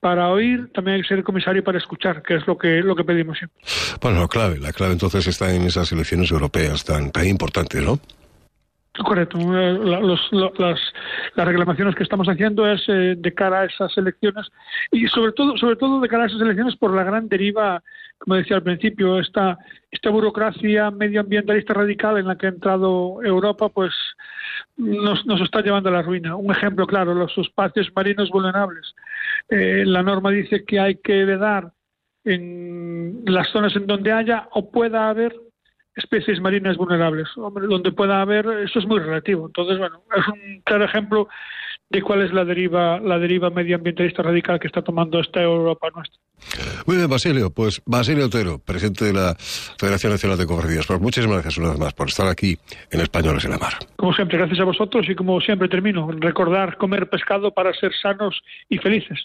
para 0.00 0.30
oír, 0.30 0.70
también 0.72 0.96
hay 0.96 1.02
que 1.02 1.08
ser 1.08 1.22
comisario 1.22 1.62
para 1.62 1.78
escuchar, 1.78 2.22
que 2.22 2.36
es 2.36 2.46
lo 2.46 2.56
que, 2.56 2.80
lo 2.80 2.96
que 2.96 3.04
pedimos 3.04 3.38
siempre. 3.38 3.60
Bueno, 4.00 4.20
la 4.20 4.28
clave, 4.28 4.58
la 4.58 4.72
clave 4.72 4.94
entonces 4.94 5.26
está 5.26 5.54
en 5.54 5.62
esas 5.62 5.92
elecciones 5.92 6.30
europeas 6.30 6.84
tan, 6.84 7.10
tan 7.10 7.26
importantes, 7.26 7.82
¿no? 7.82 8.00
Correcto. 8.98 9.38
Eh, 9.38 9.78
las, 9.78 10.20
las, 10.58 11.46
reclamaciones 11.46 11.94
que 11.94 12.02
estamos 12.02 12.28
haciendo 12.28 12.66
es 12.66 12.82
eh, 12.88 13.14
de 13.16 13.34
cara 13.34 13.60
a 13.60 13.64
esas 13.66 13.96
elecciones 13.96 14.48
y 14.90 15.06
sobre 15.06 15.32
todo, 15.32 15.56
sobre 15.56 15.76
todo 15.76 16.00
de 16.00 16.08
cara 16.08 16.24
a 16.24 16.26
esas 16.26 16.40
elecciones 16.40 16.76
por 16.76 16.94
la 16.94 17.04
gran 17.04 17.28
deriva, 17.28 17.82
como 18.18 18.36
decía 18.36 18.56
al 18.56 18.62
principio, 18.62 19.20
esta, 19.20 19.58
esta 19.90 20.10
burocracia 20.10 20.90
medioambientalista 20.90 21.74
radical 21.74 22.18
en 22.18 22.26
la 22.26 22.36
que 22.36 22.46
ha 22.46 22.50
entrado 22.50 23.22
Europa, 23.22 23.68
pues 23.68 23.94
nos, 24.80 25.26
nos 25.26 25.40
está 25.40 25.60
llevando 25.60 25.88
a 25.88 25.92
la 25.92 26.02
ruina. 26.02 26.36
Un 26.36 26.50
ejemplo 26.50 26.86
claro, 26.86 27.14
los 27.14 27.36
espacios 27.38 27.90
marinos 27.94 28.30
vulnerables. 28.30 28.94
Eh, 29.48 29.84
la 29.86 30.02
norma 30.02 30.30
dice 30.30 30.64
que 30.64 30.80
hay 30.80 30.96
que 30.96 31.24
vedar 31.24 31.72
en 32.24 33.22
las 33.26 33.48
zonas 33.50 33.74
en 33.76 33.86
donde 33.86 34.12
haya 34.12 34.48
o 34.52 34.70
pueda 34.70 35.08
haber 35.08 35.34
especies 35.94 36.40
marinas 36.40 36.76
vulnerables. 36.76 37.28
Hombre, 37.36 37.66
donde 37.66 37.92
pueda 37.92 38.20
haber, 38.20 38.46
eso 38.64 38.78
es 38.78 38.86
muy 38.86 38.98
relativo. 38.98 39.46
Entonces, 39.46 39.78
bueno, 39.78 40.02
es 40.16 40.28
un 40.28 40.60
claro 40.64 40.84
ejemplo 40.84 41.28
de 41.90 42.02
cuál 42.02 42.22
es 42.22 42.32
la 42.32 42.44
deriva, 42.44 43.00
la 43.00 43.18
deriva 43.18 43.50
medioambientalista 43.50 44.22
radical 44.22 44.60
que 44.60 44.68
está 44.68 44.82
tomando 44.82 45.20
esta 45.20 45.42
Europa 45.42 45.88
nuestra. 45.94 46.20
Muy 46.86 46.96
bien, 46.96 47.08
Basilio. 47.08 47.50
Pues 47.50 47.82
Basilio 47.86 48.26
Otero, 48.26 48.58
presidente 48.58 49.04
de 49.04 49.12
la 49.12 49.36
Federación 49.36 50.12
Nacional 50.12 50.38
de 50.38 50.46
Cofradías. 50.46 50.86
Pues 50.86 51.00
muchísimas 51.00 51.42
gracias 51.42 51.58
una 51.58 51.70
vez 51.70 51.78
más 51.78 51.92
por 51.92 52.08
estar 52.08 52.26
aquí 52.28 52.58
en 52.90 53.00
Españoles 53.00 53.44
en 53.44 53.52
la 53.52 53.58
Mar. 53.58 53.74
Como 53.96 54.12
siempre, 54.12 54.38
gracias 54.38 54.60
a 54.60 54.64
vosotros 54.64 55.06
y 55.08 55.14
como 55.14 55.40
siempre 55.40 55.68
termino, 55.68 56.10
recordar 56.12 56.76
comer 56.76 57.08
pescado 57.08 57.52
para 57.52 57.72
ser 57.74 57.92
sanos 58.00 58.40
y 58.68 58.78
felices. 58.78 59.18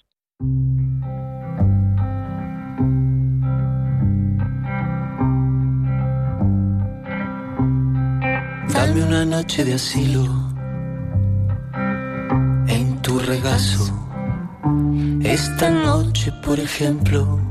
Dame 8.74 9.04
una 9.04 9.26
noche 9.26 9.64
de 9.64 9.74
asilo 9.74 10.26
en 12.68 13.02
tu 13.02 13.20
regazo. 13.20 14.05
Esta 15.36 15.70
noche, 15.70 16.32
por 16.46 16.58
ejemplo, 16.62 17.42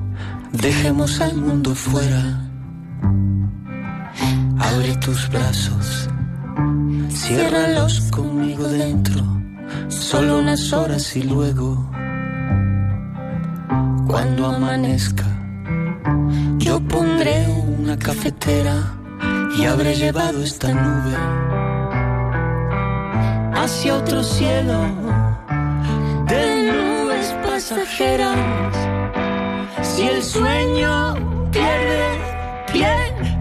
dejemos 0.53 1.20
al 1.20 1.35
mundo 1.37 1.75
fuera. 1.75 2.40
Abre 4.59 4.97
tus 5.05 5.29
brazos, 5.29 6.09
ciérralos 7.11 8.01
conmigo 8.11 8.66
dentro, 8.68 9.23
solo 9.88 10.38
unas 10.38 10.73
horas 10.73 11.14
y 11.14 11.25
luego, 11.25 11.90
cuando 14.07 14.47
amanezca, 14.47 15.27
yo 16.57 16.81
pondré 16.88 17.47
una 17.79 17.99
cafetera 17.99 18.77
y 19.59 19.66
habré 19.66 19.94
llevado 19.94 20.42
esta 20.42 20.73
nube 20.73 21.16
hacia 23.53 23.94
otro 23.94 24.25
cielo 24.25 25.05
Si 27.64 27.72
el 30.07 30.22
sueño 30.22 31.50
pierde 31.50 32.18
pie, 32.70 32.87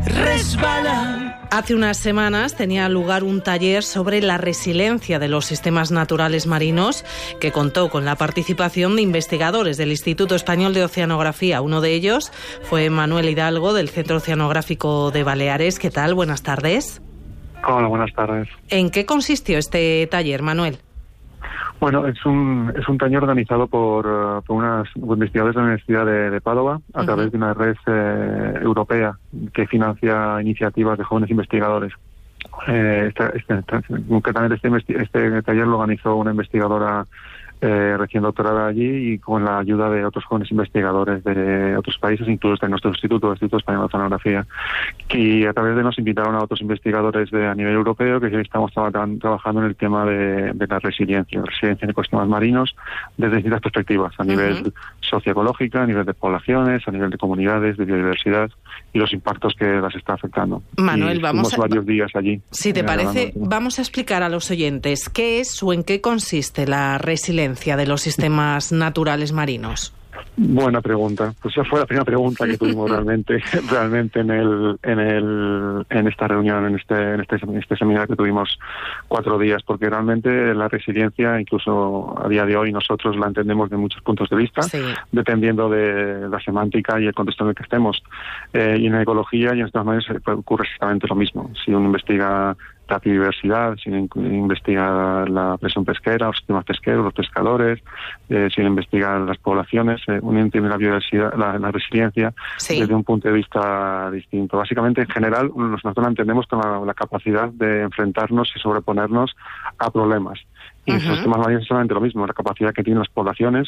resbala. 0.06 1.42
Hace 1.52 1.76
unas 1.76 1.98
semanas 1.98 2.56
tenía 2.56 2.88
lugar 2.88 3.26
un 3.26 3.42
taller 3.42 3.84
sobre 3.84 4.22
la 4.22 4.38
resiliencia 4.38 5.20
de 5.20 5.28
los 5.28 5.44
sistemas 5.44 5.92
naturales 5.92 6.48
marinos 6.48 7.04
que 7.42 7.52
contó 7.52 7.90
con 7.90 8.06
la 8.06 8.16
participación 8.16 8.96
de 8.96 9.02
investigadores 9.02 9.76
del 9.76 9.92
Instituto 9.92 10.36
Español 10.36 10.74
de 10.74 10.86
Oceanografía. 10.86 11.60
Uno 11.60 11.82
de 11.82 11.92
ellos 11.92 12.32
fue 12.62 12.90
Manuel 12.90 13.28
Hidalgo 13.28 13.74
del 13.74 13.90
Centro 13.90 14.16
Oceanográfico 14.18 15.12
de 15.12 15.26
Baleares. 15.26 15.80
¿Qué 15.80 15.92
tal? 15.92 16.14
Buenas 16.14 16.44
tardes. 16.44 17.02
Hola, 17.68 17.90
buenas 17.90 18.14
tardes. 18.14 18.48
¿En 18.70 18.90
qué 18.90 19.06
consistió 19.06 19.58
este 19.58 20.08
taller, 20.08 20.44
Manuel? 20.44 20.80
Bueno, 21.84 22.08
es 22.08 22.26
un, 22.26 22.72
es 22.78 22.88
un 22.88 22.98
taller 22.98 23.22
organizado 23.22 23.68
por, 23.68 24.08
uh, 24.08 24.42
por 24.44 24.56
unas 24.56 24.88
investigadores 24.96 25.54
de 25.54 25.60
la 25.60 25.66
Universidad 25.66 26.06
de, 26.06 26.40
Padova 26.40 26.80
a 26.94 27.04
través 27.04 27.30
de 27.30 27.38
una 27.38 27.54
red 27.54 27.76
eh, 27.88 28.60
europea 28.62 29.18
que 29.54 29.68
financia 29.68 30.42
iniciativas 30.42 30.98
de 30.98 31.04
jóvenes 31.04 31.30
investigadores. 31.30 31.92
Eh, 32.70 33.10
este, 33.10 33.38
este, 33.38 33.82
concretamente 34.08 34.56
este, 34.56 35.02
este 35.02 35.42
taller 35.42 35.68
lo 35.68 35.80
organizó 35.80 36.16
una 36.16 36.32
investigadora 36.32 37.06
eh, 37.66 37.96
recién 37.98 38.24
doctorada 38.24 38.68
allí 38.68 39.14
y 39.14 39.20
con 39.20 39.46
la 39.46 39.60
ayuda 39.60 39.90
de 39.90 40.04
otros 40.04 40.26
jóvenes 40.26 40.52
investigadores 40.52 41.24
de 41.24 41.78
otros 41.78 41.98
países, 41.98 42.28
incluso 42.28 42.66
de 42.66 42.70
nuestro 42.70 42.92
instituto, 42.92 43.28
el 43.28 43.36
Instituto 43.36 43.56
Español 43.56 43.84
de 43.84 43.86
Oceanografía, 43.86 44.46
que 45.08 45.48
a 45.48 45.54
través 45.54 45.78
de 45.78 45.82
nos 45.82 45.98
invitaron 45.98 46.36
a 46.36 46.44
otros 46.44 46.60
investigadores 46.60 47.32
de, 47.32 47.48
a 47.48 47.56
nivel 47.56 47.76
europeo 47.76 48.20
que 48.20 48.38
estamos 48.42 48.74
trabajando 48.74 49.62
en 49.62 49.68
el 49.68 49.78
tema 49.78 50.04
de, 50.04 50.54
la 50.68 50.80
resiliencia, 50.80 51.42
resiliencia 51.42 51.86
en 51.86 51.92
ecosistemas 51.92 52.28
marinos 52.28 52.76
desde 53.16 53.38
distintas 53.38 53.62
perspectivas, 53.62 54.14
a 54.18 54.26
nivel 54.26 54.74
socioecológica, 55.00 55.84
a 55.84 55.88
nivel 55.88 56.06
de 56.06 56.14
poblaciones, 56.14 56.86
a 56.86 56.92
nivel 56.92 57.12
de 57.12 57.18
comunidades, 57.18 57.78
de 57.78 57.86
biodiversidad 57.86 58.52
y 58.92 59.00
los 59.00 59.14
impactos 59.14 59.54
que 59.58 59.66
las 59.66 59.96
está 59.96 60.16
afectando. 60.16 60.64
Manuel, 60.76 61.22
vamos 61.22 61.54
a, 61.54 61.58
varios 61.58 61.86
días 61.86 62.12
allí. 62.14 62.42
Si 62.52 62.74
te 62.74 62.82
eh, 62.82 62.84
parece, 62.84 63.32
vamos 63.36 63.80
a 63.80 63.84
explicar 63.84 64.22
a 64.22 64.28
los 64.28 64.52
oyentes 64.52 65.08
qué 65.08 65.40
es 65.40 65.64
o 65.64 65.72
en 65.72 65.86
qué 65.86 66.02
consiste 66.02 66.68
la 66.68 66.98
resiliencia 66.98 67.53
de 67.78 67.86
los 67.86 68.02
sistemas 68.02 68.72
naturales 68.72 69.32
marinos? 69.32 69.94
Buena 70.36 70.82
pregunta. 70.82 71.34
Pues 71.42 71.56
esa 71.56 71.64
fue 71.64 71.80
la 71.80 71.86
primera 71.86 72.06
pregunta 72.06 72.46
que 72.46 72.58
tuvimos 72.58 72.90
realmente, 72.92 73.42
realmente 73.70 74.20
en 74.20 74.32
el, 74.32 74.80
en 74.82 75.00
el, 75.00 75.86
en 75.90 76.08
esta 76.08 76.28
reunión, 76.28 76.66
en 76.66 76.76
este, 76.76 76.96
en 76.96 77.22
este, 77.22 77.38
este 77.60 77.78
seminario 77.78 78.08
que 78.08 78.16
tuvimos 78.16 78.60
cuatro 79.08 79.38
días, 79.38 79.62
porque 79.64 79.90
realmente 79.90 80.56
la 80.56 80.68
resiliencia, 80.68 81.40
incluso 81.40 82.16
a 82.24 82.28
día 82.28 82.46
de 82.46 82.58
hoy, 82.58 82.72
nosotros 82.72 83.16
la 83.16 83.28
entendemos 83.28 83.70
de 83.70 83.78
muchos 83.78 84.02
puntos 84.02 84.30
de 84.30 84.36
vista, 84.38 84.62
dependiendo 85.12 85.70
de 85.70 86.28
la 86.28 86.40
semántica 86.40 87.00
y 87.00 87.06
el 87.06 87.14
contexto 87.14 87.44
en 87.44 87.50
el 87.52 87.56
que 87.56 87.64
estemos. 87.64 88.04
Eh, 88.54 88.78
y 88.80 88.88
en 88.88 88.96
ecología 88.96 89.54
y 89.54 89.60
en 89.60 89.68
estas 89.68 89.86
maneras 89.86 90.08
ocurre 90.26 90.66
exactamente 90.66 91.08
lo 91.08 91.16
mismo. 91.16 91.52
Si 91.64 91.72
uno 91.72 91.86
investiga 91.86 92.56
la 92.90 93.00
biodiversidad, 93.00 93.76
si 93.78 93.90
investiga 93.90 95.26
la 95.28 95.58
presión 95.58 95.86
pesquera, 95.86 96.28
los 96.28 96.38
sistemas 96.38 96.66
pesqueros, 96.66 97.06
los 97.06 97.14
pescadores, 97.14 97.80
eh, 98.30 98.50
si 98.54 98.62
investiga 98.62 99.20
las 99.20 99.38
poblaciones, 99.38 100.02
eh, 100.08 100.20
entiende 100.24 100.70
la 100.70 100.78
biodiversidad, 100.78 101.34
la, 101.36 101.72
resiliencia 101.72 102.34
desde 102.68 102.94
un 102.94 103.04
punto 103.04 103.28
de 103.30 103.34
vista 103.36 104.12
distinto. 104.12 104.58
Básicamente, 104.58 105.02
en 105.02 105.08
general, 105.08 105.52
nosotros 105.56 106.04
la 106.04 106.10
entendemos 106.10 106.46
con 106.48 106.60
la, 106.86 106.94
capacidad 106.94 107.50
de 107.50 107.82
enfrentarnos 107.82 108.52
y 108.56 108.60
sobreponernos 108.60 109.36
a 109.80 109.90
problemas. 109.90 110.40
Y 110.86 110.92
uh 110.92 110.96
-huh. 110.96 111.16
sistemas 111.16 111.40
marinos 111.40 111.64
es 111.64 111.68
solamente 111.68 111.94
lo 111.94 112.02
mismo, 112.02 112.28
la 112.28 112.34
capacidad 112.34 112.74
que 112.74 112.84
tienen 112.84 113.00
las 113.00 113.10
poblaciones, 113.10 113.68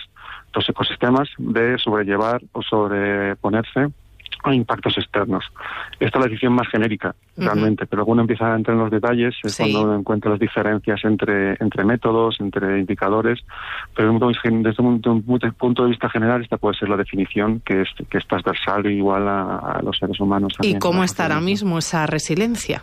los 0.54 0.70
ecosistemas, 0.70 1.30
de 1.38 1.78
sobrellevar 1.80 2.42
o 2.52 2.62
sobreponerse 2.62 3.90
a 4.50 4.56
impactos 4.56 4.98
externos. 4.98 5.44
Esta 6.00 6.20
es 6.20 6.24
la 6.24 6.30
decisión 6.30 6.54
más 6.54 6.68
genérica, 6.68 7.16
realmente, 7.38 7.86
pero 7.86 8.06
cuando 8.06 8.22
empieza 8.22 8.54
a 8.54 8.56
entrar 8.56 8.76
en 8.76 8.84
los 8.84 8.92
detalles 8.92 9.36
es 9.44 9.58
cuando 9.58 9.84
uno 9.84 9.96
encuentra 9.96 10.32
las 10.32 10.40
diferencias 10.40 11.04
entre, 11.04 11.52
entre 11.60 11.84
métodos, 11.84 12.40
entre 12.40 12.80
indicadores, 12.80 13.40
pero 13.96 14.14
desde 14.20 14.82
un, 14.82 15.24
punto 15.58 15.84
de 15.84 15.90
vista 15.90 16.10
general 16.10 16.42
esta 16.42 16.58
puede 16.58 16.78
ser 16.78 16.90
la 16.90 16.98
definición 16.98 17.62
que 17.66 17.82
es, 17.82 17.90
que 18.10 18.18
es 18.18 18.28
transversal 18.28 18.86
e 18.86 18.94
igual 18.94 19.28
a, 19.28 19.82
los 19.84 19.98
seres 19.98 20.20
humanos. 20.20 20.54
¿Y 20.62 20.78
cómo 20.80 21.04
está 21.04 21.24
ahora 21.24 21.42
mismo 21.42 21.78
esa 21.78 22.06
resiliencia? 22.06 22.82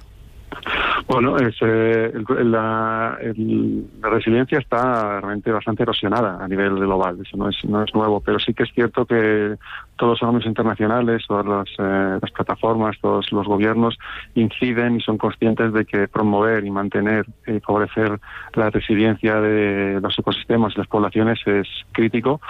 Bueno, 1.08 1.36
es, 1.36 1.56
eh, 1.60 2.12
la, 2.44 3.18
la, 3.20 4.08
resiliencia 4.08 4.58
está 4.58 5.20
realmente 5.20 5.50
bastante 5.50 5.82
erosionada 5.82 6.42
a 6.42 6.48
nivel 6.48 6.76
global, 6.76 7.18
eso 7.20 7.36
no 7.36 7.48
es, 7.48 7.56
no 7.64 7.82
es 7.82 7.92
nuevo, 7.94 8.20
pero 8.20 8.38
sí 8.38 8.54
que 8.54 8.62
es 8.62 8.72
cierto 8.72 9.04
que 9.04 9.56
todos 9.96 10.12
los 10.12 10.22
órganos 10.22 10.46
internacionales, 10.46 11.22
todas 11.28 11.46
las, 11.46 11.68
eh, 11.78 12.18
las, 12.20 12.30
plataformas, 12.30 12.96
todos 13.00 13.30
los 13.30 13.46
gobiernos 13.46 13.98
inciden 14.34 14.96
y 14.96 15.00
son 15.00 15.18
conscientes 15.18 15.72
de 15.72 15.84
que 15.84 16.08
promover 16.08 16.64
y 16.64 16.70
mantener 16.70 17.26
y 17.46 17.60
favorecer 17.60 18.18
la 18.54 18.70
resiliencia 18.70 19.40
de 19.40 20.00
los 20.00 20.18
ecosistemas 20.18 20.72
y 20.74 20.78
las 20.78 20.88
poblaciones 20.88 21.38
es 21.46 21.68
crítico 21.92 22.40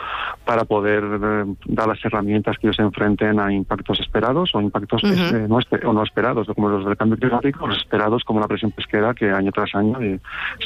para 0.45 0.65
poder 0.65 1.05
eh, 1.05 1.45
dar 1.67 1.88
las 1.88 2.05
herramientas 2.05 2.57
que 2.59 2.69
ellos 2.69 2.77
se 2.77 2.83
enfrenten 2.83 3.41
a 3.41 3.53
impactos 3.53 4.01
esperados 4.01 4.55
o 4.55 4.61
impactos 4.61 5.03
eh, 5.05 5.47
no, 5.49 5.59
o 5.85 5.93
no 5.93 6.03
esperados, 6.03 6.47
como 6.55 6.69
los 6.69 6.85
del 6.85 6.97
cambio 6.97 7.19
climático, 7.19 7.67
los 7.67 7.79
esperados 7.93 8.25
como 8.25 8.41
la 8.41 8.49
presión 8.49 8.71
pesquera 8.71 9.13
que 9.13 9.31
año 9.31 9.53
tras 9.53 9.75
año 9.75 9.99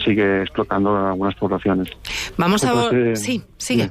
sigue 0.05 0.43
explotando 0.43 0.97
algunas 0.97 1.35
poblaciones. 1.35 1.89
Vamos 2.37 2.65
a 2.65 2.91
sí, 3.15 3.43
sigue. 3.57 3.91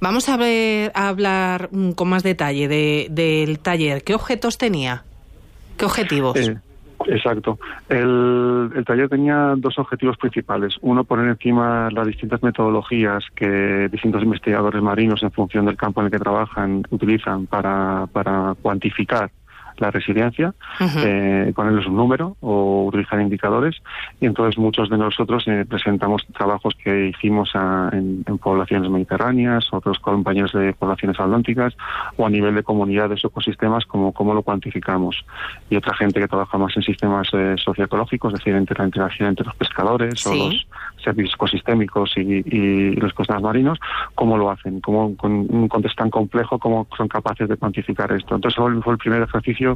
Vamos 0.00 0.28
a 0.30 0.36
ver 0.38 0.90
a 0.94 1.08
hablar 1.08 1.68
con 1.94 2.08
más 2.08 2.22
detalle 2.22 2.66
de, 2.66 3.08
del 3.10 3.58
taller. 3.58 4.02
¿Qué 4.02 4.14
objetos 4.14 4.56
tenía? 4.56 5.04
¿Qué 5.76 5.84
objetivos? 5.84 6.36
Eh, 6.38 6.56
exacto. 7.06 7.58
El, 7.90 8.70
el, 8.74 8.84
taller 8.86 9.10
tenía 9.10 9.54
dos 9.58 9.78
objetivos 9.78 10.16
principales. 10.16 10.76
Uno, 10.80 11.04
poner 11.04 11.28
encima 11.28 11.90
las 11.90 12.06
distintas 12.06 12.42
metodologías 12.42 13.24
que 13.34 13.88
distintos 13.92 14.22
investigadores 14.22 14.82
marinos, 14.82 15.22
en 15.22 15.32
función 15.32 15.66
del 15.66 15.76
campo 15.76 16.00
en 16.00 16.06
el 16.06 16.12
que 16.12 16.18
trabajan, 16.18 16.82
utilizan 16.90 17.46
para, 17.46 18.06
para 18.10 18.54
cuantificar 18.62 19.30
la 19.80 19.90
resiliencia, 19.90 20.54
eh, 20.80 21.52
ponerles 21.54 21.86
un 21.86 21.96
número 21.96 22.36
o 22.40 22.84
utilizar 22.86 23.20
indicadores. 23.20 23.76
Y 24.20 24.26
entonces 24.26 24.58
muchos 24.58 24.88
de 24.90 24.98
nosotros 24.98 25.44
eh, 25.46 25.64
presentamos 25.68 26.26
trabajos 26.36 26.74
que 26.82 27.08
hicimos 27.08 27.50
en, 27.92 28.24
poblaciones 28.38 28.90
mediterráneas, 28.90 29.68
otros 29.72 29.98
compañeros 29.98 30.52
de 30.52 30.72
poblaciones 30.72 31.18
atlánticas 31.18 31.74
o 32.16 32.26
a 32.26 32.30
nivel 32.30 32.54
de 32.54 32.62
comunidades 32.62 33.24
o 33.24 33.28
ecosistemas, 33.28 33.84
como 33.86 34.12
cómo 34.12 34.34
lo 34.34 34.42
cuantificamos. 34.42 35.24
Y 35.70 35.76
otra 35.76 35.94
gente 35.94 36.20
que 36.20 36.28
trabaja 36.28 36.56
más 36.58 36.76
en 36.76 36.82
sistemas 36.82 37.28
eh, 37.32 37.56
socioecológicos, 37.62 38.32
es 38.32 38.38
decir, 38.40 38.54
entre 38.54 38.78
la 38.78 38.86
interacción 38.86 39.28
entre 39.28 39.46
los 39.46 39.56
pescadores 39.56 40.26
o 40.26 40.34
los 40.34 40.66
servicios 41.02 41.34
ecosistémicos 41.34 42.16
y, 42.16 42.94
los 42.96 43.12
ecosistemas 43.12 43.42
marinos, 43.42 43.78
cómo 44.14 44.36
lo 44.36 44.50
hacen, 44.50 44.80
cómo 44.80 45.16
con 45.16 45.32
un 45.32 45.68
contexto 45.68 46.02
tan 46.02 46.10
complejo, 46.10 46.58
cómo 46.58 46.86
son 46.96 47.08
capaces 47.08 47.48
de 47.48 47.56
cuantificar 47.56 48.10
esto. 48.12 48.34
Entonces 48.34 48.56
fue 48.82 48.92
el 48.92 48.98
primer 48.98 49.22
ejercicio 49.22 49.67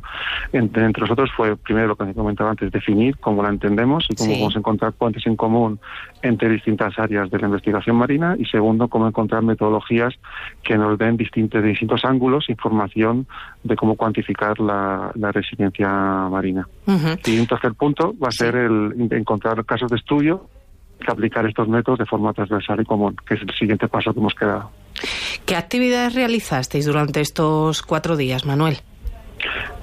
entre, 0.53 0.89
nosotros 0.89 1.31
fue, 1.37 1.57
primero 1.57 1.89
lo 1.89 1.97
que 1.97 2.15
comentaba 2.15 2.51
antes, 2.51 2.71
definir 2.71 3.19
cómo 3.19 3.43
la 3.43 3.49
entendemos 3.49 4.07
y 4.09 4.15
cómo 4.15 4.33
vamos 4.33 4.57
a 4.57 4.59
encontrar 4.59 4.93
puentes 4.93 5.27
en 5.27 5.37
común 5.37 5.81
entre 6.23 6.49
distintas 6.49 6.99
áreas 6.99 7.31
de 7.31 7.39
la 7.39 7.47
investigación 7.47 7.97
marina 7.97 8.37
y 8.39 8.45
segundo, 8.47 8.89
cómo 8.89 9.09
encontrar 9.09 9.43
metodologías 9.43 10.15
que 10.63 10.79
nos 10.79 10.99
den 10.99 11.17
distintos, 11.17 11.63
de 11.63 11.69
distintos 11.69 12.05
ángulos 12.05 12.49
información 12.49 13.27
de 13.65 13.77
cómo 13.77 13.97
cuantificar 13.97 14.59
la, 14.61 15.13
resiliencia 15.33 15.89
marina. 16.31 16.69
Y 17.25 17.39
un 17.39 17.47
tercer 17.47 17.75
punto 17.75 18.15
va 18.23 18.29
a 18.29 18.33
ser 18.33 18.55
el 18.55 19.09
encontrar 19.11 19.65
casos 19.65 19.91
de 19.91 19.97
estudio 19.97 20.47
que 21.03 21.11
aplicar 21.11 21.45
estos 21.47 21.69
métodos 21.69 21.99
de 21.99 22.07
forma 22.07 22.33
transversal 22.33 22.81
y 22.81 22.85
común, 22.85 23.17
que 23.27 23.35
es 23.35 23.43
el 23.43 23.53
siguiente 23.55 23.89
paso 23.89 24.13
que 24.13 24.21
hemos 24.21 24.35
quedado. 24.35 24.71
¿Qué 25.45 25.57
actividades 25.57 26.15
realizasteis 26.15 26.87
durante 26.87 27.21
estos 27.21 27.83
cuatro 27.83 28.17
días, 28.17 28.47
Manuel? 28.47 28.79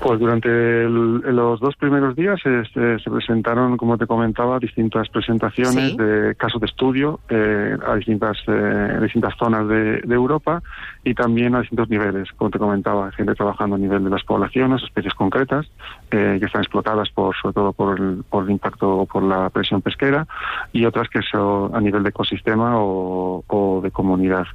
Pues 0.02 0.18
durante 0.18 0.50
los 0.88 1.60
dos 1.60 1.76
primeros 1.76 2.16
días 2.16 2.40
este, 2.46 3.00
se 3.00 3.10
presentaron, 3.10 3.76
como 3.76 3.98
te 3.98 4.08
comentaba, 4.08 4.58
distintas 4.58 5.10
presentaciones 5.10 5.98
de 5.98 6.36
casos 6.36 6.62
de 6.62 6.68
estudio 6.68 7.20
eh, 7.28 7.78
a 7.86 7.96
distintas 7.96 8.38
eh, 8.48 8.98
distintas 9.02 9.36
zonas 9.38 9.68
de, 9.68 10.00
Europa 10.10 10.62
y 11.04 11.14
también 11.14 11.56
a 11.56 11.62
distintos 11.62 11.90
niveles, 11.90 12.30
como 12.38 12.50
te 12.50 12.60
comentaba, 12.60 13.12
gente 13.12 13.36
trabajando 13.36 13.76
a 13.76 13.80
nivel 13.80 14.04
de 14.04 14.10
las 14.10 14.24
poblaciones, 14.24 14.84
especies 14.84 15.14
concretas 15.14 15.66
eh, 16.12 16.38
que 16.40 16.46
están 16.46 16.62
explotadas 16.62 17.10
por 17.10 17.36
sobre 17.36 17.54
todo 17.54 17.74
por 17.74 18.00
el, 18.00 18.24
por 18.30 18.46
el 18.46 18.52
impacto 18.52 19.00
o 19.00 19.06
por 19.06 19.24
la 19.24 19.50
presión 19.50 19.82
pesquera 19.82 20.28
y 20.72 20.86
otras 20.86 21.10
que 21.10 21.22
son 21.22 21.76
a 21.76 21.82
nivel 21.82 22.04
de 22.04 22.10
ecosistema 22.10 22.76
o, 22.78 23.82
de 23.84 23.92
comunidad. 23.92 24.46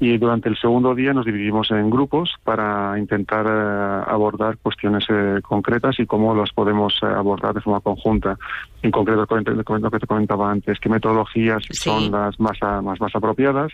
Y 0.00 0.16
durante 0.18 0.48
el 0.48 0.56
segundo 0.58 0.94
día 0.94 1.12
nos 1.12 1.24
dividimos 1.24 1.70
en 1.70 1.90
grupos 1.90 2.34
para 2.44 2.98
intentar 2.98 3.46
abordar 3.46 4.37
pues 4.38 4.58
cuestiones 4.62 5.04
eh, 5.08 5.40
concretas 5.42 5.98
y 5.98 6.06
cómo 6.06 6.34
las 6.34 6.52
podemos 6.52 6.94
eh, 7.02 7.06
abordar 7.06 7.54
de 7.54 7.60
forma 7.60 7.80
conjunta. 7.80 8.38
En 8.82 8.90
concreto, 8.90 9.26
lo 9.28 9.90
que 9.90 9.98
te 9.98 10.06
comentaba 10.06 10.50
antes, 10.50 10.78
qué 10.80 10.88
metodologías 10.88 11.62
son 11.70 12.10
las 12.10 12.38
más, 12.38 12.58
más, 12.82 13.00
más 13.00 13.14
apropiadas, 13.14 13.72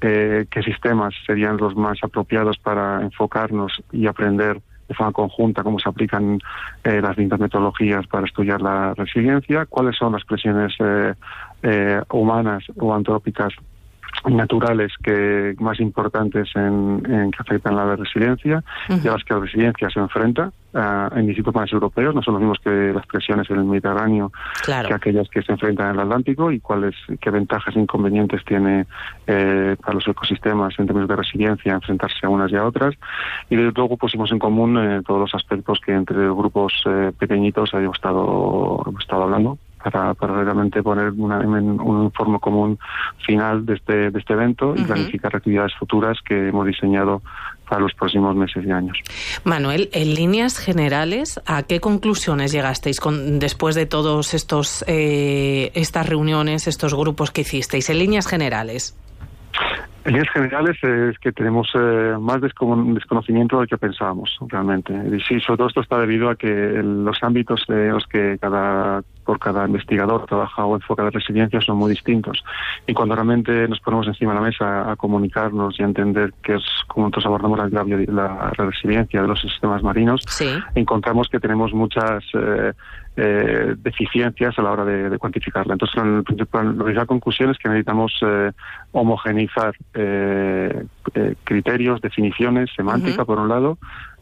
eh, 0.00 0.46
qué 0.50 0.62
sistemas 0.62 1.14
serían 1.26 1.56
los 1.56 1.76
más 1.76 1.98
apropiados 2.02 2.58
para 2.58 3.02
enfocarnos 3.02 3.72
y 3.92 4.06
aprender 4.06 4.60
de 4.88 4.94
forma 4.94 5.12
conjunta 5.12 5.62
cómo 5.62 5.78
se 5.78 5.88
aplican 5.88 6.40
las 6.82 7.10
distintas 7.10 7.38
metodologías 7.38 8.08
para 8.08 8.26
estudiar 8.26 8.60
la 8.60 8.92
resiliencia, 8.94 9.64
cuáles 9.66 9.96
son 9.96 10.14
las 10.14 10.24
presiones 10.24 10.72
humanas 12.10 12.64
o 12.76 12.92
antrópicas 12.92 13.52
naturales 14.28 14.92
que 15.02 15.54
más 15.58 15.80
importantes 15.80 16.48
en, 16.54 17.02
que 17.02 17.38
afectan 17.38 17.78
a 17.78 17.84
la 17.84 17.96
resiliencia 17.96 18.62
y 18.88 19.08
a 19.08 19.12
las 19.12 19.24
que 19.24 19.34
la 19.34 19.40
resiliencia 19.40 19.88
se 19.90 19.98
enfrenta 19.98 20.52
uh, 20.74 21.16
en 21.16 21.26
distintos 21.26 21.54
países 21.54 21.72
europeos, 21.72 22.14
no 22.14 22.22
son 22.22 22.34
los 22.34 22.42
mismos 22.42 22.58
que 22.62 22.92
las 22.92 23.06
presiones 23.06 23.48
en 23.50 23.56
el 23.56 23.64
Mediterráneo 23.64 24.30
que 24.64 24.94
aquellas 24.94 25.28
que 25.28 25.42
se 25.42 25.52
enfrentan 25.52 25.90
en 25.90 25.94
el 25.94 26.00
Atlántico 26.00 26.52
y 26.52 26.60
cuáles 26.60 26.94
qué 27.20 27.30
ventajas 27.30 27.74
e 27.76 27.80
inconvenientes 27.80 28.44
tiene 28.44 28.86
eh, 29.26 29.76
para 29.80 29.94
los 29.94 30.06
ecosistemas 30.06 30.74
en 30.78 30.86
términos 30.86 31.08
de 31.08 31.16
resiliencia 31.16 31.72
enfrentarse 31.72 32.26
a 32.26 32.28
unas 32.28 32.50
y 32.52 32.56
a 32.56 32.64
otras. 32.64 32.94
Y 33.48 33.56
luego 33.56 33.96
pusimos 33.96 34.30
en 34.32 34.38
común 34.38 34.78
eh, 34.78 35.02
todos 35.06 35.20
los 35.20 35.34
aspectos 35.34 35.80
que 35.84 35.92
entre 35.92 36.28
grupos 36.28 36.72
eh, 36.86 37.12
pequeñitos 37.18 37.72
hemos 37.74 37.96
estado, 37.96 38.82
hemos 38.86 39.02
estado 39.02 39.22
hablando 39.22 39.58
para, 39.82 40.14
para 40.14 40.44
realmente 40.44 40.82
poner 40.82 41.12
una, 41.12 41.38
un 41.38 42.04
informe 42.04 42.38
común 42.38 42.78
final 43.26 43.64
de 43.64 43.74
este, 43.74 44.10
de 44.10 44.18
este 44.18 44.32
evento 44.32 44.74
y 44.76 44.84
planificar 44.84 45.34
actividades 45.34 45.74
futuras 45.78 46.18
que 46.26 46.48
hemos 46.48 46.66
diseñado 46.66 47.22
para 47.70 47.82
los 47.82 47.94
próximos 47.94 48.34
meses 48.34 48.64
y 48.66 48.70
años. 48.70 48.98
Manuel, 49.44 49.88
en 49.92 50.14
líneas 50.14 50.58
generales, 50.58 51.40
¿a 51.46 51.62
qué 51.62 51.80
conclusiones 51.80 52.52
llegasteis 52.52 53.00
con, 53.00 53.38
después 53.38 53.76
de 53.76 53.86
todos 53.86 54.34
estos 54.34 54.84
eh, 54.88 55.70
estas 55.74 56.08
reuniones, 56.08 56.66
estos 56.66 56.94
grupos 56.94 57.30
que 57.30 57.42
hicisteis? 57.42 57.88
En 57.88 57.98
líneas 57.98 58.26
generales. 58.26 58.96
En 60.04 60.12
líneas 60.12 60.32
generales 60.32 60.76
es 60.82 61.18
que 61.18 61.30
tenemos 61.30 61.68
eh, 61.74 62.16
más 62.18 62.40
desconocimiento 62.40 63.56
de 63.56 63.62
lo 63.62 63.68
que 63.68 63.78
pensábamos 63.78 64.36
realmente. 64.48 64.92
Y 64.92 65.20
sí, 65.20 65.40
sobre 65.40 65.58
todo 65.58 65.68
esto 65.68 65.80
está 65.82 65.98
debido 65.98 66.28
a 66.28 66.36
que 66.36 66.48
los 66.48 67.22
ámbitos 67.22 67.64
en 67.68 67.90
los 67.90 68.06
que 68.06 68.36
cada 68.40 69.02
por 69.30 69.38
cada 69.38 69.64
investigador 69.64 70.26
trabaja 70.26 70.64
o 70.64 70.74
enfoca 70.74 71.04
la 71.04 71.10
resiliencia 71.10 71.60
son 71.60 71.76
muy 71.76 71.90
distintos. 71.90 72.42
Y 72.84 72.94
cuando 72.94 73.14
realmente 73.14 73.68
nos 73.68 73.78
ponemos 73.78 74.08
encima 74.08 74.32
de 74.32 74.40
la 74.40 74.44
mesa 74.44 74.90
a 74.90 74.96
comunicarnos 74.96 75.78
y 75.78 75.84
a 75.84 75.86
entender 75.86 76.34
qué 76.42 76.56
es 76.56 76.64
cómo 76.88 77.06
nosotros 77.06 77.26
abordamos 77.26 77.70
la, 77.70 77.84
la, 78.08 78.50
resiliencia 78.56 79.22
de 79.22 79.28
los 79.28 79.40
sistemas 79.40 79.84
marinos, 79.84 80.22
encontramos 80.74 81.28
que 81.28 81.38
tenemos 81.38 81.72
muchas 81.72 82.24
eh, 82.34 82.72
eh, 83.16 83.74
deficiencias 83.78 84.58
a 84.58 84.62
la 84.62 84.72
hora 84.72 84.84
de, 84.84 85.16
cuantificarla. 85.18 85.74
Entonces, 85.74 86.02
el 86.02 86.24
principal, 86.24 86.76
la 86.92 87.06
conclusión 87.06 87.50
es 87.50 87.58
que 87.58 87.68
necesitamos 87.68 88.12
eh, 88.22 88.50
homogeneizar 88.90 89.76
criterios, 91.44 92.00
definiciones, 92.00 92.68
semántica, 92.74 93.24
por 93.24 93.38
un 93.38 93.48
lado, 93.48 93.78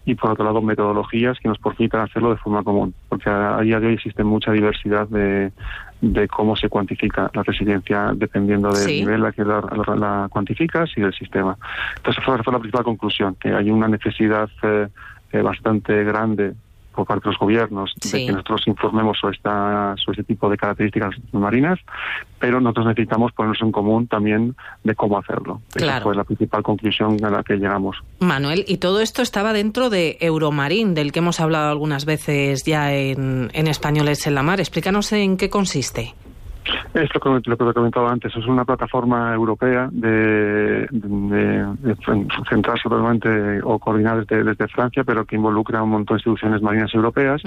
y 0.09 0.15
por 0.15 0.31
otro 0.31 0.43
lado 0.43 0.63
metodologías 0.63 1.39
que 1.39 1.49
nos 1.49 1.59
permitan 1.59 2.01
hacerlo 2.01 2.31
de 2.31 2.39
forma 2.39 2.63
común, 2.63 2.95
porque 3.11 3.29
a, 3.29 3.61
día 3.61 3.79
de 3.79 3.89
hoy 3.89 3.95
existe 3.95 4.25
mucha 4.25 4.53
diversidad 4.53 5.07
de, 5.07 5.53
de 6.01 6.29
cómo 6.29 6.57
se 6.57 6.71
cuantifica 6.71 7.31
la 7.35 7.43
resiliencia 7.43 8.13
dependiendo 8.15 8.73
del 8.73 8.87
nivel 8.87 9.27
a 9.27 9.33
que 9.33 9.45
la, 9.45 9.61
la, 9.97 10.29
cuantificas 10.31 10.91
y 10.97 11.03
del 11.03 11.13
sistema. 11.13 11.59
Entonces, 11.97 12.23
esa 12.23 12.43
fue 12.43 12.53
la 12.55 12.59
principal 12.59 12.85
conclusión, 12.85 13.37
que 13.39 13.51
hay 13.51 13.71
una 13.71 13.87
necesidad 13.87 14.49
eh, 14.63 14.89
eh, 15.33 15.43
bastante 15.43 16.03
grande 16.05 16.55
por 16.99 17.07
parte 17.07 17.29
de 17.29 17.31
los 17.31 17.39
gobiernos 17.39 17.95
de 18.03 18.27
que 18.27 18.33
nosotros 18.33 18.67
informemos 18.67 19.17
sobre, 19.21 19.37
esta, 19.37 19.95
sobre 20.05 20.21
este 20.21 20.35
tipo 20.35 20.51
de 20.51 20.57
características 20.57 21.15
marinas, 21.31 21.79
pero 22.41 22.61
nosotros 22.61 22.87
necesitamos 22.87 23.31
ponernos 23.31 23.63
en 23.63 23.71
común 23.71 24.09
también 24.09 24.57
de 24.83 24.97
cómo 24.97 25.17
hacerlo. 25.17 25.63
Esa 25.77 26.01
fue 26.01 26.17
la 26.17 26.25
principal 26.25 26.65
conclusión 26.65 27.25
a 27.25 27.31
la 27.31 27.45
que 27.45 27.55
llegamos. 27.55 27.99
Manuel, 28.19 28.65
y 28.67 28.79
todo 28.79 29.01
esto 29.01 29.23
estaba 29.23 29.53
dentro 29.53 29.91
de 29.91 30.19
Euromarín, 30.21 30.95
del 30.95 31.13
que 31.13 31.21
hemos 31.21 31.39
hablado 31.39 31.71
algunas 31.71 32.05
veces 32.05 32.65
ya 32.65 32.93
en, 32.93 33.51
en 33.53 33.69
Españoles 33.69 34.27
en 34.27 34.35
la 34.35 34.43
Mar. 34.43 34.59
Explícanos 34.59 35.13
en 35.13 35.37
qué 35.37 35.49
consiste. 35.49 36.17
Es 36.95 37.09
lo 37.15 37.21
que, 37.21 37.51
lo 37.51 37.57
que 37.57 37.65
he 37.71 37.75
comentado 37.75 38.09
antes, 38.09 38.35
es 38.35 38.47
una 38.47 38.65
plataforma 38.65 39.35
europea 39.35 39.89
de, 39.93 40.87
de, 40.91 41.97
centrada 42.49 42.79
totalmente 42.83 43.61
o 43.63 43.79
coordinada 43.79 44.25
desde, 44.29 44.69
Francia, 44.69 45.05
pero 45.05 45.25
que 45.25 45.37
involucra 45.37 45.81
a 45.81 45.83
un 45.83 45.91
montón 45.91 46.17
de 46.17 46.21
instituciones 46.21 46.63
marinas 46.63 46.93
europeas 46.95 47.43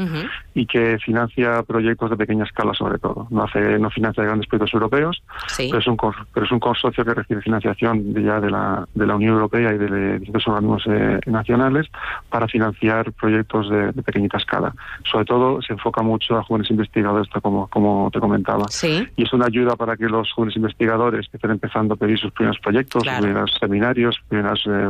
y 0.53 0.65
que 0.65 0.97
financia 1.03 1.63
proyectos 1.63 2.09
de 2.09 2.17
pequeña 2.17 2.43
escala 2.43 2.73
sobre 2.73 2.99
todo. 2.99 3.27
No 3.29 3.43
hace, 3.43 3.79
no 3.79 3.89
financia 3.89 4.23
grandes 4.23 4.47
proyectos 4.47 4.73
europeos, 4.73 5.23
pero, 5.57 5.77
es 5.77 5.87
un, 5.87 5.97
pero 6.33 6.45
es 6.45 6.51
un 6.51 6.59
consorcio 6.59 7.03
que 7.03 7.13
recibe 7.13 7.41
financiación 7.41 8.13
ya 8.13 8.39
de 8.39 8.49
la, 8.49 8.87
de 8.93 9.07
la 9.07 9.15
Unión 9.15 9.33
Europea 9.33 9.73
y 9.73 9.77
de 9.77 10.13
distintos 10.19 10.47
organismos 10.47 10.83
eh, 10.87 11.19
nacionales 11.25 11.87
para 12.29 12.47
financiar 12.47 13.11
proyectos 13.13 13.69
de, 13.69 13.93
pequeñita 14.03 14.37
escala. 14.37 14.73
Sobre 15.09 15.25
todo 15.25 15.61
se 15.61 15.73
enfoca 15.73 16.01
mucho 16.01 16.37
a 16.37 16.43
jóvenes 16.43 16.69
investigadores, 16.71 17.27
como, 17.41 17.67
como 17.67 18.09
te 18.11 18.19
comentaba. 18.19 18.65
Sí 18.69 19.07
y 19.15 19.25
es 19.31 19.33
una 19.33 19.45
ayuda 19.45 19.75
para 19.75 19.95
que 19.95 20.07
los 20.07 20.31
jóvenes 20.33 20.57
investigadores 20.57 21.27
que 21.29 21.37
estén 21.37 21.51
empezando 21.51 21.93
a 21.93 21.97
pedir 21.97 22.19
sus 22.19 22.31
primeros 22.33 22.59
proyectos, 22.59 23.03
sus 23.03 23.13
primeros 23.13 23.57
seminarios, 23.59 24.15
sus 24.15 24.25
primeras 24.25 24.59
eh, 24.65 24.89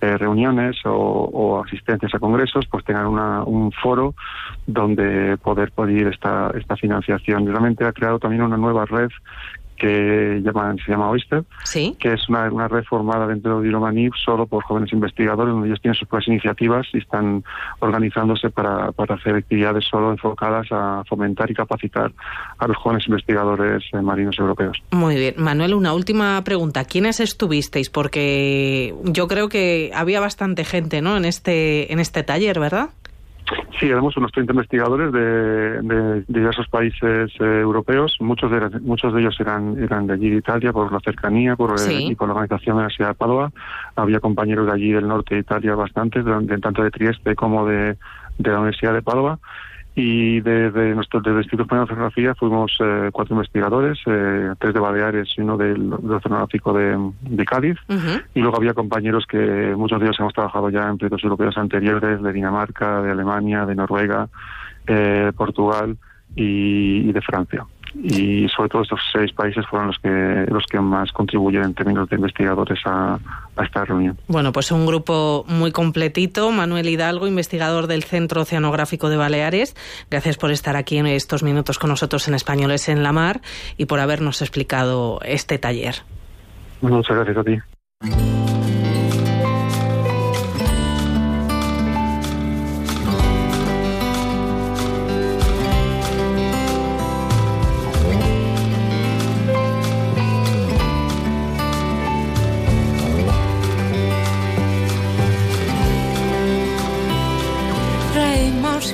eh, 0.00 0.18
reuniones 0.18 0.76
o, 0.84 1.62
asistencias 1.64 2.12
a 2.14 2.18
congresos, 2.18 2.66
pues 2.70 2.84
tengan 2.84 3.06
un 3.06 3.72
foro 3.72 4.14
donde 4.66 5.36
poder 5.38 5.70
pedir 5.70 6.08
esta, 6.08 6.50
esta 6.58 6.76
financiación. 6.76 7.46
Realmente 7.46 7.84
ha 7.84 7.92
creado 7.92 8.18
también 8.18 8.42
una 8.42 8.56
nueva 8.56 8.84
red 8.86 9.10
que 9.76 10.40
llaman, 10.42 10.78
se 10.78 10.90
llama 10.90 11.10
Oyster, 11.10 11.44
que 11.72 12.12
es 12.12 12.28
una, 12.28 12.50
una 12.50 12.68
red 12.68 12.84
formada 12.84 13.26
dentro 13.26 13.60
de 13.60 13.68
Iromanif 13.68 14.14
solo 14.24 14.46
por 14.46 14.64
jóvenes 14.64 14.92
investigadores, 14.92 15.52
donde 15.52 15.68
ellos 15.68 15.80
tienen 15.80 15.94
sus 15.94 16.08
propias 16.08 16.28
iniciativas 16.28 16.86
y 16.92 16.98
están 16.98 17.44
organizándose 17.80 18.50
para, 18.50 18.92
para 18.92 19.14
hacer 19.14 19.36
actividades 19.36 19.84
solo 19.84 20.10
enfocadas 20.10 20.66
a 20.70 21.02
fomentar 21.08 21.50
y 21.50 21.54
capacitar 21.54 22.12
a 22.58 22.66
los 22.66 22.76
jóvenes 22.76 23.06
investigadores 23.06 23.84
marinos 24.02 24.38
europeos. 24.38 24.82
Muy 24.90 25.16
bien. 25.16 25.34
Manuel, 25.38 25.74
una 25.74 25.92
última 25.94 26.42
pregunta. 26.44 26.84
¿Quiénes 26.84 27.20
estuvisteis? 27.20 27.90
Porque 27.90 28.94
yo 29.04 29.28
creo 29.28 29.48
que 29.48 29.90
había 29.94 30.20
bastante 30.20 30.64
gente 30.64 31.02
¿no? 31.02 31.16
en, 31.16 31.24
este, 31.24 31.92
en 31.92 32.00
este 32.00 32.22
taller, 32.22 32.58
¿verdad? 32.58 32.90
Sí, 33.78 33.86
éramos 33.86 34.16
unos 34.16 34.32
30 34.32 34.52
investigadores 34.52 35.12
de, 35.12 36.24
diversos 36.28 36.68
países 36.68 37.30
eh, 37.40 37.60
europeos. 37.60 38.16
Muchos 38.20 38.50
de, 38.50 38.80
muchos 38.80 39.12
de 39.12 39.20
ellos 39.20 39.36
eran, 39.38 39.78
eran 39.82 40.06
de 40.06 40.14
allí 40.14 40.30
de 40.30 40.36
Italia 40.38 40.72
por 40.72 40.90
la 40.90 41.00
cercanía 41.00 41.56
por, 41.56 41.76
y 41.88 42.14
por 42.14 42.28
la 42.28 42.34
organización 42.34 42.76
de 42.76 42.80
la 42.80 42.86
Universidad 42.86 43.08
de 43.08 43.14
Padua. 43.14 43.52
Había 43.94 44.20
compañeros 44.20 44.66
de 44.66 44.72
allí 44.72 44.92
del 44.92 45.06
norte 45.06 45.34
de 45.34 45.40
Italia 45.42 45.74
bastantes, 45.74 46.24
tanto 46.60 46.82
de 46.82 46.90
Trieste 46.90 47.34
como 47.36 47.66
de, 47.66 47.96
de 48.38 48.50
la 48.50 48.58
Universidad 48.58 48.94
de 48.94 49.02
Padua 49.02 49.38
y 49.98 50.40
desde 50.42 50.94
nuestro 50.94 51.20
desde 51.20 51.38
el 51.38 51.38
Instituto 51.38 51.62
Español 51.62 51.86
de 51.86 51.92
Oceanografía 51.94 52.34
fuimos 52.34 52.76
eh, 52.80 53.08
cuatro 53.10 53.34
investigadores, 53.34 53.98
eh, 54.04 54.52
tres 54.58 54.74
de 54.74 54.80
Baleares 54.80 55.28
y 55.34 55.40
uno 55.40 55.56
del, 55.56 55.90
Oceanográfico 55.90 56.74
de, 56.74 57.44
Cádiz. 57.46 57.78
Y 58.34 58.40
luego 58.40 58.58
había 58.58 58.74
compañeros 58.74 59.24
que 59.26 59.74
muchos 59.74 59.98
de 59.98 60.06
ellos 60.06 60.20
hemos 60.20 60.34
trabajado 60.34 60.68
ya 60.68 60.86
en 60.86 60.98
proyectos 60.98 61.24
europeos 61.24 61.56
anteriores, 61.56 62.22
de 62.22 62.32
Dinamarca, 62.32 63.00
de 63.00 63.10
Alemania, 63.10 63.64
de 63.64 63.74
Noruega, 63.74 64.28
eh, 64.86 65.32
Portugal 65.34 65.96
y 66.34 67.10
de 67.10 67.22
Francia 67.22 67.64
y 68.02 68.48
sobre 68.48 68.68
todo 68.68 68.82
estos 68.82 69.00
seis 69.12 69.32
países 69.32 69.64
fueron 69.68 69.88
los 69.88 69.98
que 69.98 70.46
los 70.48 70.64
que 70.66 70.80
más 70.80 71.12
contribuyen 71.12 71.64
en 71.64 71.74
términos 71.74 72.08
de 72.08 72.16
investigadores 72.16 72.78
a, 72.84 73.18
esta 73.62 73.84
reunión. 73.84 74.18
Bueno, 74.28 74.52
pues 74.52 74.70
un 74.70 74.84
grupo 74.84 75.44
muy 75.48 75.72
completito. 75.72 76.50
Manuel 76.50 76.88
Hidalgo, 76.88 77.26
investigador 77.26 77.86
del 77.86 78.04
Centro 78.04 78.42
Oceanográfico 78.42 79.08
de 79.08 79.16
Baleares. 79.16 79.74
Gracias 80.10 80.36
por 80.36 80.50
estar 80.50 80.76
aquí 80.76 80.98
en 80.98 81.06
estos 81.06 81.42
minutos 81.42 81.78
con 81.78 81.88
nosotros 81.88 82.28
en 82.28 82.34
Españoles 82.34 82.88
en 82.88 83.02
la 83.02 83.12
Mar 83.12 83.40
y 83.78 83.86
por 83.86 84.00
habernos 84.00 84.42
explicado 84.42 85.20
este 85.24 85.58
taller. 85.58 85.96
Muchas 86.82 87.16
gracias 87.16 87.36
a 87.38 87.44
ti. 87.44 88.55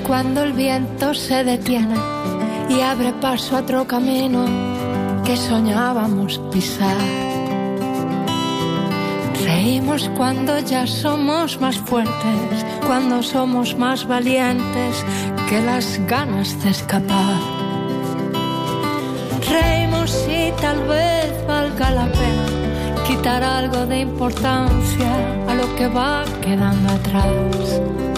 Cuando 0.07 0.43
el 0.43 0.53
viento 0.53 1.15
se 1.15 1.45
detiene 1.45 1.97
y 2.69 2.81
abre 2.81 3.13
paso 3.13 3.57
a 3.57 3.61
otro 3.61 3.87
camino 3.87 4.45
que 5.25 5.37
soñábamos 5.37 6.39
pisar. 6.53 6.97
Reímos 9.45 10.11
cuando 10.17 10.59
ya 10.61 10.87
somos 10.87 11.61
más 11.61 11.77
fuertes, 11.77 12.67
cuando 12.87 13.23
somos 13.23 13.77
más 13.77 14.07
valientes 14.07 15.05
que 15.49 15.61
las 15.61 16.01
ganas 16.07 16.63
de 16.63 16.71
escapar. 16.71 17.41
Reímos 19.51 20.27
y 20.29 20.53
tal 20.61 20.79
vez 20.87 21.47
valga 21.47 21.91
la 21.91 22.07
pena 22.13 22.53
quitar 23.07 23.43
algo 23.43 23.87
de 23.87 24.01
importancia 24.01 25.13
a 25.49 25.55
lo 25.55 25.75
que 25.77 25.89
va 25.89 26.25
quedando 26.41 26.93
atrás. 26.93 28.12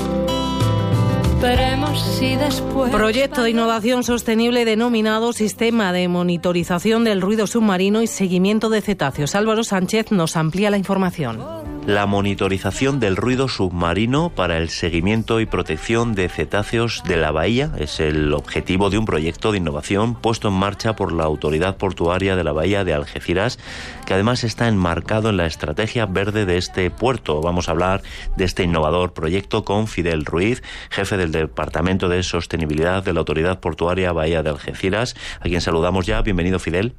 Proyecto 2.91 3.43
de 3.43 3.51
innovación 3.51 4.03
sostenible 4.03 4.65
denominado 4.65 5.33
Sistema 5.33 5.93
de 5.93 6.09
Monitorización 6.09 7.05
del 7.05 7.21
Ruido 7.21 7.47
Submarino 7.47 8.01
y 8.03 8.07
Seguimiento 8.07 8.71
de 8.71 8.81
Cetáceos. 8.81 9.35
Álvaro 9.35 9.63
Sánchez 9.63 10.11
nos 10.11 10.37
amplía 10.37 10.71
la 10.71 10.79
información 10.79 11.65
la 11.87 12.07
monitorización 12.07 12.99
del 12.99 13.15
ruido 13.15 13.47
submarino 13.47 14.31
para 14.31 14.57
el 14.57 14.71
seguimiento 14.71 15.41
y 15.41 15.47
protección 15.47 16.15
de 16.15 16.31
cetáceos 16.31 17.03
de 17.07 17.19
la 17.19 17.31
bahía 17.31 17.73
es 17.79 18.01
el 18.01 18.33
objetivo 18.33 18.89
de 18.89 18.97
un 18.97 19.05
proyecto 19.05 19.53
de 19.53 19.59
innovación 19.59 20.15
puesto 20.15 20.49
en 20.49 20.55
marcha 20.55 20.97
por 20.97 21.13
la 21.13 21.25
Autoridad 21.25 21.77
Portuaria 21.77 22.37
de 22.37 22.45
la 22.45 22.53
Bahía 22.53 22.85
de 22.85 22.95
Algeciras, 22.95 23.59
que 24.07 24.15
además 24.15 24.45
está 24.45 24.67
enmarcado 24.67 25.29
en 25.29 25.37
la 25.37 25.45
estrategia 25.45 26.07
verde 26.07 26.47
de 26.47 26.57
este 26.57 26.91
puerto. 26.91 27.43
Vamos 27.43 27.69
a 27.69 27.73
hablar 27.73 28.03
de 28.37 28.45
este 28.45 28.63
innovador 28.63 29.13
proyecto 29.13 29.65
con 29.65 29.87
Fidel 29.87 30.25
Ruiz, 30.25 30.63
jefe 30.89 31.19
del 31.19 31.33
Departamento 31.33 32.09
de 32.09 32.23
Sostenibilidad 32.23 33.03
de 33.05 33.13
la 33.13 33.21
Autoridad 33.21 33.61
Portuaria 33.61 34.13
Bahía 34.13 34.43
de 34.43 34.51
Algeciras, 34.51 35.15
a 35.41 35.45
quien 35.45 35.61
saludamos 35.61 36.07
ya. 36.07 36.23
Bienvenido, 36.23 36.59
Fidel. 36.59 36.95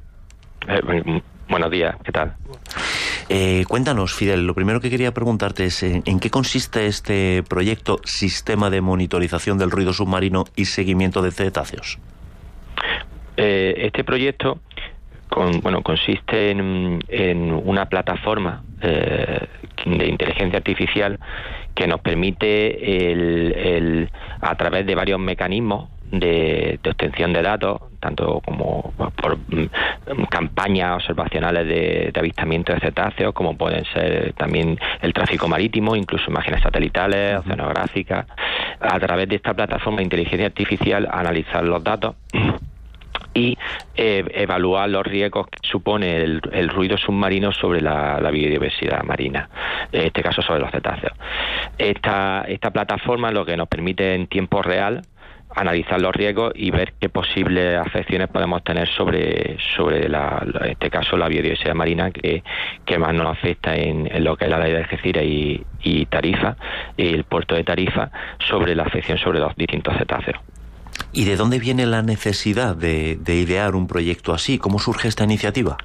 Eh, 0.68 1.22
buenos 1.48 1.70
días, 1.70 1.96
¿qué 2.04 2.12
tal? 2.12 2.34
Eh, 3.28 3.64
cuéntanos, 3.68 4.14
Fidel, 4.14 4.46
lo 4.46 4.54
primero 4.54 4.80
que 4.80 4.90
quería 4.90 5.12
preguntarte 5.12 5.64
es 5.64 5.82
¿en, 5.82 6.20
qué 6.20 6.30
consiste 6.30 6.86
este 6.86 7.42
proyecto 7.42 7.98
Sistema 8.04 8.70
de 8.70 8.80
Monitorización 8.80 9.58
del 9.58 9.70
Ruido 9.70 9.92
Submarino 9.92 10.44
y 10.54 10.66
Seguimiento 10.66 11.22
de 11.22 11.32
Cetáceos? 11.32 11.98
Eh, 13.36 13.74
este 13.78 14.04
proyecto 14.04 14.60
bueno, 15.62 15.82
consiste 15.82 16.50
en, 16.50 17.52
una 17.52 17.86
plataforma 17.86 18.62
eh, 18.80 19.46
de 19.84 20.08
inteligencia 20.08 20.58
artificial 20.58 21.18
que 21.74 21.86
nos 21.86 22.00
permite, 22.00 24.08
a 24.40 24.54
través 24.54 24.86
de 24.86 24.94
varios 24.94 25.20
mecanismos, 25.20 25.90
de, 26.10 26.78
obtención 26.88 27.32
de 27.32 27.42
datos, 27.42 27.80
tanto 28.06 28.40
como 28.44 28.92
por 29.20 29.36
mm, 29.36 30.24
campañas 30.30 30.96
observacionales 30.96 31.66
de, 31.66 32.12
avistamiento 32.16 32.72
de 32.72 32.80
cetáceos, 32.80 33.34
como 33.34 33.56
pueden 33.56 33.84
ser 33.86 34.32
también 34.34 34.78
el 35.02 35.12
tráfico 35.12 35.48
marítimo, 35.48 35.96
incluso 35.96 36.30
imágenes 36.30 36.62
satelitales, 36.62 37.40
oceanográficas, 37.40 38.26
a 38.80 38.98
través 39.00 39.28
de 39.28 39.36
esta 39.36 39.54
plataforma 39.54 39.98
de 39.98 40.04
inteligencia 40.04 40.46
artificial 40.46 41.08
analizar 41.10 41.64
los 41.64 41.82
datos 41.82 42.14
y 43.34 43.58
eh, 43.96 44.24
evaluar 44.30 44.88
los 44.88 45.04
riesgos 45.04 45.48
que 45.48 45.58
supone 45.68 46.16
el, 46.16 46.68
ruido 46.68 46.96
submarino 46.96 47.52
sobre 47.52 47.80
la, 47.80 48.18
biodiversidad 48.30 49.02
marina, 49.02 49.48
en 49.92 50.06
este 50.06 50.22
caso 50.22 50.42
sobre 50.42 50.60
los 50.60 50.70
cetáceos. 50.70 51.12
Esta, 51.76 52.44
esta 52.48 52.70
plataforma 52.70 53.30
lo 53.30 53.44
que 53.44 53.56
nos 53.56 53.68
permite 53.68 54.14
en 54.14 54.26
tiempo 54.26 54.62
real 54.62 55.02
analizar 55.56 56.00
los 56.00 56.14
riesgos 56.14 56.52
y 56.54 56.70
ver 56.70 56.92
qué 57.00 57.08
posibles 57.08 57.78
afecciones 57.78 58.28
podemos 58.28 58.62
tener 58.62 58.86
sobre, 58.88 59.56
sobre 59.74 60.08
la, 60.08 60.44
en 60.62 60.72
este 60.72 60.90
caso 60.90 61.16
la 61.16 61.28
biodiversidad 61.28 61.74
marina 61.74 62.10
que, 62.10 62.44
que 62.84 62.98
más 62.98 63.14
nos 63.14 63.26
afecta 63.26 63.74
en, 63.74 64.08
lo 64.22 64.36
que 64.36 64.44
es 64.44 64.50
la 64.50 64.58
ley 64.58 64.72
de 64.72 64.78
Algeciras 64.78 65.24
y, 65.24 66.06
Tarifa 66.10 66.56
y 66.96 67.08
el 67.08 67.24
puerto 67.24 67.54
de 67.54 67.64
Tarifa 67.64 68.10
sobre 68.38 68.74
la 68.74 68.82
afección 68.82 69.18
sobre 69.18 69.40
los 69.40 69.56
distintos 69.56 69.96
cetáceos. 69.96 70.36
¿Y 71.12 71.24
de 71.24 71.36
dónde 71.36 71.58
viene 71.58 71.86
la 71.86 72.02
necesidad 72.02 72.76
de, 72.76 73.16
de 73.16 73.34
idear 73.36 73.74
un 73.74 73.86
proyecto 73.86 74.34
así? 74.34 74.58
¿Cómo 74.58 74.78
surge 74.78 75.08
esta 75.08 75.24
iniciativa? 75.24 75.78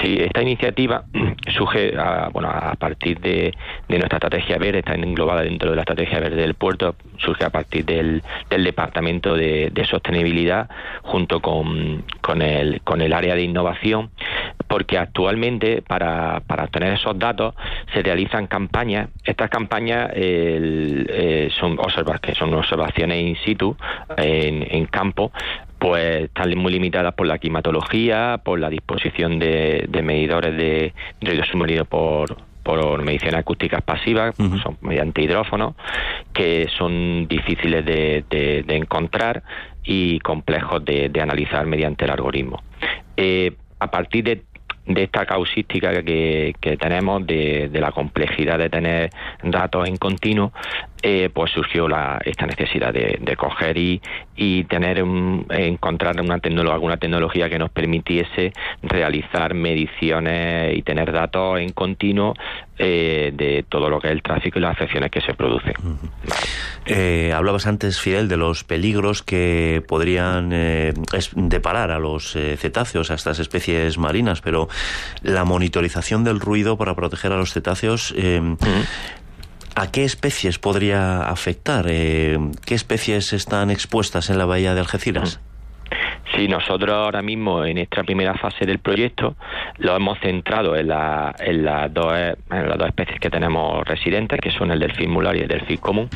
Sí, 0.00 0.18
esta 0.20 0.42
iniciativa 0.42 1.04
surge 1.56 1.94
a, 1.98 2.28
bueno, 2.28 2.48
a 2.50 2.74
partir 2.74 3.18
de, 3.20 3.54
nuestra 3.88 4.16
estrategia 4.16 4.58
verde, 4.58 4.80
está 4.80 4.94
englobada 4.94 5.42
dentro 5.42 5.70
de 5.70 5.76
la 5.76 5.82
estrategia 5.82 6.20
verde 6.20 6.36
del 6.36 6.54
puerto, 6.54 6.96
surge 7.18 7.44
a 7.44 7.50
partir 7.50 7.84
del, 7.84 8.22
Departamento 8.50 9.34
de, 9.34 9.86
Sostenibilidad 9.88 10.68
junto 11.02 11.40
con, 11.40 12.04
con, 12.20 12.42
el, 12.42 12.80
con 12.82 13.00
el 13.00 13.12
área 13.12 13.36
de 13.36 13.42
innovación, 13.42 14.10
porque 14.66 14.98
actualmente 14.98 15.82
para, 15.82 16.40
para 16.40 16.64
obtener 16.64 16.94
esos 16.94 17.16
datos 17.18 17.54
se 17.94 18.02
realizan 18.02 18.48
campañas. 18.48 19.08
Estas 19.24 19.48
campañas 19.48 20.10
eh, 20.14 21.48
son, 21.58 21.78
que 22.20 22.34
son 22.34 22.52
observaciones 22.54 23.22
in 23.22 23.36
situ, 23.36 23.76
en, 24.16 24.66
en 24.68 24.86
campo, 24.86 25.30
pues 25.86 26.24
están 26.24 26.58
muy 26.58 26.72
limitadas 26.72 27.14
por 27.14 27.28
la 27.28 27.38
climatología, 27.38 28.40
por 28.44 28.58
la 28.58 28.68
disposición 28.68 29.38
de, 29.38 29.88
medidores 30.02 30.56
de 30.56 30.92
ruido 31.20 31.44
submarino 31.44 31.84
por, 31.84 32.36
por 32.64 33.04
mediciones 33.04 33.38
acústicas 33.38 33.82
pasivas, 33.82 34.34
son 34.36 34.76
mediante 34.80 35.22
hidrófonos, 35.22 35.76
que 36.32 36.66
son 36.76 37.28
difíciles 37.28 37.84
de, 37.84 38.64
encontrar 38.66 39.44
y 39.84 40.18
complejos 40.18 40.84
de, 40.84 41.08
analizar 41.22 41.64
mediante 41.66 42.04
el 42.04 42.10
algoritmo. 42.10 42.60
Eh, 43.16 43.52
a 43.78 43.88
partir 43.88 44.24
de 44.24 44.42
de 44.86 45.02
esta 45.02 45.26
causística 45.26 46.02
que, 46.02 46.54
tenemos, 46.78 47.26
de, 47.26 47.68
la 47.72 47.90
complejidad 47.90 48.58
de 48.58 48.70
tener 48.70 49.10
datos 49.42 49.88
en 49.88 49.96
continuo, 49.96 50.52
eh, 51.02 51.30
pues 51.32 51.52
surgió 51.52 51.88
la, 51.88 52.18
esta 52.24 52.46
necesidad 52.46 52.92
de, 52.92 53.36
coger 53.36 53.76
y, 53.76 54.00
y 54.34 54.64
tener 54.64 54.98
encontrar 54.98 56.20
una 56.20 56.38
tecnología, 56.38 56.74
alguna 56.74 56.96
tecnología 56.96 57.50
que 57.50 57.58
nos 57.58 57.70
permitiese 57.70 58.52
realizar 58.82 59.54
mediciones 59.54 60.76
y 60.76 60.82
tener 60.82 61.12
datos 61.12 61.60
en 61.60 61.70
continuo 61.70 62.34
eh, 62.78 63.30
de 63.34 63.64
todo 63.68 63.90
lo 63.90 64.00
que 64.00 64.08
es 64.08 64.12
el 64.12 64.22
tráfico 64.22 64.58
y 64.58 64.62
las 64.62 64.72
afecciones 64.72 65.10
que 65.10 65.20
se 65.20 65.34
producen. 65.34 65.74
Eh, 66.86 67.32
hablabas 67.34 67.66
antes, 67.66 68.00
Fidel, 68.00 68.28
de 68.28 68.38
los 68.38 68.64
peligros 68.64 69.22
que 69.22 69.82
podrían 69.86 70.50
deparar 71.34 71.90
a 71.90 71.98
los 71.98 72.32
cetáceos, 72.56 73.10
a 73.10 73.14
estas 73.14 73.38
especies 73.38 73.98
marinas, 73.98 74.40
pero 74.40 74.68
la 75.22 75.44
monitorización 75.44 76.24
del 76.24 76.40
ruido 76.40 76.78
para 76.78 76.94
proteger 76.94 77.32
a 77.32 77.36
los 77.36 77.52
cetáceos. 77.52 78.14
¿A 79.78 79.92
qué 79.92 80.04
especies 80.04 80.58
podría 80.58 81.20
afectar? 81.28 81.84
Eh, 81.90 82.38
¿Qué 82.64 82.74
especies 82.74 83.34
están 83.34 83.70
expuestas 83.70 84.30
en 84.30 84.38
la 84.38 84.46
bahía 84.46 84.72
de 84.72 84.80
Algeciras? 84.80 85.38
Sí, 86.34 86.48
nosotros 86.48 86.96
ahora 86.96 87.20
mismo 87.20 87.62
en 87.62 87.76
esta 87.76 88.02
primera 88.02 88.32
fase 88.38 88.64
del 88.64 88.78
proyecto 88.78 89.36
lo 89.76 89.94
hemos 89.94 90.18
centrado 90.20 90.76
en, 90.76 90.88
dos, 90.88 91.36
en 91.42 91.64
las 91.66 91.92
dos 91.92 92.88
especies 92.88 93.20
que 93.20 93.28
tenemos 93.28 93.86
residentes, 93.86 94.40
que 94.40 94.50
son 94.50 94.70
el 94.70 94.80
delfín 94.80 95.10
mular 95.10 95.36
y 95.36 95.40
el 95.40 95.48
delfín 95.48 95.76
común, 95.76 96.08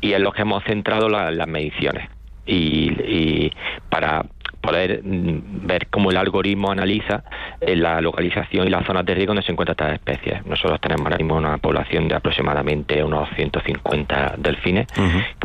y 0.00 0.14
en 0.14 0.22
los 0.22 0.32
que 0.32 0.40
hemos 0.42 0.64
centrado 0.64 1.10
las 1.10 1.46
mediciones. 1.46 2.08
Y, 2.46 3.50
para 3.90 4.24
poder 4.66 5.00
mm, 5.02 5.66
ver 5.66 5.86
cómo 5.88 6.10
el 6.10 6.16
algoritmo 6.16 6.70
analiza 6.70 7.22
eh, 7.60 7.76
la 7.76 8.00
localización 8.00 8.66
y 8.66 8.70
las 8.70 8.84
zonas 8.84 9.06
de 9.06 9.14
riesgo 9.14 9.30
donde 9.30 9.46
se 9.46 9.52
encuentran 9.52 9.76
estas 9.76 9.94
especies. 9.94 10.44
Nosotros 10.44 10.80
tenemos 10.80 11.06
ahora 11.06 11.18
mismo 11.18 11.36
una 11.36 11.58
población 11.58 12.08
de 12.08 12.16
aproximadamente 12.16 13.02
unos 13.02 13.28
150 13.36 14.34
delfines, 14.38 14.86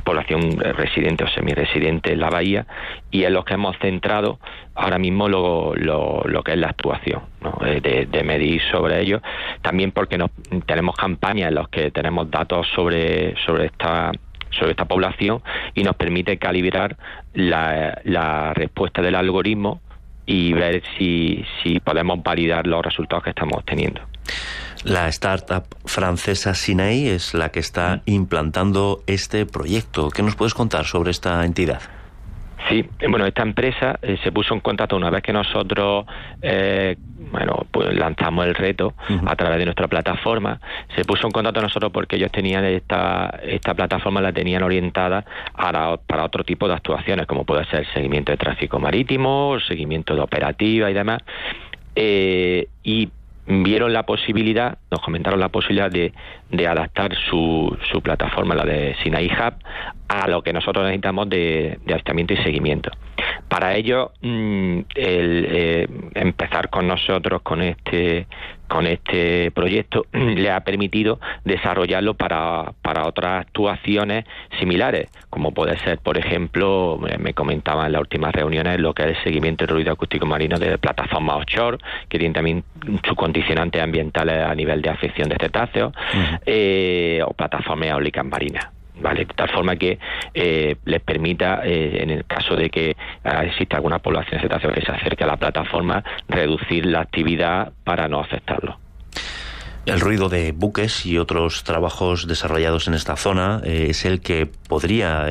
población 0.04 0.60
residente 0.60 1.24
o 1.24 1.28
semi-residente 1.28 2.14
en 2.14 2.20
la 2.20 2.30
bahía, 2.30 2.66
y 3.12 3.24
en 3.24 3.34
los 3.34 3.46
que 3.46 3.54
hemos 3.54 3.78
centrado 3.78 4.40
ahora 4.76 4.98
mismo 4.98 5.28
lo, 5.28 5.76
lo, 5.76 6.44
que 6.44 6.54
es 6.54 6.58
la 6.58 6.70
actuación, 6.70 7.22
eh, 7.66 8.08
de, 8.10 8.24
medir 8.24 8.62
sobre 8.72 9.02
ellos, 9.02 9.22
también 9.62 9.92
porque 9.92 10.18
nos, 10.18 10.32
tenemos 10.66 10.96
campañas 10.96 11.50
en 11.50 11.56
las 11.56 11.68
que 11.70 11.92
tenemos 11.92 12.30
datos 12.32 12.68
sobre, 12.74 13.36
sobre 13.46 13.66
esta 13.66 14.12
sobre 14.52 14.72
esta 14.72 14.86
población 14.86 15.42
y 15.74 15.84
nos 15.84 15.96
permite 15.96 16.38
calibrar 16.38 16.98
la, 17.34 18.54
respuesta 18.54 19.02
del 19.02 19.16
algoritmo 19.16 19.82
y 20.26 20.54
ver 20.54 20.84
si, 20.98 21.44
si 21.62 21.80
podemos 21.80 22.22
validar 22.24 22.68
los 22.68 22.84
resultados 22.84 23.24
que 23.24 23.32
estamos 23.32 23.58
obteniendo. 23.58 24.02
La 24.84 25.08
startup 25.10 25.66
francesa 25.86 26.56
Sinai 26.56 27.08
es 27.08 27.34
la 27.34 27.50
que 27.50 27.60
está 27.60 28.02
implantando 28.06 29.04
este 29.06 29.46
proyecto. 29.46 30.10
¿Qué 30.10 30.24
nos 30.24 30.36
puedes 30.36 30.54
contar 30.54 30.86
sobre 30.86 31.12
esta 31.12 31.46
entidad? 31.46 31.82
Sí, 32.70 32.86
bueno, 33.10 33.26
esta 33.26 33.42
empresa 33.42 33.98
eh, 34.02 34.18
se 34.24 34.32
puso 34.32 34.54
en 34.54 34.60
contacto 34.60 34.96
una 34.96 35.10
vez 35.10 35.24
que 35.24 35.34
nosotros 35.34 36.06
eh, 36.42 36.96
bueno, 37.32 37.66
pues 37.72 37.94
lanzamos 37.96 38.46
el 38.46 38.56
reto 38.56 38.94
a 39.26 39.36
través 39.36 39.60
de 39.60 39.66
nuestra 39.66 39.88
plataforma. 39.88 40.60
Se 40.96 41.06
puso 41.06 41.28
en 41.28 41.32
contacto 41.32 41.62
nosotros 41.62 41.92
porque 41.92 42.18
ellos 42.18 42.32
tenían 42.32 42.66
esta, 42.66 43.40
esta 43.44 43.74
plataforma 43.74 44.22
la 44.22 44.34
tenían 44.34 44.64
orientada 44.64 45.24
para 45.56 46.24
otro 46.24 46.44
tipo 46.44 46.68
de 46.68 46.74
actuaciones, 46.74 47.28
como 47.28 47.46
puede 47.46 47.66
ser 47.66 47.82
el 47.82 47.94
seguimiento 47.94 48.32
de 48.32 48.38
tráfico 48.38 48.80
marítimo, 48.80 49.58
seguimiento 49.68 50.16
de 50.16 50.22
operativa 50.22 50.90
y 50.90 50.94
demás. 50.94 51.22
Eh, 51.96 52.68
y 52.84 53.10
vieron 53.64 53.94
la 53.94 54.04
posibilidad, 54.04 54.78
nos 54.90 55.02
comentaron 55.02 55.40
la 55.40 55.50
posibilidad 55.50 55.92
de, 55.92 56.14
de 56.50 56.68
adaptar 56.68 57.16
su, 57.30 57.78
su, 57.92 58.02
plataforma, 58.02 58.56
la 58.56 58.66
de 58.66 58.96
Sinai 59.04 59.28
Hub, 59.28 59.54
a 60.08 60.28
lo 60.28 60.42
que 60.42 60.54
nosotros 60.54 60.86
necesitamos 60.86 61.30
de, 61.30 61.80
de 61.86 61.94
avistamiento 61.94 62.34
y 62.34 62.38
seguimiento. 62.38 62.92
Para 63.48 63.76
ello, 63.76 64.12
mm, 64.22 64.80
el, 64.96 65.48
eh, 65.50 65.88
empezar 66.16 66.70
con 66.70 66.88
nosotros 66.88 67.42
con 67.42 67.62
este 67.62 68.28
con 68.72 68.88
este 68.88 69.52
proyecto 69.52 70.06
le 70.14 70.50
ha 70.50 70.62
permitido 70.62 71.20
desarrollarlo 71.44 72.14
para, 72.14 72.72
para 72.82 73.06
otras 73.06 73.42
actuaciones 73.42 74.24
similares, 74.60 75.10
como 75.30 75.52
puede 75.52 75.78
ser, 75.80 76.00
por 76.00 76.18
ejemplo, 76.18 76.98
me 77.20 77.34
comentaba 77.34 77.86
en 77.86 77.92
las 77.92 78.00
últimas 78.00 78.32
reuniones 78.34 78.80
lo 78.80 78.94
que 78.94 79.04
es 79.04 79.10
el 79.10 79.24
seguimiento 79.26 79.66
del 79.66 79.76
ruido 79.76 79.92
acústico 79.92 80.26
marino 80.26 80.58
de 80.58 80.78
plataformas 80.78 81.36
offshore, 81.36 81.80
que 82.08 82.18
tienen 82.18 82.34
también 82.34 82.64
sus 83.06 83.18
condicionantes 83.18 83.82
ambientales 83.82 84.42
a 84.46 84.56
nivel 84.56 84.82
de 84.82 84.90
afección 84.90 85.28
de 85.28 85.36
cetáceos, 85.36 85.92
eh, 86.46 87.20
o 87.26 87.34
plataformas 87.34 87.90
eólicas 87.90 88.24
marinas. 88.24 88.81
¿Vale? 89.00 89.26
De 89.26 89.34
tal 89.34 89.50
forma 89.50 89.76
que 89.76 90.00
eh, 90.34 90.76
les 90.86 91.02
permita, 91.02 91.62
eh, 91.64 92.02
en 92.02 92.10
el 92.10 92.26
caso 92.26 92.56
de 92.56 92.70
que 92.70 92.96
ah, 93.24 93.44
exista 93.46 93.78
alguna 93.78 94.00
población 94.00 94.38
de 94.38 94.48
cetáceos 94.48 94.74
que 94.74 94.82
se 94.82 94.92
acerque 94.92 95.24
a 95.24 95.28
la 95.28 95.38
plataforma, 95.38 96.04
reducir 96.28 96.86
la 96.86 97.02
actividad 97.02 97.72
para 97.84 98.08
no 98.08 98.20
afectarlo. 98.20 98.80
El 99.84 100.00
ruido 100.00 100.30
de 100.30 100.52
buques 100.52 101.08
y 101.08 101.18
otros 101.18 101.64
trabajos 101.64 102.28
desarrollados 102.28 102.88
en 102.88 102.94
esta 102.94 103.16
zona 103.16 103.62
eh, 103.64 103.88
es 103.90 104.06
el 104.06 104.22
que 104.22 104.46
podría 104.46 105.26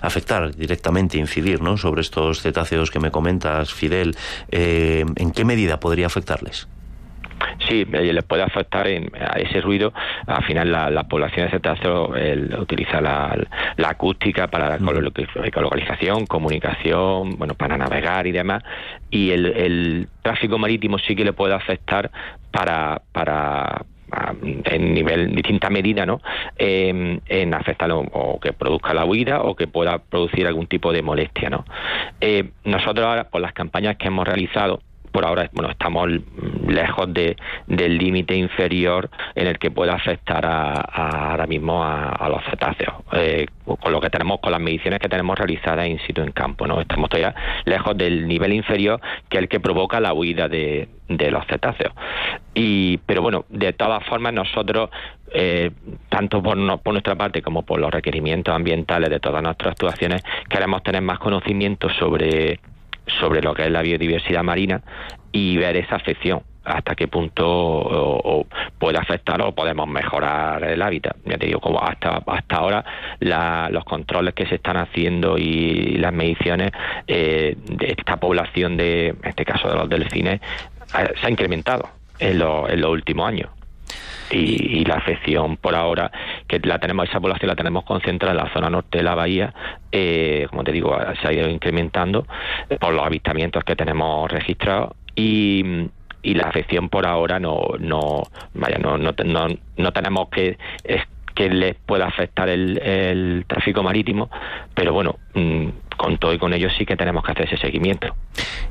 afectar 0.00 0.56
directamente, 0.56 1.18
incidir 1.18 1.60
¿no? 1.60 1.76
sobre 1.76 2.00
estos 2.00 2.40
cetáceos 2.40 2.90
que 2.90 2.98
me 2.98 3.10
comentas, 3.10 3.74
Fidel. 3.74 4.16
¿En 4.50 5.32
qué 5.32 5.44
medida 5.44 5.80
podría 5.80 6.06
afectarles? 6.06 6.66
Sí, 7.68 7.86
eh, 7.92 8.12
les 8.12 8.24
puede 8.24 8.42
afectar 8.42 8.86
en, 8.86 9.10
a 9.18 9.38
ese 9.38 9.60
ruido. 9.60 9.92
Al 10.26 10.44
final, 10.44 10.70
la, 10.72 11.04
población 11.04 11.46
de 11.46 11.52
cetáceos 11.52 12.10
utiliza 12.58 13.00
la, 13.00 13.36
acústica 13.86 14.48
para 14.48 14.70
la 14.70 14.78
localización, 14.78 16.26
comunicación, 16.26 17.36
bueno, 17.38 17.54
para 17.54 17.76
navegar 17.76 18.26
y 18.26 18.32
demás. 18.32 18.62
Y 19.10 19.30
el, 19.30 20.08
tráfico 20.22 20.58
marítimo 20.58 20.98
sí 20.98 21.14
que 21.14 21.24
le 21.24 21.34
puede 21.34 21.54
afectar 21.54 22.10
para, 22.50 23.02
para 23.12 23.84
en 24.64 24.94
nivel 24.94 25.34
distinta 25.34 25.70
medida 25.70 26.06
no 26.06 26.20
en 26.56 27.52
afectarlo 27.52 28.00
o 28.12 28.38
que 28.38 28.52
produzca 28.52 28.94
la 28.94 29.04
huida 29.04 29.42
o 29.42 29.56
que 29.56 29.66
pueda 29.66 29.98
producir 29.98 30.46
algún 30.46 30.66
tipo 30.66 30.92
de 30.92 31.02
molestia 31.02 31.50
no 31.50 31.64
eh, 32.20 32.50
nosotros 32.64 33.06
ahora 33.06 33.24
por 33.24 33.40
las 33.40 33.52
campañas 33.52 33.96
que 33.96 34.06
hemos 34.06 34.26
realizado 34.26 34.80
por 35.14 35.24
ahora 35.24 35.48
bueno 35.52 35.70
estamos 35.70 36.08
lejos 36.66 37.14
de, 37.14 37.36
del 37.68 37.98
límite 37.98 38.34
inferior 38.34 39.08
en 39.36 39.46
el 39.46 39.60
que 39.60 39.70
pueda 39.70 39.94
afectar 39.94 40.44
a, 40.44 40.72
ahora 40.72 41.46
mismo 41.46 41.84
a, 41.84 42.28
los 42.28 42.42
cetáceos 42.50 42.94
eh, 43.12 43.46
con 43.64 43.92
lo 43.92 44.00
que 44.00 44.10
tenemos 44.10 44.40
con 44.40 44.50
las 44.50 44.60
mediciones 44.60 44.98
que 44.98 45.08
tenemos 45.08 45.38
realizadas 45.38 45.86
in 45.86 46.00
situ 46.00 46.20
en 46.20 46.32
campo 46.32 46.66
no 46.66 46.80
estamos 46.80 47.08
todavía 47.08 47.32
lejos 47.64 47.96
del 47.96 48.26
nivel 48.26 48.54
inferior 48.54 49.00
que 49.28 49.36
es 49.36 49.42
el 49.44 49.48
que 49.48 49.60
provoca 49.60 50.00
la 50.00 50.12
huida 50.12 50.48
de, 50.48 50.88
de 51.08 51.30
los 51.30 51.46
cetáceos. 51.46 51.92
Y 52.54 52.98
pero 52.98 53.22
bueno 53.22 53.44
de 53.48 53.72
todas 53.72 54.04
formas 54.04 54.32
nosotros 54.32 54.90
eh, 55.32 55.70
tanto 56.08 56.42
por, 56.42 56.56
por, 56.80 56.92
nuestra 56.92 57.16
parte 57.16 57.42
como 57.42 57.62
por 57.62 57.80
los 57.80 57.90
requerimientos 57.90 58.54
ambientales 58.54 59.10
de 59.10 59.18
todas 59.18 59.42
nuestras 59.42 59.72
actuaciones, 59.72 60.22
queremos 60.48 60.82
tener 60.82 61.02
más 61.02 61.18
conocimiento 61.18 61.88
sobre, 61.90 62.60
sobre 63.06 63.42
lo 63.42 63.54
que 63.54 63.64
es 63.64 63.70
la 63.70 63.82
biodiversidad 63.82 64.42
marina 64.42 64.82
y 65.32 65.56
ver 65.56 65.76
esa 65.76 65.96
afección 65.96 66.42
hasta 66.64 66.94
qué 66.94 67.08
punto 67.08 68.46
puede 68.78 68.98
afectar 68.98 69.40
o 69.42 69.52
podemos 69.52 69.86
mejorar 69.86 70.64
el 70.64 70.80
hábitat. 70.80 71.16
Ya 71.24 71.36
te 71.36 71.46
digo, 71.46 71.60
como 71.60 71.80
hasta, 71.80 72.22
hasta 72.26 72.56
ahora 72.56 72.84
los 73.70 73.84
controles 73.84 74.34
que 74.34 74.46
se 74.46 74.56
están 74.56 74.76
haciendo 74.76 75.36
y 75.36 75.96
las 75.98 76.12
mediciones 76.12 76.72
eh, 77.06 77.56
de 77.58 77.94
esta 77.98 78.16
población 78.16 78.76
de, 78.76 79.08
en 79.08 79.18
este 79.24 79.44
caso 79.44 79.68
de 79.68 79.76
los 79.76 79.88
delfines, 79.88 80.40
eh, 80.98 81.12
se 81.20 81.26
ha 81.26 81.30
incrementado 81.30 81.88
en, 82.18 82.40
en 82.40 82.80
los 82.80 82.90
últimos 82.90 83.28
años 83.28 83.50
y, 84.34 84.84
la 84.84 84.96
afección 84.96 85.56
por 85.56 85.74
ahora 85.74 86.10
que 86.46 86.58
la 86.60 86.78
tenemos 86.78 87.08
esa 87.08 87.20
población 87.20 87.48
la 87.48 87.56
tenemos 87.56 87.84
concentrada 87.84 88.32
en 88.32 88.44
la 88.44 88.52
zona 88.52 88.68
norte 88.68 88.98
de 88.98 89.04
la 89.04 89.14
bahía 89.14 89.54
eh, 89.92 90.46
como 90.50 90.64
te 90.64 90.72
digo 90.72 90.96
se 91.20 91.28
ha 91.28 91.32
ido 91.32 91.48
incrementando 91.48 92.26
por 92.80 92.92
los 92.92 93.04
avistamientos 93.04 93.64
que 93.64 93.76
tenemos 93.76 94.30
registrados 94.30 94.92
y 95.14 95.88
y 96.22 96.34
la 96.34 96.44
afección 96.44 96.88
por 96.88 97.06
ahora 97.06 97.38
no 97.38 97.60
no 97.78 98.22
vaya 98.54 98.78
no 98.78 98.98
no, 98.98 99.12
no, 99.76 99.92
tenemos 99.92 100.28
que 100.30 100.58
que 101.34 101.50
les 101.50 101.74
pueda 101.74 102.06
afectar 102.06 102.48
el, 102.48 102.78
el 102.78 103.44
tráfico 103.46 103.82
marítimo 103.82 104.30
pero 104.74 104.92
bueno 104.92 105.16
mm, 105.34 105.68
con 105.96 106.18
todo 106.18 106.32
y 106.32 106.38
con 106.38 106.52
ello 106.52 106.68
sí 106.70 106.84
que 106.86 106.96
tenemos 106.96 107.24
que 107.24 107.32
hacer 107.32 107.46
ese 107.46 107.56
seguimiento. 107.56 108.14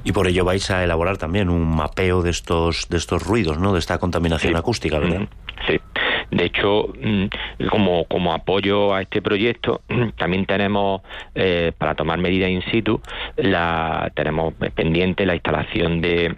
Y 0.04 0.12
por 0.12 0.28
ello 0.28 0.46
vais 0.46 0.70
a 0.72 0.84
elaborar 0.84 1.18
también 1.18 1.50
un 1.50 1.76
mapeo 1.76 2.22
de 2.22 2.30
estos 2.30 2.88
de 2.90 2.98
estos 2.98 3.24
ruidos, 3.24 3.58
¿no? 3.60 3.74
De 3.74 3.80
esta 3.80 3.98
contaminación 3.98 4.56
acústica, 4.56 5.00
¿verdad? 5.00 5.22
Mm, 5.22 5.28
sí. 5.68 5.80
De 6.32 6.46
hecho, 6.46 6.88
mm, 7.00 7.26
como, 7.70 8.06
como 8.06 8.34
apoyo 8.34 8.94
a 8.94 9.02
este 9.02 9.22
proyecto, 9.22 9.82
mm, 9.88 10.10
también 10.18 10.46
tenemos, 10.46 11.02
eh, 11.36 11.72
para 11.78 11.96
tomar 11.96 12.18
medidas 12.18 12.50
in 12.50 12.64
situ, 12.72 13.02
la, 13.38 14.12
tenemos 14.16 14.54
pendiente 14.76 15.26
la 15.26 15.36
instalación 15.36 16.02
de, 16.02 16.36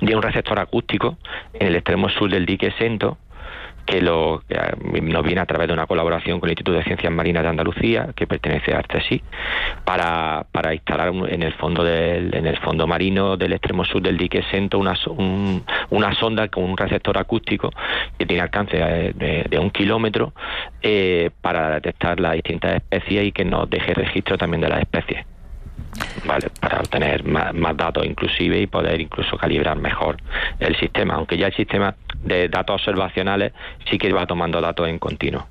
de 0.00 0.16
un 0.16 0.22
receptor 0.22 0.58
acústico 0.58 1.18
en 1.52 1.66
el 1.66 1.76
extremo 1.76 2.08
sur 2.08 2.30
del 2.30 2.46
dique 2.46 2.72
Sento, 2.78 3.18
que, 3.86 4.00
lo, 4.00 4.42
nos 5.02 5.24
viene 5.24 5.40
a 5.40 5.46
través 5.46 5.68
de 5.68 5.74
una 5.74 5.86
colaboración 5.86 6.40
con 6.40 6.48
el 6.48 6.52
Instituto 6.52 6.78
de 6.78 6.84
Ciencias 6.84 7.12
Marinas 7.12 7.42
de 7.42 7.48
Andalucía, 7.48 8.10
que 8.14 8.26
pertenece 8.26 8.74
a 8.74 8.78
Artesí, 8.78 9.22
para, 9.84 10.46
para 10.52 10.74
instalar 10.74 11.12
en 11.28 11.42
el 11.42 11.52
fondo 11.54 11.84
del, 11.84 12.34
en 12.34 12.46
el 12.46 12.58
fondo 12.58 12.86
marino 12.86 13.36
del 13.36 13.52
extremo 13.52 13.84
sur 13.84 14.02
del 14.02 14.16
dique 14.16 14.42
Sento 14.50 14.78
una, 14.78 14.94
una 15.90 16.14
sonda 16.14 16.48
con 16.48 16.64
un 16.64 16.76
receptor 16.76 17.18
acústico 17.18 17.70
que 18.18 18.26
tiene 18.26 18.42
alcance 18.42 18.76
de, 18.76 19.58
un 19.58 19.70
kilómetro 19.70 20.32
eh, 20.80 21.30
para 21.40 21.74
detectar 21.74 22.18
las 22.18 22.34
distintas 22.34 22.76
especies 22.76 23.26
y 23.26 23.32
que 23.32 23.44
nos 23.44 23.68
deje 23.70 23.94
registro 23.94 24.36
también 24.36 24.60
de 24.62 24.68
las 24.68 24.80
especies. 24.80 25.24
¿Vale? 26.24 26.48
Para 26.60 26.80
obtener 26.80 27.24
más, 27.24 27.76
datos 27.76 28.04
inclusive 28.04 28.60
y 28.60 28.66
poder 28.66 29.00
incluso 29.00 29.36
calibrar 29.36 29.76
mejor 29.76 30.16
el 30.58 30.76
sistema, 30.76 31.14
aunque 31.14 31.36
ya 31.36 31.46
el 31.46 31.54
sistema 31.54 31.94
de 32.22 32.48
datos 32.48 32.74
observacionales 32.80 33.52
sí 33.90 33.98
que 33.98 34.12
va 34.12 34.26
tomando 34.26 34.60
datos 34.60 34.88
en 34.88 34.98
continuo. 34.98 35.46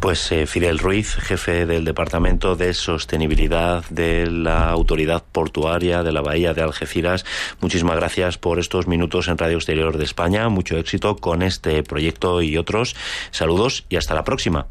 Pues 0.00 0.30
eh, 0.30 0.46
Fidel 0.46 0.78
Ruiz, 0.78 1.16
jefe 1.16 1.66
del 1.66 1.84
Departamento 1.84 2.54
de 2.54 2.72
Sostenibilidad 2.72 3.84
de 3.90 4.30
la 4.30 4.70
Autoridad 4.70 5.24
Portuaria 5.32 6.04
de 6.04 6.12
la 6.12 6.20
Bahía 6.20 6.54
de 6.54 6.62
Algeciras, 6.62 7.24
muchísimas 7.60 7.96
gracias 7.96 8.38
por 8.38 8.60
estos 8.60 8.86
minutos 8.86 9.26
en 9.26 9.38
Radio 9.38 9.56
Exterior 9.56 9.98
de 9.98 10.04
España. 10.04 10.48
Mucho 10.50 10.76
éxito 10.76 11.16
con 11.16 11.42
este 11.42 11.82
proyecto 11.82 12.42
y 12.42 12.56
otros. 12.56 12.94
Saludos 13.32 13.86
y 13.88 13.96
hasta 13.96 14.14
la 14.14 14.22
próxima. 14.22 14.66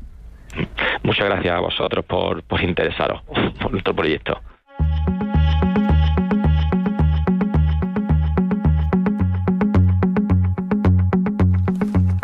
Muchas 1.03 1.25
gracias 1.25 1.53
a 1.53 1.59
vosotros 1.59 2.05
por, 2.05 2.43
por 2.43 2.61
interesaros 2.63 3.21
por 3.23 3.71
nuestro 3.71 3.93
proyecto. 3.93 4.39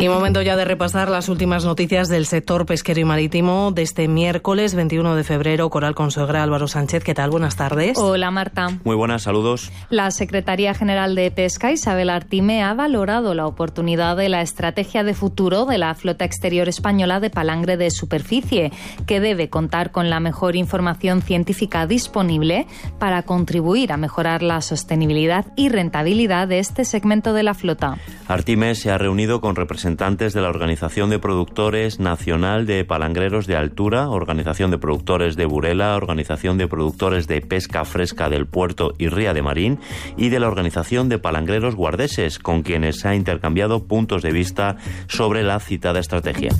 Y 0.04 0.08
momento 0.10 0.42
ya 0.42 0.54
de 0.54 0.66
repasar 0.66 1.08
las 1.08 1.30
últimas 1.30 1.64
noticias 1.64 2.10
del 2.10 2.26
sector 2.26 2.66
pesquero 2.66 3.00
y 3.00 3.06
marítimo 3.06 3.72
de 3.72 3.80
este 3.80 4.06
miércoles 4.06 4.74
21 4.74 5.16
de 5.16 5.24
febrero. 5.24 5.70
Coral 5.70 5.94
Consuegra, 5.94 6.42
Álvaro 6.42 6.68
Sánchez, 6.68 7.02
¿qué 7.02 7.14
tal? 7.14 7.30
Buenas 7.30 7.56
tardes. 7.56 7.96
Hola, 7.96 8.30
Marta. 8.30 8.68
Muy 8.84 8.96
buenas, 8.96 9.22
saludos. 9.22 9.72
La 9.88 10.10
Secretaría 10.10 10.74
General 10.74 11.14
de 11.14 11.30
Pesca, 11.30 11.72
Isabel 11.72 12.10
Artime, 12.10 12.62
ha 12.62 12.74
valorado 12.74 13.32
la 13.32 13.46
oportunidad 13.46 14.14
de 14.18 14.28
la 14.28 14.42
estrategia 14.42 15.04
de 15.04 15.14
futuro 15.14 15.64
de 15.64 15.78
la 15.78 15.94
flota 15.94 16.26
exterior 16.26 16.68
española 16.68 17.18
de 17.18 17.30
palangre 17.30 17.78
de 17.78 17.90
superficie, 17.90 18.72
que 19.06 19.20
debe 19.20 19.48
contar 19.48 19.90
con 19.90 20.10
la 20.10 20.20
mejor 20.20 20.54
información 20.54 21.22
científica 21.22 21.86
disponible 21.86 22.66
para 22.98 23.22
contribuir 23.22 23.90
a 23.90 23.96
mejorar 23.96 24.42
la 24.42 24.60
sostenibilidad 24.60 25.46
y 25.56 25.70
rentabilidad 25.70 26.46
de 26.46 26.58
este 26.58 26.84
segmento 26.84 27.32
de 27.32 27.42
la 27.42 27.54
flota. 27.54 27.96
Artime 28.28 28.74
se 28.74 28.90
ha 28.90 28.98
reunido 28.98 29.40
con 29.40 29.56
representantes 29.56 29.93
representantes 29.94 30.32
de 30.32 30.40
la 30.40 30.48
Organización 30.48 31.08
de 31.08 31.20
Productores 31.20 32.00
Nacional 32.00 32.66
de 32.66 32.84
Palangreros 32.84 33.46
de 33.46 33.54
Altura, 33.54 34.08
Organización 34.08 34.72
de 34.72 34.78
Productores 34.78 35.36
de 35.36 35.46
Burela, 35.46 35.94
Organización 35.94 36.58
de 36.58 36.66
Productores 36.66 37.28
de 37.28 37.40
Pesca 37.40 37.84
Fresca 37.84 38.28
del 38.28 38.46
Puerto 38.46 38.92
y 38.98 39.06
Ría 39.06 39.34
de 39.34 39.42
Marín 39.42 39.78
y 40.16 40.30
de 40.30 40.40
la 40.40 40.48
Organización 40.48 41.08
de 41.08 41.20
Palangreros 41.20 41.76
Guardeses, 41.76 42.40
con 42.40 42.62
quienes 42.62 42.98
se 42.98 43.08
ha 43.08 43.14
intercambiado 43.14 43.84
puntos 43.84 44.22
de 44.22 44.32
vista 44.32 44.78
sobre 45.06 45.44
la 45.44 45.60
citada 45.60 46.00
estrategia. 46.00 46.50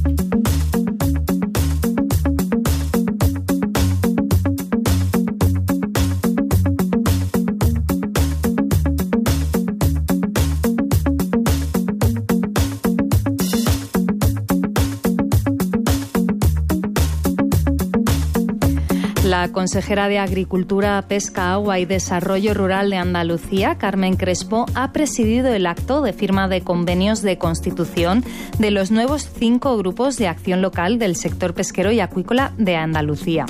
La 19.45 19.53
consejera 19.53 20.09
de 20.09 20.18
Agricultura, 20.18 21.05
Pesca, 21.07 21.53
Agua 21.53 21.78
y 21.78 21.84
Desarrollo 21.84 22.55
Rural 22.55 22.88
de 22.88 22.97
Andalucía, 22.97 23.76
Carmen 23.76 24.16
Crespo, 24.16 24.64
ha 24.74 24.90
presidido 24.92 25.53
el 25.53 25.66
acto 25.66 26.01
de 26.01 26.14
firma 26.14 26.49
de 26.49 26.62
convenios 26.62 27.20
de 27.20 27.36
constitución 27.36 28.24
de 28.59 28.70
los 28.70 28.90
nuevos 28.90 29.28
cinco 29.38 29.76
grupos 29.76 30.16
de 30.16 30.28
acción 30.28 30.62
local 30.62 30.99
del 30.99 31.14
sector 31.14 31.53
pesquero 31.53 31.92
y 31.92 32.01
acuícola 32.01 32.55
de 32.57 32.76
Andalucía. 32.76 33.45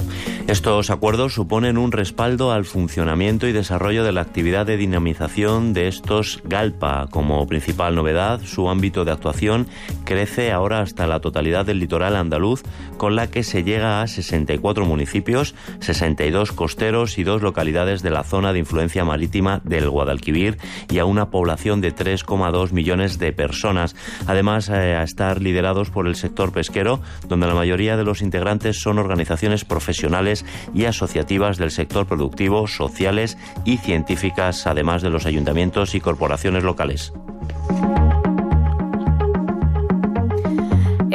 Estos 0.47 0.91
acuerdos 0.91 1.33
suponen 1.33 1.79
un 1.79 1.91
respaldo 1.91 2.53
al 2.53 2.67
funcionamiento 2.67 3.49
y 3.49 3.53
desarrollo 3.53 4.05
de 4.05 4.13
la 4.13 4.21
actividad 4.21 4.67
de 4.67 4.77
dinamización 4.77 5.73
de 5.73 5.89
estos 5.89 6.43
GALPA. 6.45 7.07
Como 7.11 7.47
principal 7.47 7.95
novedad, 7.95 8.43
su 8.45 8.69
ámbito 8.69 9.07
de 9.07 9.13
actuación 9.13 9.67
crece 10.05 10.53
ahora 10.53 10.81
hasta 10.81 11.07
la 11.07 11.21
totalidad 11.21 11.65
del 11.65 11.79
litoral 11.79 12.15
andaluz, 12.15 12.63
con 12.99 13.17
la 13.17 13.31
que 13.31 13.43
se 13.43 13.65
llega 13.65 14.03
a 14.03 14.07
64 14.07 14.85
municipios, 14.85 15.55
62 15.81 16.53
costeros 16.53 17.17
y 17.17 17.25
dos 17.25 17.41
localidades 17.41 18.03
de 18.03 18.11
la 18.11 18.23
zona 18.23 18.53
de 18.53 18.59
influencia 18.59 19.03
marítima 19.03 19.63
del 19.65 19.89
Guadalquivir 19.89 20.59
y 20.91 20.99
a 20.99 21.07
una 21.07 21.31
población 21.31 21.81
de 21.81 21.95
3,2 21.95 22.73
millones 22.73 23.19
de 23.19 23.33
personas. 23.33 23.97
Además, 24.27 24.69
eh, 24.69 24.95
a 24.95 25.05
estar 25.05 25.41
liderados 25.41 25.89
por 25.89 26.07
el 26.07 26.17
sector 26.17 26.53
pesquero, 26.53 27.01
donde 27.29 27.47
la 27.47 27.55
mayoría 27.55 27.97
de 27.97 28.05
los 28.05 28.21
integrantes 28.21 28.79
son 28.83 28.99
organizaciones 28.99 29.65
profesionales 29.65 30.34
y 30.75 30.87
asociativas 30.87 31.59
del 31.59 31.71
sector 31.71 32.07
productivo, 32.07 32.67
sociales 32.67 33.37
y 33.65 33.77
científicas, 33.77 34.67
además 34.67 35.03
de 35.03 35.11
los 35.11 35.27
ayuntamientos 35.27 35.95
y 35.95 36.01
corporaciones 36.01 36.65
locales. 36.65 37.13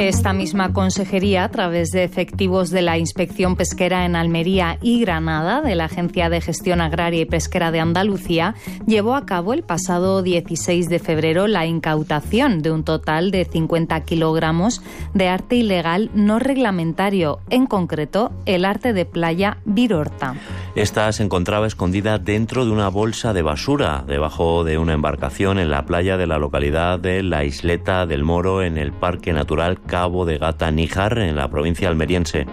Esta 0.00 0.32
misma 0.32 0.72
consejería, 0.72 1.44
a 1.44 1.50
través 1.50 1.90
de 1.90 2.04
efectivos 2.04 2.70
de 2.70 2.80
la 2.80 2.96
Inspección 2.96 3.54
Pesquera 3.54 4.06
en 4.06 4.16
Almería 4.16 4.78
y 4.80 4.98
Granada, 5.02 5.60
de 5.60 5.74
la 5.74 5.84
Agencia 5.84 6.30
de 6.30 6.40
Gestión 6.40 6.80
Agraria 6.80 7.20
y 7.20 7.26
Pesquera 7.26 7.70
de 7.70 7.80
Andalucía, 7.80 8.54
llevó 8.86 9.14
a 9.14 9.26
cabo 9.26 9.52
el 9.52 9.62
pasado 9.62 10.22
16 10.22 10.88
de 10.88 11.00
febrero 11.00 11.48
la 11.48 11.66
incautación 11.66 12.62
de 12.62 12.70
un 12.70 12.82
total 12.82 13.30
de 13.30 13.44
50 13.44 14.00
kilogramos 14.06 14.80
de 15.12 15.28
arte 15.28 15.56
ilegal 15.56 16.10
no 16.14 16.38
reglamentario, 16.38 17.40
en 17.50 17.66
concreto 17.66 18.32
el 18.46 18.64
arte 18.64 18.94
de 18.94 19.04
playa 19.04 19.58
Virorta. 19.66 20.34
Esta 20.76 21.12
se 21.12 21.24
encontraba 21.24 21.66
escondida 21.66 22.18
dentro 22.18 22.64
de 22.64 22.70
una 22.70 22.88
bolsa 22.88 23.34
de 23.34 23.42
basura, 23.42 24.04
debajo 24.06 24.64
de 24.64 24.78
una 24.78 24.94
embarcación 24.94 25.58
en 25.58 25.68
la 25.68 25.84
playa 25.84 26.16
de 26.16 26.26
la 26.26 26.38
localidad 26.38 26.98
de 26.98 27.22
La 27.22 27.44
Isleta 27.44 28.06
del 28.06 28.24
Moro, 28.24 28.62
en 28.62 28.78
el 28.78 28.92
Parque 28.92 29.34
Natural 29.34 29.78
Cabo 29.90 30.24
de 30.24 30.38
Gata 30.38 30.70
Níjar, 30.70 31.18
en 31.18 31.34
la 31.34 31.48
provincia 31.48 31.88
almeriense. 31.88 32.46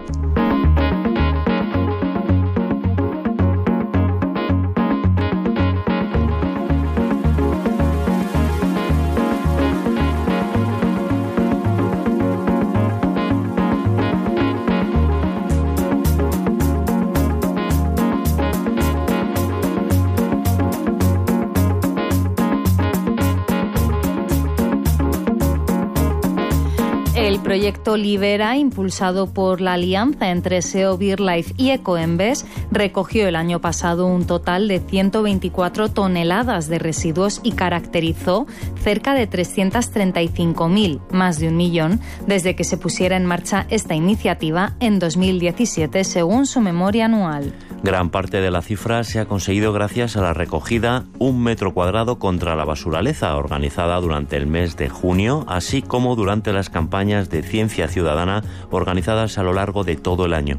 Proyecto 27.58 27.96
Libera, 27.96 28.56
impulsado 28.56 29.32
por 29.32 29.60
la 29.60 29.72
alianza 29.72 30.30
entre 30.30 30.62
SEO 30.62 30.96
BeerLife 30.96 31.54
y 31.56 31.70
Ecoembes, 31.70 32.46
recogió 32.70 33.26
el 33.26 33.34
año 33.34 33.60
pasado 33.60 34.06
un 34.06 34.28
total 34.28 34.68
de 34.68 34.78
124 34.78 35.88
toneladas 35.88 36.68
de 36.68 36.78
residuos 36.78 37.40
y 37.42 37.50
caracterizó 37.50 38.46
cerca 38.80 39.12
de 39.12 39.28
335.000, 39.28 41.00
más 41.10 41.40
de 41.40 41.48
un 41.48 41.56
millón, 41.56 42.00
desde 42.28 42.54
que 42.54 42.62
se 42.62 42.76
pusiera 42.76 43.16
en 43.16 43.26
marcha 43.26 43.66
esta 43.70 43.96
iniciativa 43.96 44.76
en 44.78 45.00
2017, 45.00 46.04
según 46.04 46.46
su 46.46 46.60
memoria 46.60 47.06
anual. 47.06 47.52
Gran 47.82 48.10
parte 48.10 48.40
de 48.40 48.50
la 48.50 48.60
cifra 48.60 49.04
se 49.04 49.20
ha 49.20 49.26
conseguido 49.26 49.72
gracias 49.72 50.16
a 50.16 50.20
la 50.20 50.34
recogida 50.34 51.04
un 51.18 51.42
metro 51.42 51.72
cuadrado 51.72 52.18
contra 52.18 52.56
la 52.56 52.64
basuraleza, 52.64 53.36
organizada 53.36 54.00
durante 54.00 54.36
el 54.36 54.48
mes 54.48 54.76
de 54.76 54.88
junio, 54.88 55.44
así 55.48 55.80
como 55.80 56.16
durante 56.16 56.52
las 56.52 56.70
campañas 56.70 57.30
de 57.30 57.42
ciencia 57.42 57.86
ciudadana 57.86 58.42
organizadas 58.70 59.38
a 59.38 59.44
lo 59.44 59.52
largo 59.52 59.84
de 59.84 59.96
todo 59.96 60.26
el 60.26 60.34
año. 60.34 60.58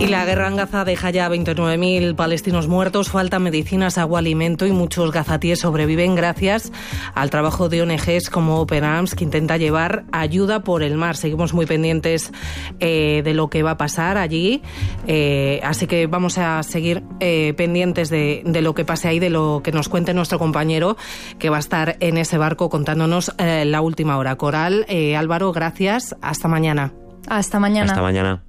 Y 0.00 0.06
la 0.06 0.24
guerra 0.24 0.48
en 0.48 0.56
Gaza 0.56 0.86
deja 0.86 1.10
ya 1.10 1.28
29.000 1.28 2.16
palestinos 2.16 2.68
muertos, 2.68 3.10
falta 3.10 3.38
medicinas, 3.38 3.98
agua, 3.98 4.20
alimento 4.20 4.64
y 4.64 4.72
muchos 4.72 5.12
gazatíes 5.12 5.58
sobreviven 5.58 6.14
gracias 6.14 6.72
al 7.14 7.28
trabajo 7.28 7.68
de 7.68 7.82
ONGs 7.82 8.30
como 8.30 8.60
Open 8.60 8.82
Arms 8.82 9.14
que 9.14 9.24
intenta 9.24 9.58
llevar 9.58 10.04
ayuda 10.10 10.60
por 10.60 10.82
el 10.82 10.96
mar. 10.96 11.18
Seguimos 11.18 11.52
muy 11.52 11.66
pendientes 11.66 12.32
eh, 12.80 13.20
de 13.22 13.34
lo 13.34 13.50
que 13.50 13.62
va 13.62 13.72
a 13.72 13.76
pasar 13.76 14.16
allí, 14.16 14.62
eh, 15.06 15.60
así 15.64 15.86
que 15.86 16.06
vamos 16.06 16.38
a 16.38 16.62
seguir 16.62 17.02
eh, 17.20 17.52
pendientes 17.58 18.08
de, 18.08 18.40
de, 18.46 18.62
lo 18.62 18.74
que 18.74 18.86
pase 18.86 19.06
ahí, 19.06 19.18
de 19.18 19.28
lo 19.28 19.60
que 19.62 19.70
nos 19.70 19.90
cuente 19.90 20.14
nuestro 20.14 20.38
compañero 20.38 20.96
que 21.38 21.50
va 21.50 21.58
a 21.58 21.60
estar 21.60 21.98
en 22.00 22.16
ese 22.16 22.38
barco 22.38 22.70
contándonos 22.70 23.34
la 23.36 23.80
última 23.82 24.16
hora. 24.16 24.34
Coral, 24.36 24.86
Álvaro, 25.18 25.52
gracias. 25.52 26.16
Hasta 26.22 26.48
mañana. 26.48 26.94
Hasta 27.28 27.60
mañana. 27.60 27.92
Hasta 27.92 28.00
mañana. 28.00 28.42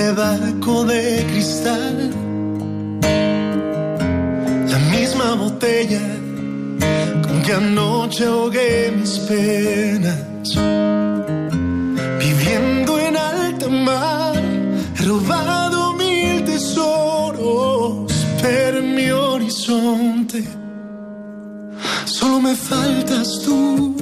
Este 0.00 0.12
barco 0.12 0.84
de 0.84 1.26
cristal. 1.30 2.10
La 4.72 4.78
misma 4.96 5.34
botella 5.34 6.00
con 7.22 7.42
que 7.42 7.52
anoche 7.52 8.24
ahogué 8.24 8.92
mis 8.96 9.18
penas. 9.28 10.48
Viviendo 12.18 12.98
en 12.98 13.16
alta 13.16 13.68
mar, 13.68 14.42
robado 15.04 15.92
mil 15.94 16.44
tesoros, 16.44 18.10
pero 18.40 18.82
mi 18.82 19.10
horizonte 19.10 20.44
solo 22.06 22.40
me 22.40 22.54
faltas 22.56 23.42
tú. 23.44 23.96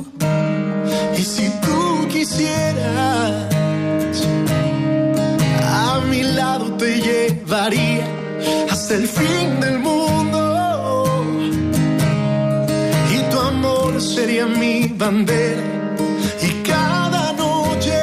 Y 1.18 1.22
si 1.22 1.50
tú 1.64 2.06
quisieras 2.08 3.57
llevaría 7.48 8.06
hasta 8.70 8.94
el 8.94 9.08
fin 9.08 9.60
del 9.60 9.78
mundo. 9.78 11.04
Y 13.10 13.30
tu 13.30 13.40
amor 13.40 14.00
sería 14.00 14.46
mi 14.46 14.88
bandera. 14.88 15.96
Y 16.42 16.62
cada 16.62 17.32
noche 17.32 17.94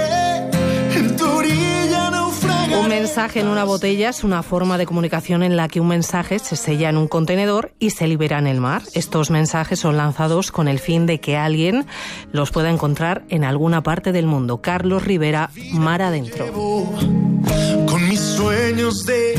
en 0.95 1.15
tu 1.15 1.25
orilla 1.25 2.09
naufragaré. 2.09 2.77
Un 2.77 2.87
mensaje 2.87 3.41
en 3.41 3.47
una 3.47 3.63
botella 3.63 4.09
es 4.09 4.23
una 4.23 4.41
forma 4.41 4.79
de 4.79 4.87
comunicación 4.87 5.43
en 5.43 5.55
la 5.55 5.67
que 5.67 5.79
un 5.79 5.89
mensaje 5.89 6.39
se 6.39 6.55
sella 6.55 6.89
en 6.89 6.97
un 6.97 7.07
contenedor 7.07 7.73
y 7.79 7.91
se 7.91 8.07
libera 8.07 8.39
en 8.39 8.47
el 8.47 8.59
mar. 8.59 8.81
Estos 8.93 9.29
mensajes 9.29 9.79
son 9.79 9.95
lanzados 9.95 10.51
con 10.51 10.67
el 10.67 10.79
fin 10.79 11.05
de 11.05 11.19
que 11.19 11.37
alguien 11.37 11.85
los 12.31 12.49
pueda 12.49 12.71
encontrar 12.71 13.23
en 13.29 13.43
alguna 13.43 13.83
parte 13.83 14.11
del 14.11 14.25
mundo. 14.25 14.61
Carlos 14.61 15.03
Rivera, 15.03 15.51
Mar 15.71 16.01
Adentro 16.01 16.45
sueños 18.35 19.05
de 19.05 19.35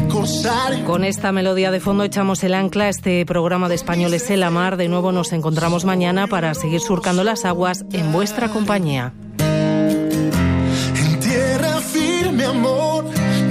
Con 0.86 1.04
esta 1.04 1.30
melodía 1.30 1.70
de 1.70 1.80
fondo 1.80 2.04
echamos 2.04 2.42
el 2.44 2.54
ancla. 2.54 2.88
Este 2.88 3.26
programa 3.26 3.68
de 3.68 3.74
españoles 3.74 4.30
en 4.30 4.40
la 4.40 4.50
mar. 4.50 4.76
De 4.76 4.88
nuevo 4.88 5.12
nos 5.12 5.32
encontramos 5.32 5.84
mañana 5.84 6.26
para 6.26 6.54
seguir 6.54 6.80
surcando 6.80 7.22
las 7.22 7.44
aguas 7.44 7.84
en 7.92 8.12
vuestra 8.12 8.48
compañía. 8.48 9.12
En 9.38 11.20
tierra 11.20 11.80
firme, 11.80 12.44
amor, 12.44 13.04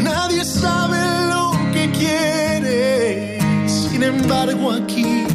nadie 0.04 0.44
sabe 0.44 0.98
lo 1.30 1.52
que 1.74 1.92
quiere. 1.92 3.40
Sin 3.68 4.02
embargo, 4.02 4.72
aquí 4.72 5.26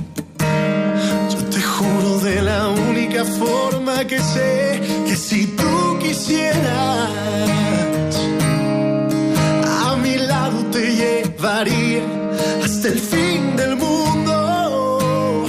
yo 1.32 1.44
te 1.50 1.62
juro 1.62 2.18
de 2.20 2.42
la 2.42 2.68
única 2.68 3.24
forma 3.24 4.04
que 4.06 4.18
sé 4.18 4.80
que 5.06 5.14
si 5.16 5.46
tú 5.46 5.98
quisieras 6.00 7.59
hasta 11.42 12.88
el 12.88 12.98
fin 12.98 13.56
del 13.56 13.76
mundo. 13.76 15.48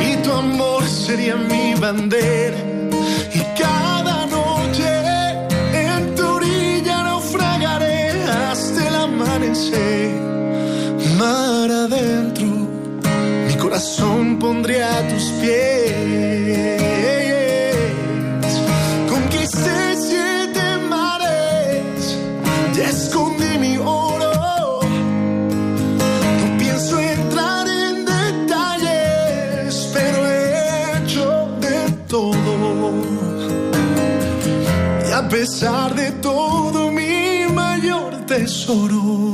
Y 0.00 0.16
tu 0.22 0.32
amor 0.32 0.84
sería 0.86 1.34
mi 1.34 1.74
bandera. 1.74 2.56
Y 3.34 3.40
cada 3.60 4.26
noche 4.26 4.90
en 5.72 6.14
tu 6.14 6.24
orilla 6.24 7.02
naufragaré 7.02 8.22
hasta 8.22 8.88
el 8.88 8.94
amanecer. 8.94 10.12
Mar 11.18 11.70
adentro, 11.70 12.46
mi 13.48 13.54
corazón 13.54 14.38
pondré 14.38 14.84
a 14.84 15.08
tus 15.08 15.24
pies. 15.40 15.67
Tesoro 38.48 39.27